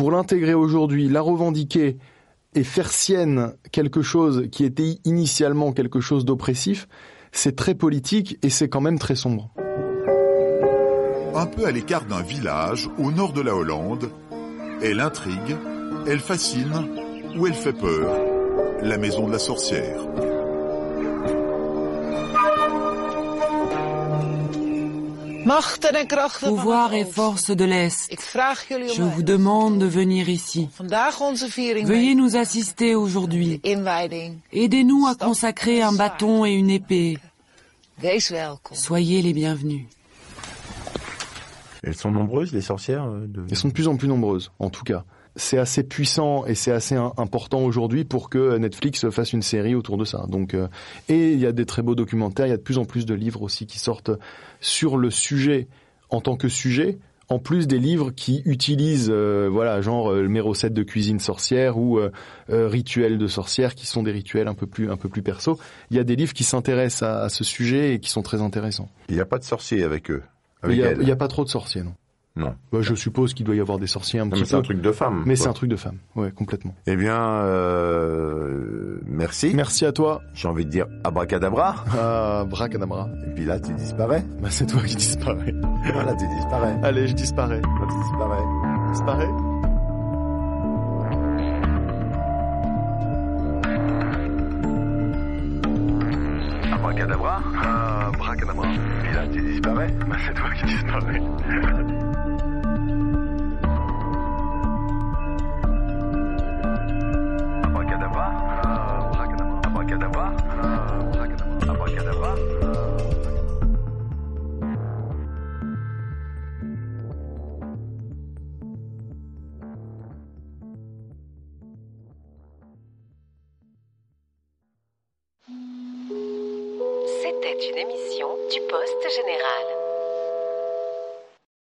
pour 0.00 0.12
l'intégrer 0.12 0.54
aujourd'hui, 0.54 1.10
la 1.10 1.20
revendiquer 1.20 1.98
et 2.54 2.64
faire 2.64 2.90
sienne 2.90 3.52
quelque 3.70 4.00
chose 4.00 4.48
qui 4.50 4.64
était 4.64 4.96
initialement 5.04 5.72
quelque 5.72 6.00
chose 6.00 6.24
d'oppressif, 6.24 6.88
c'est 7.32 7.54
très 7.54 7.74
politique 7.74 8.38
et 8.42 8.48
c'est 8.48 8.70
quand 8.70 8.80
même 8.80 8.98
très 8.98 9.14
sombre. 9.14 9.52
Un 11.34 11.44
peu 11.44 11.66
à 11.66 11.70
l'écart 11.70 12.06
d'un 12.06 12.22
village 12.22 12.88
au 12.96 13.12
nord 13.12 13.34
de 13.34 13.42
la 13.42 13.54
Hollande, 13.54 14.10
elle 14.82 15.00
intrigue, 15.00 15.58
elle 16.06 16.20
fascine 16.20 16.88
ou 17.36 17.46
elle 17.46 17.52
fait 17.52 17.74
peur. 17.74 18.16
La 18.82 18.96
maison 18.96 19.26
de 19.26 19.32
la 19.32 19.38
sorcière. 19.38 20.00
Pouvoir 26.40 26.94
et 26.94 27.04
forces 27.04 27.50
de 27.50 27.64
l'Est, 27.64 28.10
je 28.10 29.02
vous 29.02 29.22
demande 29.22 29.78
de 29.78 29.86
venir 29.86 30.28
ici. 30.28 30.68
Veuillez 30.80 32.14
nous 32.14 32.36
assister 32.36 32.94
aujourd'hui. 32.94 33.60
Aidez-nous 34.52 35.06
à 35.06 35.14
consacrer 35.14 35.82
un 35.82 35.92
bâton 35.92 36.44
et 36.44 36.52
une 36.52 36.70
épée. 36.70 37.18
Soyez 38.72 39.22
les 39.22 39.32
bienvenus. 39.32 39.86
Elles 41.82 41.96
sont 41.96 42.10
nombreuses, 42.10 42.52
les 42.52 42.60
sorcières 42.60 43.04
euh, 43.04 43.26
de... 43.26 43.44
Elles 43.48 43.56
sont 43.56 43.68
de 43.68 43.72
plus 43.72 43.88
en 43.88 43.96
plus 43.96 44.08
nombreuses, 44.08 44.52
en 44.58 44.68
tout 44.68 44.84
cas. 44.84 45.04
C'est 45.36 45.58
assez 45.58 45.82
puissant 45.84 46.44
et 46.46 46.54
c'est 46.54 46.72
assez 46.72 46.96
important 46.96 47.60
aujourd'hui 47.60 48.04
pour 48.04 48.30
que 48.30 48.56
Netflix 48.58 49.08
fasse 49.10 49.32
une 49.32 49.42
série 49.42 49.74
autour 49.74 49.96
de 49.96 50.04
ça. 50.04 50.26
Donc, 50.28 50.54
euh, 50.54 50.68
et 51.08 51.32
il 51.32 51.38
y 51.38 51.46
a 51.46 51.52
des 51.52 51.66
très 51.66 51.82
beaux 51.82 51.94
documentaires, 51.94 52.46
il 52.46 52.50
y 52.50 52.52
a 52.52 52.56
de 52.56 52.62
plus 52.62 52.78
en 52.78 52.84
plus 52.84 53.06
de 53.06 53.14
livres 53.14 53.42
aussi 53.42 53.66
qui 53.66 53.78
sortent 53.78 54.10
sur 54.60 54.96
le 54.96 55.10
sujet 55.10 55.68
en 56.10 56.20
tant 56.20 56.36
que 56.36 56.48
sujet, 56.48 56.98
en 57.28 57.38
plus 57.38 57.68
des 57.68 57.78
livres 57.78 58.10
qui 58.10 58.42
utilisent, 58.44 59.08
euh, 59.08 59.48
voilà, 59.48 59.80
genre 59.80 60.10
euh, 60.10 60.26
mes 60.26 60.40
recettes 60.40 60.74
de 60.74 60.82
cuisine 60.82 61.20
sorcière 61.20 61.78
ou 61.78 62.00
euh, 62.00 62.10
euh, 62.50 62.66
rituels 62.66 63.16
de 63.16 63.26
sorcière, 63.28 63.76
qui 63.76 63.86
sont 63.86 64.02
des 64.02 64.10
rituels 64.10 64.48
un 64.48 64.54
peu 64.54 64.66
plus 64.66 64.90
un 64.90 64.96
peu 64.96 65.08
plus 65.08 65.22
perso. 65.22 65.56
Il 65.92 65.96
y 65.96 66.00
a 66.00 66.04
des 66.04 66.16
livres 66.16 66.32
qui 66.32 66.42
s'intéressent 66.42 67.08
à, 67.08 67.22
à 67.22 67.28
ce 67.28 67.44
sujet 67.44 67.94
et 67.94 68.00
qui 68.00 68.10
sont 68.10 68.22
très 68.22 68.40
intéressants. 68.42 68.88
Il 69.08 69.14
n'y 69.14 69.20
a 69.20 69.26
pas 69.26 69.38
de 69.38 69.44
sorciers 69.44 69.84
avec 69.84 70.10
eux. 70.10 70.24
Il 70.64 70.82
Avec 70.82 71.06
y, 71.06 71.10
a, 71.10 71.12
a 71.14 71.16
pas 71.16 71.28
trop 71.28 71.44
de 71.44 71.48
sorciers, 71.48 71.84
non. 71.84 71.94
Non. 72.36 72.54
Bah, 72.72 72.78
je 72.80 72.94
suppose 72.94 73.34
qu'il 73.34 73.44
doit 73.44 73.56
y 73.56 73.60
avoir 73.60 73.78
des 73.78 73.88
sorciers 73.88 74.20
un 74.20 74.24
Non, 74.24 74.30
petit 74.30 74.40
mais 74.40 74.44
peu. 74.44 74.48
c'est 74.50 74.56
un 74.56 74.62
truc 74.62 74.80
de 74.80 74.92
femme. 74.92 75.22
Mais 75.26 75.34
c'est 75.36 75.48
un 75.48 75.52
truc 75.52 75.68
de 75.68 75.76
femme, 75.76 75.96
ouais, 76.14 76.30
complètement. 76.30 76.74
Eh 76.86 76.94
bien, 76.96 77.18
euh, 77.20 78.98
merci. 79.06 79.52
Merci 79.54 79.84
à 79.84 79.92
toi. 79.92 80.20
J'ai 80.32 80.46
envie 80.48 80.64
de 80.64 80.70
dire 80.70 80.86
abracadabra. 81.04 81.74
Ah, 81.98 82.44
bracadabra. 82.48 83.08
Et 83.26 83.34
puis 83.34 83.44
là, 83.44 83.58
tu 83.58 83.72
disparais. 83.74 84.24
Bah, 84.40 84.48
c'est 84.50 84.66
toi 84.66 84.80
qui 84.82 84.94
disparais. 84.96 85.54
Voilà, 85.92 86.14
tu 86.14 86.26
disparais. 86.28 86.78
Allez, 86.82 87.08
je 87.08 87.14
disparais. 87.14 87.60
Là, 87.60 87.86
tu 87.88 87.96
disparais. 87.98 88.42
Disparais 88.92 89.28
Abracadabra 96.72 97.42
Abracadabra. 98.08 98.68
Et 99.10 99.14
là, 99.14 99.26
tu 99.32 99.40
disparais 99.42 99.88
Bah, 100.08 100.16
c'est 100.26 100.34
toi 100.34 100.50
qui 100.58 100.64
disparais. 100.66 101.20